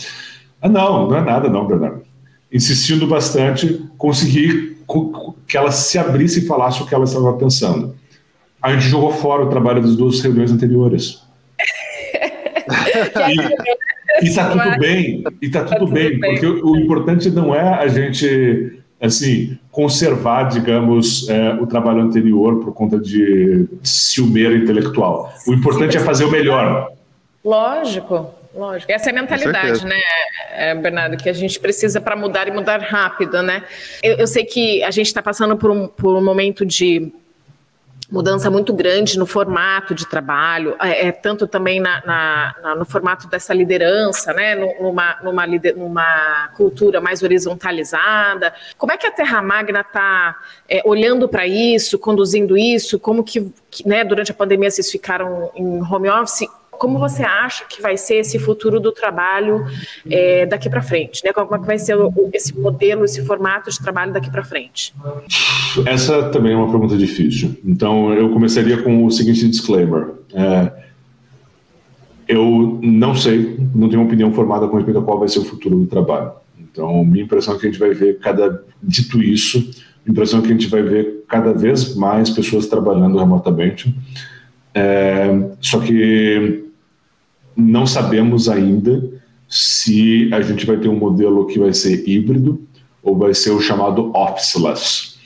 Ah, 0.60 0.68
não, 0.68 1.08
não 1.08 1.16
é 1.16 1.22
nada, 1.22 1.48
não, 1.48 1.66
Bernardo 1.66 2.10
insistindo 2.52 3.06
bastante, 3.06 3.84
consegui 3.96 4.76
que 5.46 5.56
ela 5.56 5.70
se 5.70 5.98
abrisse 5.98 6.40
e 6.40 6.46
falasse 6.46 6.82
o 6.82 6.86
que 6.86 6.94
ela 6.94 7.04
estava 7.04 7.32
pensando. 7.34 7.94
A 8.60 8.72
gente 8.72 8.86
jogou 8.86 9.12
fora 9.12 9.44
o 9.44 9.48
trabalho 9.48 9.80
das 9.80 9.96
duas 9.96 10.20
reuniões 10.20 10.50
anteriores. 10.50 11.22
e, 14.22 14.26
está 14.26 14.50
tudo 14.50 14.78
bem, 14.78 15.24
e 15.40 15.46
está 15.46 15.64
tudo, 15.64 15.86
tá 15.86 15.92
bem, 15.92 16.18
bem, 16.18 16.32
porque 16.32 16.46
o, 16.46 16.72
o, 16.72 16.76
importante 16.76 17.30
não 17.30 17.54
é 17.54 17.60
a 17.60 17.88
gente 17.88 18.80
assim 19.00 19.58
conservar, 19.70 20.44
digamos, 20.44 21.28
é, 21.28 21.54
o 21.54 21.66
trabalho 21.66 22.00
anterior 22.02 22.60
por 22.60 22.74
conta 22.74 22.98
de 22.98 23.66
ciumeira 23.82 24.54
intelectual. 24.54 25.32
O 25.46 25.54
importante 25.54 25.92
Sim, 25.92 25.98
é 25.98 26.00
fazer 26.00 26.24
o 26.24 26.30
melhor. 26.30 26.92
Lógico. 27.44 28.34
Lógico, 28.54 28.90
essa 28.90 29.10
é 29.10 29.12
a 29.12 29.14
mentalidade, 29.14 29.86
né, 29.86 30.00
é, 30.50 30.74
Bernardo, 30.74 31.16
que 31.16 31.28
a 31.28 31.32
gente 31.32 31.58
precisa 31.60 32.00
para 32.00 32.16
mudar 32.16 32.48
e 32.48 32.50
mudar 32.50 32.80
rápido, 32.80 33.40
né? 33.44 33.62
Eu, 34.02 34.16
eu 34.16 34.26
sei 34.26 34.44
que 34.44 34.82
a 34.82 34.90
gente 34.90 35.06
está 35.06 35.22
passando 35.22 35.56
por 35.56 35.70
um, 35.70 35.86
por 35.86 36.16
um 36.16 36.24
momento 36.24 36.66
de 36.66 37.12
mudança 38.10 38.50
muito 38.50 38.72
grande 38.74 39.18
no 39.18 39.26
formato 39.26 39.94
de 39.94 40.06
trabalho, 40.06 40.74
é, 40.80 41.08
é 41.08 41.12
tanto 41.12 41.46
também 41.46 41.80
na, 41.80 42.02
na, 42.04 42.54
na, 42.62 42.74
no 42.76 42.84
formato 42.84 43.28
dessa 43.28 43.54
liderança, 43.54 44.32
né, 44.32 44.54
numa, 44.80 45.16
numa, 45.22 45.46
numa 45.46 46.48
cultura 46.56 47.00
mais 47.00 47.22
horizontalizada. 47.22 48.52
Como 48.76 48.92
é 48.92 48.96
que 48.96 49.06
a 49.06 49.10
Terra 49.10 49.40
Magna 49.40 49.80
está 49.80 50.36
é, 50.68 50.82
olhando 50.84 51.28
para 51.28 51.46
isso, 51.46 51.98
conduzindo 51.98 52.56
isso? 52.56 52.98
Como 52.98 53.22
que, 53.22 53.52
que 53.70 53.86
né, 53.86 54.04
durante 54.04 54.32
a 54.32 54.34
pandemia 54.34 54.70
vocês 54.70 54.90
ficaram 54.90 55.50
em 55.54 55.80
home 55.82 56.08
office? 56.08 56.48
Como 56.80 56.98
você 56.98 57.22
acha 57.22 57.66
que 57.68 57.82
vai 57.82 57.98
ser 57.98 58.20
esse 58.20 58.38
futuro 58.38 58.80
do 58.80 58.90
trabalho 58.90 59.66
é, 60.08 60.46
daqui 60.46 60.70
para 60.70 60.80
frente? 60.80 61.22
Né? 61.22 61.30
Como 61.30 61.54
é 61.54 61.58
que 61.58 61.66
vai 61.66 61.78
ser 61.78 61.94
o, 61.94 62.10
esse 62.32 62.58
modelo, 62.58 63.04
esse 63.04 63.22
formato 63.22 63.70
de 63.70 63.78
trabalho 63.78 64.14
daqui 64.14 64.30
para 64.30 64.42
frente? 64.42 64.94
Essa 65.84 66.30
também 66.30 66.54
é 66.54 66.56
uma 66.56 66.70
pergunta 66.70 66.96
difícil. 66.96 67.54
Então, 67.62 68.14
eu 68.14 68.30
começaria 68.30 68.82
com 68.82 69.04
o 69.04 69.10
seguinte 69.10 69.46
disclaimer. 69.46 70.08
É, 70.32 70.72
eu 72.26 72.78
não 72.82 73.14
sei, 73.14 73.58
não 73.74 73.90
tenho 73.90 74.00
uma 74.00 74.06
opinião 74.06 74.32
formada 74.32 74.66
com 74.66 74.76
respeito 74.76 75.00
a 75.00 75.02
qual 75.02 75.18
vai 75.18 75.28
ser 75.28 75.40
o 75.40 75.44
futuro 75.44 75.80
do 75.80 75.86
trabalho. 75.86 76.32
Então, 76.58 77.04
minha 77.04 77.24
impressão 77.24 77.56
é 77.56 77.58
que 77.58 77.66
a 77.66 77.70
gente 77.70 77.78
vai 77.78 77.92
ver 77.92 78.18
cada 78.20 78.64
dito 78.82 79.22
isso, 79.22 79.70
a 80.08 80.10
impressão 80.10 80.38
é 80.38 80.42
que 80.42 80.48
a 80.48 80.52
gente 80.52 80.68
vai 80.68 80.82
ver 80.82 81.24
cada 81.28 81.52
vez 81.52 81.94
mais 81.94 82.30
pessoas 82.30 82.66
trabalhando 82.68 83.18
remotamente. 83.18 83.94
É, 84.74 85.28
só 85.60 85.78
que 85.78 86.69
não 87.60 87.86
sabemos 87.86 88.48
ainda 88.48 89.02
se 89.48 90.32
a 90.32 90.40
gente 90.40 90.64
vai 90.64 90.76
ter 90.76 90.88
um 90.88 90.96
modelo 90.96 91.46
que 91.46 91.58
vai 91.58 91.72
ser 91.72 92.08
híbrido 92.08 92.60
ou 93.02 93.16
vai 93.16 93.34
ser 93.34 93.50
o 93.50 93.60
chamado 93.60 94.10
officeless. 94.14 95.18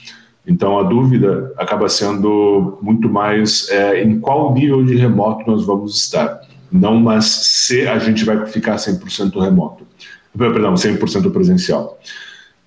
Então 0.47 0.79
a 0.79 0.83
dúvida 0.83 1.53
acaba 1.57 1.89
sendo 1.89 2.77
muito 2.81 3.09
mais 3.09 3.69
é, 3.69 4.03
em 4.03 4.19
qual 4.19 4.53
nível 4.53 4.83
de 4.83 4.95
remoto 4.95 5.49
nós 5.49 5.65
vamos 5.65 5.97
estar, 5.97 6.41
não 6.71 6.99
mas 6.99 7.25
se 7.25 7.87
a 7.87 7.97
gente 7.99 8.23
vai 8.23 8.45
ficar 8.45 8.75
100% 8.75 9.39
remoto, 9.41 9.85
perdão, 10.37 10.73
100% 10.73 11.31
presencial. 11.31 11.99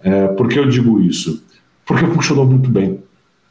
É, 0.01 0.29
por 0.29 0.49
que 0.49 0.59
eu 0.59 0.69
digo 0.69 1.01
isso? 1.01 1.45
Porque 1.85 2.07
funcionou 2.07 2.47
muito 2.47 2.71
bem. 2.71 3.01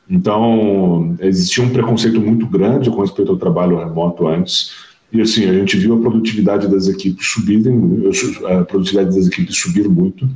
Então, 0.09 1.15
existia 1.19 1.63
um 1.63 1.69
preconceito 1.69 2.19
muito 2.21 2.45
grande 2.47 2.89
com 2.89 3.01
respeito 3.01 3.31
ao 3.31 3.37
trabalho 3.37 3.77
remoto 3.77 4.27
antes, 4.27 4.71
e 5.11 5.21
assim, 5.21 5.45
a 5.49 5.53
gente 5.53 5.77
viu 5.77 5.95
a 5.95 5.99
produtividade 5.99 6.67
das 6.67 6.87
equipes 6.87 7.27
subirem, 7.27 8.03
a 8.45 8.63
produtividade 8.65 9.15
das 9.15 9.27
equipes 9.27 9.57
subir 9.57 9.87
muito, 9.87 10.27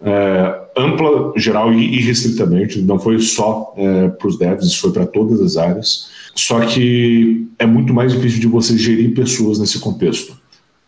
é, 0.00 0.60
ampla, 0.76 1.32
geral 1.36 1.72
e 1.72 1.98
irrestritamente, 1.98 2.82
não 2.82 2.98
foi 2.98 3.20
só 3.20 3.72
é, 3.76 4.08
para 4.08 4.26
os 4.26 4.36
devs, 4.36 4.66
isso 4.66 4.80
foi 4.80 4.92
para 4.92 5.06
todas 5.06 5.40
as 5.40 5.56
áreas. 5.56 6.10
Só 6.34 6.60
que 6.60 7.46
é 7.58 7.66
muito 7.66 7.94
mais 7.94 8.12
difícil 8.12 8.40
de 8.40 8.48
você 8.48 8.76
gerir 8.76 9.14
pessoas 9.14 9.58
nesse 9.60 9.78
contexto, 9.78 10.36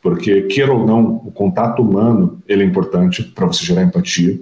porque 0.03 0.43
queira 0.43 0.73
ou 0.73 0.85
não, 0.85 1.23
o 1.25 1.31
contato 1.31 1.81
humano 1.83 2.43
ele 2.49 2.65
é 2.65 2.67
importante 2.67 3.23
para 3.23 3.47
você 3.47 3.65
gerar 3.65 3.85
empatia 3.85 4.41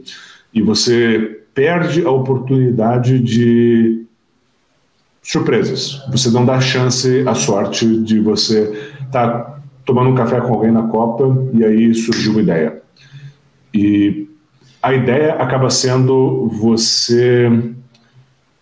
e 0.54 0.62
você 0.62 1.40
perde 1.54 2.04
a 2.06 2.10
oportunidade 2.10 3.18
de 3.18 4.06
surpresas. 5.22 6.02
Você 6.10 6.30
não 6.30 6.44
dá 6.44 6.60
chance 6.60 7.22
à 7.26 7.34
sorte 7.34 7.86
de 8.02 8.18
você 8.20 8.62
estar 9.04 9.28
tá 9.28 9.58
tomando 9.84 10.10
um 10.10 10.14
café 10.14 10.40
com 10.40 10.52
alguém 10.52 10.72
na 10.72 10.82
Copa 10.82 11.24
e 11.54 11.64
aí 11.64 11.94
surgiu 11.94 12.32
uma 12.32 12.42
ideia. 12.42 12.82
E 13.72 14.28
a 14.82 14.92
ideia 14.92 15.34
acaba 15.34 15.70
sendo 15.70 16.48
você 16.48 17.48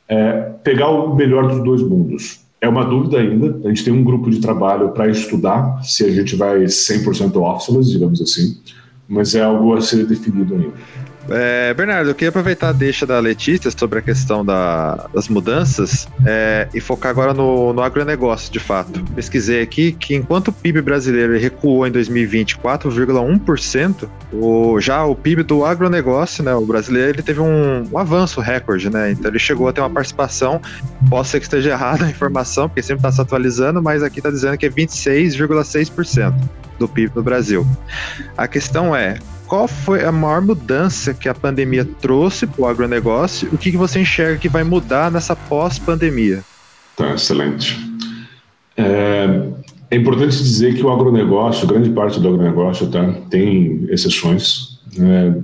é, 0.08 0.52
pegar 0.62 0.90
o 0.90 1.14
melhor 1.14 1.48
dos 1.48 1.64
dois 1.64 1.82
mundos. 1.82 2.40
É 2.61 2.68
uma 2.68 2.84
dúvida 2.84 3.18
ainda, 3.18 3.58
a 3.64 3.68
gente 3.68 3.82
tem 3.82 3.92
um 3.92 4.04
grupo 4.04 4.30
de 4.30 4.38
trabalho 4.38 4.90
para 4.90 5.08
estudar 5.08 5.82
se 5.82 6.04
a 6.04 6.11
gente 6.11 6.36
vai 6.36 6.64
100% 6.64 7.36
officeless, 7.36 7.90
digamos 7.90 8.20
assim, 8.20 8.58
mas 9.08 9.34
é 9.34 9.42
algo 9.42 9.74
a 9.74 9.80
ser 9.80 10.04
definido 10.06 10.54
ainda. 10.54 10.72
É, 11.31 11.72
Bernardo, 11.74 12.11
eu 12.11 12.14
queria 12.14 12.31
aproveitar 12.31 12.70
a 12.70 12.72
deixa 12.72 13.07
da 13.07 13.18
Letícia 13.20 13.70
sobre 13.70 14.01
a 14.01 14.03
questão 14.03 14.45
da, 14.45 15.09
das 15.14 15.28
mudanças 15.28 16.09
é, 16.26 16.68
e 16.74 16.81
focar 16.81 17.11
agora 17.11 17.33
no, 17.33 17.72
no 17.72 17.83
agronegócio, 17.83 18.53
de 18.53 18.59
fato. 18.59 19.03
Pesquisei 19.14 19.62
aqui 19.62 19.93
que 19.93 20.14
enquanto 20.14 20.49
o 20.49 20.53
PIB 20.53 20.83
brasileiro 20.83 21.39
recuou 21.39 21.87
em 21.87 21.91
2020 21.93 22.59
4,1%, 22.59 24.09
o, 24.33 24.81
já 24.81 25.05
o 25.05 25.14
PIB 25.14 25.45
do 25.45 25.64
agronegócio, 25.64 26.43
né, 26.43 26.55
o 26.55 26.66
brasileiro, 26.66 27.11
ele 27.11 27.22
teve 27.22 27.41
um, 27.41 27.89
um 27.91 27.99
avanço 27.99 28.41
recorde, 28.41 28.91
né? 28.91 29.12
Então 29.12 29.31
ele 29.31 29.39
chegou 29.39 29.68
a 29.68 29.72
ter 29.72 29.81
uma 29.81 29.91
participação, 29.91 30.61
posso 31.09 31.31
ser 31.31 31.39
que 31.39 31.47
esteja 31.47 31.70
errada 31.70 32.07
a 32.07 32.11
informação, 32.11 32.68
porque 32.68 32.83
sempre 32.83 32.99
está 32.99 33.12
se 33.12 33.20
atualizando, 33.20 33.81
mas 33.83 34.03
aqui 34.03 34.18
está 34.18 34.31
dizendo 34.31 34.59
que 34.59 34.66
é 34.66 34.70
26,6% 34.70 36.35
do 36.78 36.89
PIB 36.89 37.12
do 37.14 37.22
Brasil. 37.22 37.66
A 38.37 38.49
questão 38.49 38.97
é, 38.97 39.18
qual 39.51 39.66
foi 39.66 40.05
a 40.05 40.12
maior 40.12 40.40
mudança 40.40 41.12
que 41.12 41.28
a 41.28 41.34
pandemia 41.34 41.84
trouxe 41.84 42.46
para 42.46 42.62
o 42.62 42.66
agronegócio? 42.68 43.48
O 43.53 43.59
que, 43.59 43.72
que 43.72 43.76
você 43.76 44.01
enxerga 44.01 44.38
que 44.38 44.48
vai 44.48 44.62
mudar 44.62 45.11
nessa 45.11 45.34
pós-pandemia? 45.34 46.44
Tá, 46.96 47.14
excelente. 47.14 47.76
É, 48.76 49.48
é, 49.90 49.96
importante 49.96 50.36
dizer 50.36 50.76
que 50.76 50.84
o 50.84 50.92
agronegócio, 50.92 51.66
grande 51.66 51.90
parte 51.90 52.20
do 52.20 52.28
agronegócio, 52.28 52.88
tá, 52.92 53.12
tem 53.28 53.86
exceções. 53.90 54.78
É, 54.96 55.34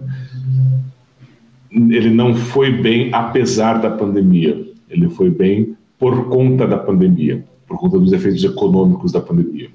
ele 1.73 2.11
não 2.11 2.37
foi 2.37 2.71
bem 2.71 3.13
apesar 3.13 3.81
da 3.81 3.91
pandemia, 3.91 4.69
ele 4.89 5.09
foi 5.09 5.31
bem 5.31 5.77
por 5.99 6.29
conta 6.29 6.65
da 6.65 6.79
pandemia, 6.79 7.45
por 7.67 7.77
conta 7.77 7.99
dos 7.99 8.13
efeitos 8.13 8.45
econômicos 8.45 9.11
da 9.11 9.21
pandemia. 9.21 9.69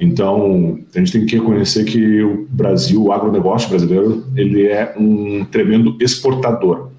Então, 0.00 0.78
a 0.94 0.98
gente 0.98 1.12
tem 1.12 1.26
que 1.26 1.36
reconhecer 1.36 1.84
que 1.84 2.22
o 2.22 2.46
Brasil, 2.50 3.02
o 3.02 3.12
agronegócio 3.12 3.68
brasileiro, 3.68 4.24
ele 4.36 4.66
é 4.66 4.94
um 4.96 5.44
tremendo 5.44 5.96
exportador. 6.00 6.90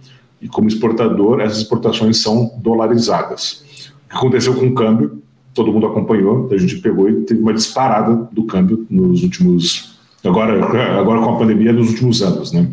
E 0.42 0.48
como 0.48 0.68
exportador, 0.68 1.40
essas 1.40 1.60
exportações 1.60 2.18
são 2.18 2.52
dolarizadas. 2.58 3.64
O 4.06 4.10
que 4.10 4.18
aconteceu 4.18 4.54
com 4.54 4.68
o 4.68 4.74
câmbio, 4.74 5.22
todo 5.54 5.72
mundo 5.72 5.86
acompanhou, 5.86 6.50
a 6.52 6.58
gente 6.58 6.78
pegou 6.78 7.10
e 7.10 7.22
teve 7.22 7.42
uma 7.42 7.54
disparada 7.54 8.28
do 8.32 8.44
câmbio 8.44 8.86
nos 8.90 9.24
últimos 9.24 9.98
agora 10.24 11.00
agora 11.00 11.22
com 11.22 11.36
a 11.36 11.38
pandemia 11.38 11.72
nos 11.72 11.90
últimos 11.90 12.22
anos, 12.22 12.52
né? 12.52 12.70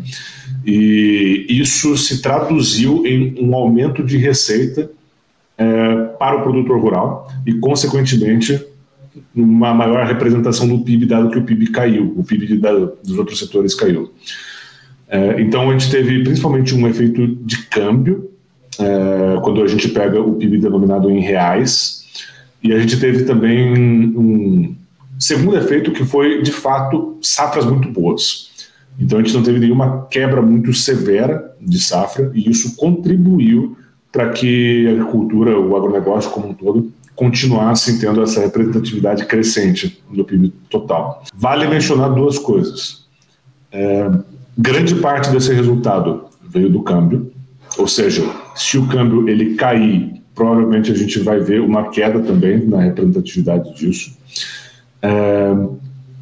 E 0.65 1.45
isso 1.49 1.95
se 1.95 2.21
traduziu 2.21 3.05
em 3.05 3.35
um 3.39 3.55
aumento 3.55 4.03
de 4.03 4.17
receita 4.17 4.91
é, 5.57 5.95
para 6.19 6.37
o 6.37 6.43
produtor 6.43 6.79
rural 6.79 7.31
e, 7.45 7.53
consequentemente, 7.53 8.61
uma 9.35 9.73
maior 9.73 10.05
representação 10.05 10.67
do 10.67 10.83
PIB, 10.83 11.05
dado 11.05 11.29
que 11.29 11.37
o 11.37 11.43
PIB 11.43 11.67
caiu, 11.67 12.13
o 12.15 12.23
PIB 12.23 12.57
da, 12.57 12.71
dos 12.73 13.17
outros 13.17 13.39
setores 13.39 13.75
caiu. 13.75 14.11
É, 15.07 15.41
então, 15.41 15.69
a 15.69 15.73
gente 15.73 15.89
teve 15.89 16.23
principalmente 16.23 16.75
um 16.75 16.87
efeito 16.87 17.27
de 17.27 17.63
câmbio, 17.67 18.31
é, 18.79 19.39
quando 19.41 19.61
a 19.63 19.67
gente 19.67 19.87
pega 19.89 20.21
o 20.21 20.35
PIB 20.35 20.57
denominado 20.57 21.09
em 21.09 21.19
reais, 21.19 22.05
e 22.61 22.73
a 22.73 22.79
gente 22.79 22.99
teve 22.99 23.23
também 23.23 23.73
um 24.17 24.75
segundo 25.19 25.57
efeito 25.57 25.91
que 25.91 26.03
foi, 26.03 26.41
de 26.41 26.51
fato, 26.51 27.17
safras 27.21 27.65
muito 27.65 27.89
boas. 27.89 28.51
Então, 28.99 29.19
a 29.19 29.23
gente 29.23 29.33
não 29.33 29.43
teve 29.43 29.59
nenhuma 29.59 30.07
quebra 30.09 30.41
muito 30.41 30.73
severa 30.73 31.55
de 31.61 31.79
safra, 31.79 32.31
e 32.33 32.49
isso 32.49 32.75
contribuiu 32.75 33.77
para 34.11 34.29
que 34.29 34.87
a 34.87 34.91
agricultura, 34.91 35.59
o 35.59 35.75
agronegócio 35.75 36.31
como 36.31 36.49
um 36.49 36.53
todo, 36.53 36.91
continuassem 37.17 37.97
tendo 37.97 38.21
essa 38.21 38.39
representatividade 38.39 39.25
crescente 39.25 40.01
no 40.09 40.23
PIB 40.23 40.53
total. 40.69 41.23
Vale 41.33 41.67
mencionar 41.67 42.13
duas 42.13 42.37
coisas. 42.37 43.07
É, 43.71 44.09
grande 44.55 44.93
parte 44.95 45.31
desse 45.31 45.51
resultado 45.51 46.25
veio 46.47 46.69
do 46.69 46.83
câmbio, 46.83 47.33
ou 47.75 47.87
seja, 47.87 48.23
se 48.55 48.77
o 48.77 48.87
câmbio 48.87 49.27
ele 49.27 49.55
cair, 49.55 50.21
provavelmente 50.35 50.91
a 50.91 50.95
gente 50.95 51.17
vai 51.19 51.39
ver 51.39 51.59
uma 51.59 51.89
queda 51.89 52.19
também 52.19 52.63
na 52.63 52.81
representatividade 52.81 53.73
disso. 53.73 54.15
É, 55.01 55.53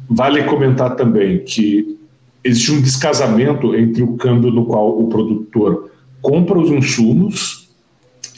vale 0.08 0.44
comentar 0.44 0.96
também 0.96 1.44
que 1.44 1.98
existe 2.42 2.72
um 2.72 2.80
descasamento 2.80 3.74
entre 3.74 4.02
o 4.02 4.16
câmbio 4.16 4.50
no 4.50 4.64
qual 4.64 4.98
o 4.98 5.08
produtor 5.08 5.90
compra 6.22 6.58
os 6.58 6.70
insumos 6.70 7.68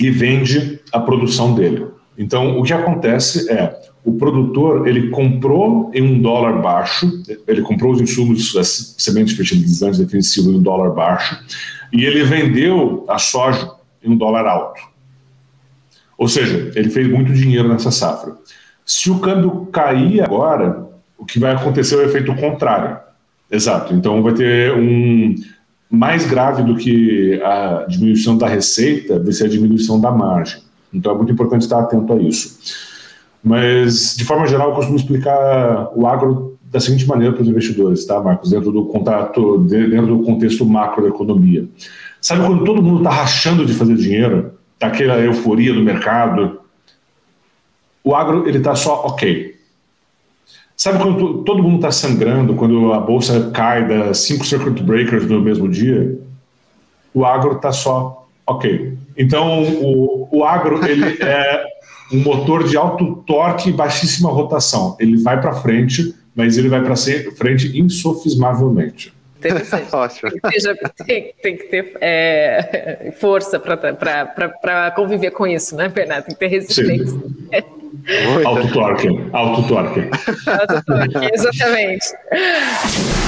e 0.00 0.10
vende 0.10 0.80
a 0.92 0.98
produção 0.98 1.54
dele. 1.54 1.86
Então, 2.18 2.58
o 2.58 2.64
que 2.64 2.72
acontece 2.72 3.48
é, 3.50 3.80
o 4.04 4.14
produtor, 4.14 4.88
ele 4.88 5.08
comprou 5.10 5.90
em 5.94 6.02
um 6.02 6.20
dólar 6.20 6.60
baixo, 6.60 7.22
ele 7.46 7.62
comprou 7.62 7.92
os 7.92 8.00
insumos, 8.00 8.56
as 8.56 8.96
sementes 8.98 9.36
fertilizantes 9.36 9.98
defensivos 9.98 10.52
em 10.52 10.56
um 10.56 10.62
dólar 10.62 10.90
baixo, 10.90 11.38
e 11.92 12.04
ele 12.04 12.24
vendeu 12.24 13.04
a 13.08 13.18
soja 13.18 13.70
em 14.02 14.10
um 14.10 14.16
dólar 14.16 14.46
alto. 14.46 14.80
Ou 16.18 16.26
seja, 16.26 16.72
ele 16.74 16.90
fez 16.90 17.08
muito 17.08 17.32
dinheiro 17.32 17.68
nessa 17.68 17.92
safra. 17.92 18.36
Se 18.84 19.10
o 19.10 19.20
câmbio 19.20 19.66
cair 19.66 20.20
agora, 20.20 20.88
o 21.16 21.24
que 21.24 21.38
vai 21.38 21.52
acontecer 21.52 21.94
é 21.94 21.98
o 21.98 22.02
efeito 22.02 22.34
contrário. 22.34 22.98
Exato. 23.50 23.94
Então 23.94 24.22
vai 24.22 24.34
ter 24.34 24.72
um 24.74 25.34
mais 25.90 26.26
grave 26.26 26.62
do 26.62 26.76
que 26.76 27.40
a 27.42 27.86
diminuição 27.88 28.36
da 28.36 28.48
receita, 28.48 29.18
vai 29.18 29.32
ser 29.32 29.44
a 29.44 29.48
diminuição 29.48 30.00
da 30.00 30.10
margem. 30.10 30.60
Então 30.92 31.12
é 31.12 31.14
muito 31.14 31.32
importante 31.32 31.62
estar 31.62 31.80
atento 31.80 32.12
a 32.12 32.16
isso. 32.16 32.58
Mas, 33.42 34.16
de 34.16 34.24
forma 34.24 34.46
geral, 34.46 34.70
eu 34.70 34.74
costumo 34.74 34.96
explicar 34.96 35.90
o 35.94 36.06
agro 36.06 36.58
da 36.70 36.80
seguinte 36.80 37.06
maneira 37.06 37.32
para 37.32 37.42
os 37.42 37.48
investidores, 37.48 38.04
tá, 38.04 38.20
Marcos? 38.20 38.50
Dentro 38.50 38.70
do 38.70 38.84
contato, 38.86 39.58
dentro 39.58 40.18
do 40.18 40.22
contexto 40.22 40.66
macroeconomia. 40.66 41.66
Sabe 42.20 42.44
quando 42.44 42.64
todo 42.64 42.82
mundo 42.82 42.98
está 42.98 43.10
rachando 43.10 43.64
de 43.64 43.72
fazer 43.72 43.94
dinheiro, 43.94 44.52
tá 44.78 44.88
aquela 44.88 45.18
euforia 45.18 45.72
do 45.72 45.82
mercado? 45.82 46.60
O 48.02 48.14
agro 48.14 48.48
ele 48.48 48.58
está 48.58 48.74
só 48.74 49.06
ok. 49.06 49.56
Sabe 50.76 51.02
quando 51.02 51.42
todo 51.42 51.62
mundo 51.62 51.76
está 51.76 51.90
sangrando, 51.90 52.54
quando 52.54 52.92
a 52.92 53.00
bolsa 53.00 53.50
cai 53.50 53.86
das 53.88 54.18
cinco 54.18 54.46
circuit 54.46 54.82
breakers 54.82 55.26
no 55.26 55.40
mesmo 55.40 55.68
dia? 55.68 56.20
O 57.12 57.24
agro 57.24 57.56
está 57.56 57.72
só 57.72 58.28
ok. 58.46 58.96
Então, 59.18 59.62
o, 59.62 60.28
o 60.30 60.44
agro, 60.44 60.80
ele 60.88 61.18
é, 61.20 61.64
um 62.12 62.20
motor 62.20 62.62
de 62.64 62.76
alto 62.76 63.16
torque 63.26 63.70
e 63.70 63.72
baixíssima 63.72 64.30
rotação. 64.30 64.96
Ele 65.00 65.18
vai 65.18 65.40
para 65.40 65.54
frente, 65.54 66.14
mas 66.34 66.56
ele 66.56 66.68
vai 66.68 66.82
para 66.82 66.94
frente 66.96 67.78
insofismavelmente. 67.78 69.12
Interessante. 69.38 69.88
Ótimo. 69.94 70.30
Tem, 71.06 71.32
tem, 71.42 71.56
que 71.56 71.64
ter 71.64 71.96
é, 72.00 73.12
força 73.20 73.58
para 73.58 74.92
conviver 74.92 75.32
com 75.32 75.46
isso, 75.46 75.76
né, 75.76 75.88
Bernardo? 75.88 76.26
Tem 76.26 76.34
que 76.34 76.40
ter 76.40 76.48
resistência. 76.48 77.18
Alto 78.44 78.72
torque. 78.72 79.08
Alto 79.32 79.68
torque. 79.68 80.00
Alto 80.46 80.84
torque, 80.84 81.34
exatamente. 81.34 82.06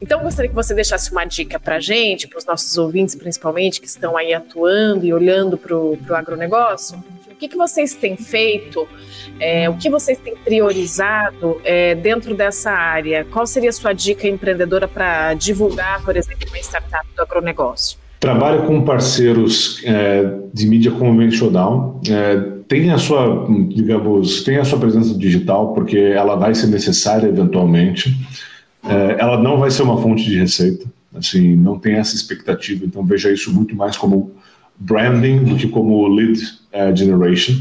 Então, 0.00 0.22
gostaria 0.22 0.48
que 0.48 0.54
você 0.54 0.74
deixasse 0.74 1.12
uma 1.12 1.24
dica 1.26 1.60
para 1.60 1.76
a 1.76 1.80
gente, 1.80 2.26
para 2.26 2.38
os 2.38 2.46
nossos 2.46 2.78
ouvintes, 2.78 3.14
principalmente, 3.14 3.80
que 3.80 3.86
estão 3.86 4.16
aí 4.16 4.32
atuando 4.32 5.04
e 5.04 5.12
olhando 5.12 5.58
para 5.58 5.76
o 5.76 5.98
agronegócio. 6.12 7.02
O 7.30 7.34
que, 7.40 7.48
que 7.48 7.56
vocês 7.56 7.94
têm 7.94 8.16
feito, 8.16 8.86
é, 9.38 9.68
o 9.68 9.74
que 9.74 9.90
vocês 9.90 10.18
têm 10.18 10.36
priorizado 10.36 11.60
é, 11.64 11.94
dentro 11.94 12.34
dessa 12.34 12.70
área? 12.70 13.26
Qual 13.30 13.46
seria 13.46 13.70
a 13.70 13.72
sua 13.72 13.92
dica 13.92 14.26
empreendedora 14.26 14.88
para 14.88 15.34
divulgar, 15.34 16.02
por 16.02 16.16
exemplo, 16.16 16.46
uma 16.48 16.58
startup 16.58 17.06
do 17.14 17.22
agronegócio? 17.22 17.98
Trabalho 18.18 18.66
com 18.66 18.82
parceiros 18.82 19.82
é, 19.84 20.34
de 20.52 20.66
mídia 20.66 20.92
convencional. 20.92 22.00
É, 22.08 22.36
tem 22.68 22.90
a 22.90 22.98
sua, 22.98 23.46
digamos, 23.68 24.44
tem 24.44 24.58
a 24.58 24.64
sua 24.64 24.78
presença 24.78 25.14
digital, 25.14 25.72
porque 25.72 25.96
ela 25.98 26.36
vai 26.36 26.54
ser 26.54 26.66
necessária 26.68 27.26
eventualmente. 27.26 28.14
É, 28.82 29.16
ela 29.18 29.40
não 29.40 29.58
vai 29.58 29.70
ser 29.70 29.82
uma 29.82 30.00
fonte 30.00 30.24
de 30.24 30.38
receita, 30.38 30.86
assim, 31.14 31.54
não 31.54 31.78
tem 31.78 31.94
essa 31.94 32.14
expectativa, 32.14 32.84
então 32.84 33.04
veja 33.04 33.30
isso 33.30 33.52
muito 33.52 33.76
mais 33.76 33.96
como 33.96 34.32
branding 34.78 35.44
do 35.44 35.56
que 35.56 35.68
como 35.68 36.08
lead 36.08 36.40
uh, 36.72 36.96
generation. 36.96 37.54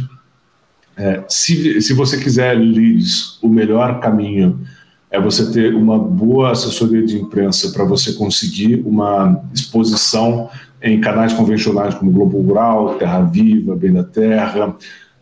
É, 0.95 1.23
se, 1.27 1.81
se 1.81 1.93
você 1.93 2.17
quiser 2.17 2.57
leads, 2.57 3.37
o 3.41 3.49
melhor 3.49 3.99
caminho 3.99 4.59
é 5.11 5.19
você 5.19 5.51
ter 5.51 5.73
uma 5.73 5.97
boa 5.97 6.51
assessoria 6.51 7.03
de 7.05 7.17
imprensa 7.17 7.71
para 7.71 7.83
você 7.83 8.13
conseguir 8.13 8.83
uma 8.85 9.41
exposição 9.53 10.49
em 10.81 10.99
canais 11.01 11.33
convencionais 11.33 11.95
como 11.95 12.11
Globo 12.11 12.41
Rural, 12.41 12.95
Terra 12.95 13.21
Viva, 13.21 13.75
Bem 13.75 13.91
da 13.91 14.03
Terra, 14.03 14.75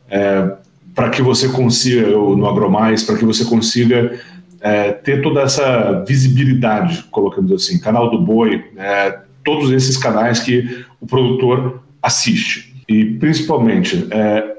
é, 0.10 0.52
para 0.94 1.10
que 1.10 1.22
você 1.22 1.48
consiga, 1.50 2.08
no 2.08 2.48
AgroMais, 2.48 3.04
para 3.04 3.18
que 3.18 3.26
você 3.26 3.46
consiga 3.46 4.20
é, 4.68 4.92
ter 4.92 5.22
toda 5.22 5.42
essa 5.42 6.04
visibilidade, 6.06 7.04
colocando 7.10 7.56
assim, 7.56 7.80
canal 7.80 8.12
do 8.12 8.20
boi, 8.20 8.66
é, 8.76 9.20
todos 9.44 9.72
esses 9.72 9.96
canais 9.96 10.42
que 10.42 10.86
o 11.00 11.08
produtor 11.08 11.82
assiste. 12.02 12.76
E 12.88 13.06
principalmente, 13.06 14.08
é, 14.12 14.56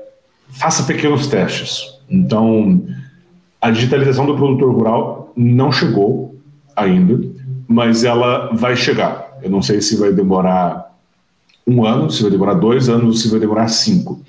faça 0.48 0.82
pequenos 0.84 1.26
testes. 1.26 1.82
Então, 2.08 2.86
a 3.60 3.70
digitalização 3.70 4.24
do 4.24 4.34
produtor 4.34 4.74
rural 4.74 5.32
não 5.36 5.70
chegou 5.70 6.34
ainda, 6.74 7.20
mas 7.66 8.02
ela 8.02 8.50
vai 8.54 8.76
chegar. 8.76 9.38
Eu 9.42 9.50
não 9.50 9.60
sei 9.60 9.82
se 9.82 9.96
vai 9.96 10.10
demorar 10.10 10.96
um 11.66 11.84
ano, 11.84 12.10
se 12.10 12.22
vai 12.22 12.30
demorar 12.30 12.54
dois 12.54 12.88
anos, 12.88 13.20
se 13.20 13.28
vai 13.30 13.38
demorar 13.38 13.68
cinco 13.68 14.22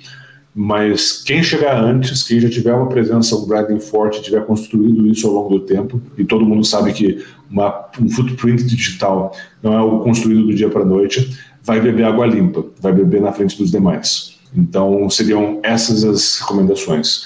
mas 0.62 1.22
quem 1.22 1.42
chegar 1.42 1.82
antes, 1.82 2.22
quem 2.22 2.38
já 2.38 2.50
tiver 2.50 2.74
uma 2.74 2.90
presença, 2.90 3.34
um 3.34 3.46
branding 3.46 3.80
forte, 3.80 4.22
tiver 4.22 4.46
construído 4.46 5.08
isso 5.08 5.26
ao 5.26 5.34
longo 5.34 5.58
do 5.58 5.62
tempo, 5.62 6.02
e 6.18 6.26
todo 6.26 6.46
mundo 6.46 6.66
sabe 6.66 6.92
que 6.92 7.24
uma, 7.50 7.86
um 7.98 8.10
footprint 8.10 8.66
digital 8.66 9.34
não 9.64 9.72
é 9.72 9.78
algo 9.78 10.04
construído 10.04 10.48
do 10.48 10.54
dia 10.54 10.68
para 10.68 10.82
a 10.82 10.86
noite, 10.86 11.34
vai 11.64 11.80
beber 11.80 12.04
água 12.04 12.26
limpa, 12.26 12.66
vai 12.82 12.92
beber 12.92 13.22
na 13.22 13.32
frente 13.32 13.58
dos 13.58 13.72
demais. 13.72 14.38
Então, 14.54 15.10
seriam 15.10 15.62
essas 15.64 16.04
as 16.04 16.40
recomendações. 16.42 17.26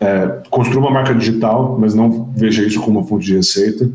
É, 0.00 0.40
construa 0.50 0.80
uma 0.80 0.90
marca 0.90 1.14
digital, 1.14 1.78
mas 1.78 1.94
não 1.94 2.32
veja 2.34 2.64
isso 2.64 2.80
como 2.80 2.98
uma 2.98 3.06
fonte 3.06 3.26
de 3.26 3.36
receita. 3.36 3.88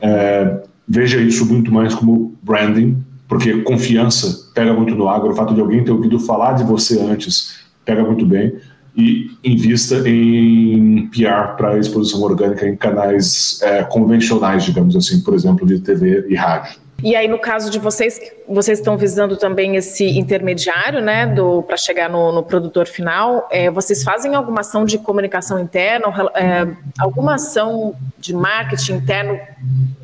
É, 0.00 0.62
veja 0.88 1.20
isso 1.20 1.44
muito 1.44 1.70
mais 1.70 1.94
como 1.94 2.34
branding, 2.42 2.96
porque 3.28 3.60
confiança 3.60 4.50
pega 4.54 4.72
muito 4.72 4.94
no 4.94 5.06
agro. 5.06 5.32
O 5.32 5.36
fato 5.36 5.52
de 5.52 5.60
alguém 5.60 5.84
ter 5.84 5.92
ouvido 5.92 6.18
falar 6.18 6.54
de 6.54 6.64
você 6.64 6.98
antes 6.98 7.59
pega 7.84 8.02
muito 8.02 8.24
bem 8.26 8.58
e 8.96 9.30
invista 9.44 9.96
em 10.08 11.08
PR 11.08 11.56
para 11.56 11.78
exposição 11.78 12.22
orgânica 12.22 12.66
em 12.66 12.76
canais 12.76 13.60
é, 13.62 13.82
convencionais, 13.84 14.64
digamos 14.64 14.96
assim, 14.96 15.20
por 15.22 15.34
exemplo, 15.34 15.66
de 15.66 15.78
TV 15.80 16.26
e 16.28 16.34
rádio. 16.34 16.78
E 17.02 17.16
aí, 17.16 17.26
no 17.26 17.38
caso 17.38 17.70
de 17.70 17.78
vocês, 17.78 18.20
vocês 18.46 18.78
estão 18.78 18.96
visando 18.96 19.36
também 19.36 19.76
esse 19.76 20.04
intermediário, 20.18 21.00
né, 21.00 21.34
para 21.66 21.76
chegar 21.76 22.10
no, 22.10 22.30
no, 22.30 22.42
produtor 22.42 22.86
final. 22.86 23.48
É, 23.50 23.70
vocês 23.70 24.02
fazem 24.02 24.34
alguma 24.34 24.60
ação 24.60 24.84
de 24.84 24.98
comunicação 24.98 25.58
interna, 25.58 26.08
é, 26.34 26.68
alguma 26.98 27.36
ação 27.36 27.94
de 28.18 28.34
marketing 28.34 28.94
interno 28.94 29.38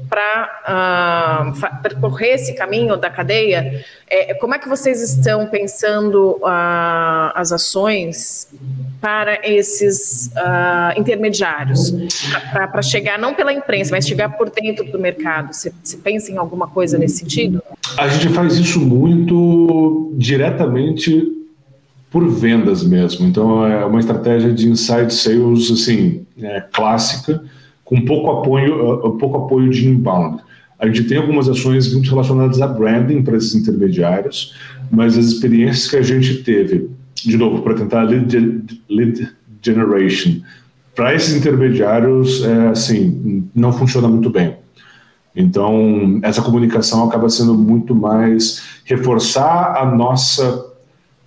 para 0.08 1.52
uh, 1.52 1.82
percorrer 1.82 2.34
esse 2.34 2.54
caminho 2.54 2.96
da 2.96 3.10
cadeia, 3.10 3.84
é, 4.08 4.34
como 4.34 4.54
é 4.54 4.58
que 4.58 4.68
vocês 4.68 5.02
estão 5.02 5.46
pensando 5.46 6.38
uh, 6.42 7.32
as 7.34 7.52
ações 7.52 8.48
para 9.00 9.40
esses 9.48 10.30
uh, 10.36 10.98
intermediários, 10.98 11.92
para 12.52 12.82
chegar 12.82 13.18
não 13.18 13.34
pela 13.34 13.52
imprensa, 13.52 13.90
mas 13.92 14.06
chegar 14.06 14.30
por 14.30 14.50
dentro 14.50 14.84
do 14.84 14.98
mercado? 14.98 15.52
Você, 15.52 15.72
você 15.82 15.96
pensa 15.96 16.30
em 16.30 16.36
alguma 16.36 16.68
coisa 16.68 16.96
nesse 16.96 17.18
sentido? 17.18 17.62
A 17.98 18.08
gente 18.08 18.32
faz 18.32 18.56
isso 18.56 18.80
muito 18.80 20.12
diretamente 20.16 21.36
por 22.10 22.28
vendas 22.28 22.82
mesmo. 22.82 23.26
Então 23.26 23.66
é 23.66 23.84
uma 23.84 24.00
estratégia 24.00 24.52
de 24.52 24.68
inside 24.68 25.12
sales 25.12 25.70
assim 25.70 26.24
é, 26.40 26.62
clássica 26.72 27.42
com 27.86 28.04
pouco 28.04 28.30
apoio, 28.30 29.06
uh, 29.06 29.16
pouco 29.16 29.38
apoio 29.38 29.70
de 29.70 29.88
inbound. 29.88 30.42
A 30.78 30.86
gente 30.86 31.04
tem 31.04 31.16
algumas 31.16 31.48
ações 31.48 31.90
muito 31.94 32.10
relacionadas 32.10 32.60
a 32.60 32.66
branding 32.66 33.22
para 33.22 33.38
esses 33.38 33.54
intermediários, 33.54 34.54
mas 34.90 35.16
as 35.16 35.26
experiências 35.26 35.88
que 35.88 35.96
a 35.96 36.02
gente 36.02 36.42
teve, 36.42 36.90
de 37.14 37.36
novo, 37.38 37.62
para 37.62 37.74
tentar 37.74 38.02
lead, 38.02 38.82
lead 38.90 39.28
generation, 39.62 40.42
para 40.94 41.14
esses 41.14 41.34
intermediários, 41.34 42.44
é, 42.44 42.68
assim, 42.68 43.48
não 43.54 43.72
funciona 43.72 44.08
muito 44.08 44.28
bem. 44.28 44.56
Então, 45.34 46.18
essa 46.22 46.42
comunicação 46.42 47.04
acaba 47.06 47.28
sendo 47.28 47.54
muito 47.54 47.94
mais 47.94 48.62
reforçar 48.84 49.76
a 49.76 49.94
nossa 49.94 50.66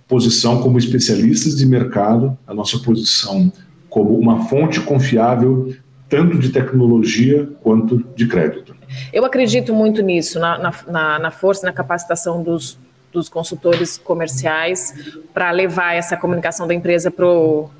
posição 0.06 0.60
como 0.60 0.78
especialistas 0.78 1.56
de 1.56 1.64
mercado, 1.64 2.36
a 2.46 2.52
nossa 2.52 2.78
posição 2.80 3.52
como 3.88 4.18
uma 4.18 4.46
fonte 4.46 4.80
confiável 4.80 5.72
tanto 6.10 6.38
de 6.38 6.50
tecnologia 6.50 7.48
quanto 7.62 8.04
de 8.14 8.26
crédito. 8.26 8.74
Eu 9.12 9.24
acredito 9.24 9.72
muito 9.72 10.02
nisso, 10.02 10.40
na, 10.40 10.58
na, 10.88 11.18
na 11.20 11.30
força, 11.30 11.64
na 11.64 11.72
capacitação 11.72 12.42
dos, 12.42 12.76
dos 13.12 13.28
consultores 13.28 13.96
comerciais 13.96 14.92
para 15.32 15.50
levar 15.52 15.94
essa 15.94 16.16
comunicação 16.16 16.66
da 16.66 16.74
empresa 16.74 17.10
para 17.10 17.24
o 17.24 17.70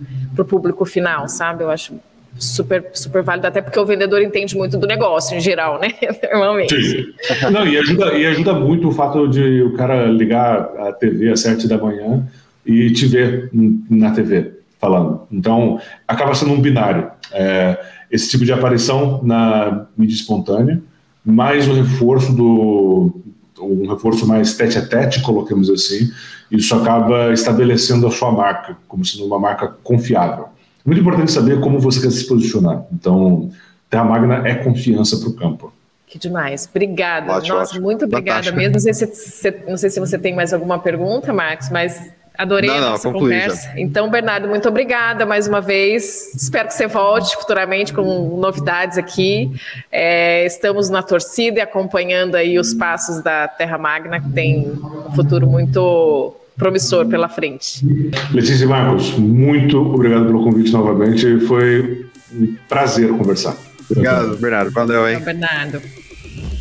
público 0.49 0.87
final, 0.87 1.29
sabe? 1.29 1.65
Eu 1.65 1.71
acho 1.71 1.95
super, 2.39 2.91
super 2.95 3.23
válido, 3.23 3.49
até 3.49 3.61
porque 3.61 3.79
o 3.79 3.85
vendedor 3.85 4.23
entende 4.23 4.57
muito 4.57 4.79
do 4.79 4.87
negócio 4.87 5.37
em 5.37 5.41
geral, 5.41 5.81
né? 5.81 5.89
Normalmente. 6.33 6.81
Sim. 6.81 7.51
Não, 7.51 7.67
e 7.67 7.77
ajuda, 7.77 8.15
e 8.15 8.27
ajuda 8.27 8.55
muito 8.55 8.89
o 8.89 8.93
fato 8.93 9.27
de 9.27 9.63
o 9.63 9.75
cara 9.75 10.07
ligar 10.07 10.71
a 10.79 10.93
TV 10.93 11.31
às 11.31 11.41
sete 11.41 11.67
da 11.67 11.77
manhã 11.77 12.25
e 12.65 12.93
te 12.93 13.07
ver 13.07 13.51
na 13.91 14.13
TV 14.13 14.53
falando. 14.81 15.23
Então, 15.31 15.79
acaba 16.09 16.35
sendo 16.35 16.53
um 16.53 16.61
binário. 16.61 17.11
É, 17.33 17.79
esse 18.11 18.31
tipo 18.31 18.45
de 18.45 18.53
aparição 18.53 19.21
na 19.23 19.87
mídia 19.97 20.15
espontânea, 20.15 20.83
mais 21.25 21.69
o 21.69 21.73
reforço 21.73 22.33
do 22.33 23.23
um 23.61 23.87
reforço 23.89 24.27
mais 24.27 24.57
tete 24.57 24.79
a 24.79 24.87
tete, 24.87 25.21
colocamos 25.21 25.69
assim, 25.69 26.11
isso 26.51 26.75
acaba 26.75 27.31
estabelecendo 27.33 28.07
a 28.07 28.11
sua 28.11 28.33
marca 28.33 28.77
como 28.89 29.05
sendo 29.05 29.27
uma 29.27 29.39
marca 29.39 29.69
confiável. 29.85 30.49
Muito 30.85 31.01
importante 31.01 31.31
saber 31.31 31.61
como 31.61 31.79
você 31.79 32.01
quer 32.01 32.11
se 32.11 32.27
posicionar. 32.27 32.85
Então, 32.91 33.51
Terra 33.89 34.05
Magna 34.05 34.49
é 34.49 34.55
confiança 34.55 35.19
para 35.19 35.29
o 35.29 35.35
campo. 35.35 35.73
Que 36.07 36.19
demais. 36.19 36.69
Obrigada. 36.69 37.33
Ótimo, 37.33 37.59
Nossa, 37.59 37.73
ótimo. 37.73 37.87
muito 37.87 38.05
obrigada 38.05 38.51
mesmo. 38.51 38.73
Não 38.73 38.81
sei, 38.81 38.95
se, 38.95 39.63
não 39.69 39.77
sei 39.77 39.91
se 39.91 40.01
você 40.01 40.19
tem 40.19 40.35
mais 40.35 40.53
alguma 40.53 40.79
pergunta, 40.79 41.33
Marcos, 41.33 41.69
mas 41.71 42.11
Adorei 42.37 42.71
não, 42.71 42.77
a 42.77 42.91
nossa 42.91 43.11
não, 43.11 43.19
conversa. 43.19 43.69
Já. 43.69 43.81
Então, 43.81 44.11
Bernardo, 44.11 44.49
muito 44.49 44.69
obrigada 44.69 45.27
mais 45.27 45.47
uma 45.47 45.61
vez. 45.61 46.35
Espero 46.35 46.69
que 46.69 46.75
você 46.75 46.87
volte 46.87 47.37
futuramente 47.37 47.93
com 47.93 48.39
novidades 48.39 48.97
aqui. 48.97 49.51
É, 49.93 50.47
estamos 50.47 50.89
na 50.89 51.03
torcida 51.03 51.59
e 51.59 51.61
acompanhando 51.61 52.37
aí 52.37 52.59
os 52.59 52.73
passos 52.73 53.23
da 53.23 53.47
Terra 53.47 53.77
Magna, 53.77 54.21
que 54.21 54.31
tem 54.31 54.69
um 54.69 55.13
futuro 55.15 55.47
muito 55.47 56.35
promissor 56.57 57.07
pela 57.07 57.29
frente. 57.29 57.85
Letícia 58.33 58.65
e 58.65 58.69
Marcos, 58.69 59.11
muito 59.19 59.79
obrigado 59.79 60.27
pelo 60.27 60.45
convite 60.45 60.73
novamente. 60.73 61.41
Foi 61.41 62.07
um 62.33 62.57
prazer 62.69 63.09
conversar. 63.11 63.57
Obrigado, 63.91 64.37
Bernardo. 64.37 64.71
Valeu, 64.71 65.09
hein? 65.09 65.19
Bernardo. 65.21 65.81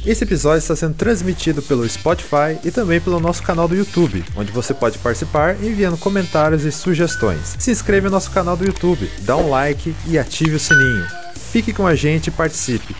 Esse 0.05 0.23
episódio 0.23 0.59
está 0.59 0.75
sendo 0.75 0.93
transmitido 0.93 1.61
pelo 1.61 1.87
Spotify 1.87 2.57
e 2.63 2.71
também 2.71 3.01
pelo 3.01 3.19
nosso 3.19 3.43
canal 3.43 3.67
do 3.67 3.75
YouTube, 3.75 4.23
onde 4.35 4.51
você 4.51 4.73
pode 4.73 4.97
participar 4.97 5.61
enviando 5.61 5.97
comentários 5.97 6.63
e 6.63 6.71
sugestões. 6.71 7.55
Se 7.59 7.69
inscreva 7.69 8.07
no 8.07 8.11
nosso 8.11 8.31
canal 8.31 8.55
do 8.55 8.65
YouTube, 8.65 9.09
dá 9.19 9.35
um 9.35 9.49
like 9.49 9.93
e 10.07 10.17
ative 10.17 10.55
o 10.55 10.59
sininho. 10.59 11.05
Fique 11.51 11.73
com 11.73 11.85
a 11.85 11.95
gente 11.95 12.27
e 12.27 12.31
participe. 12.31 12.95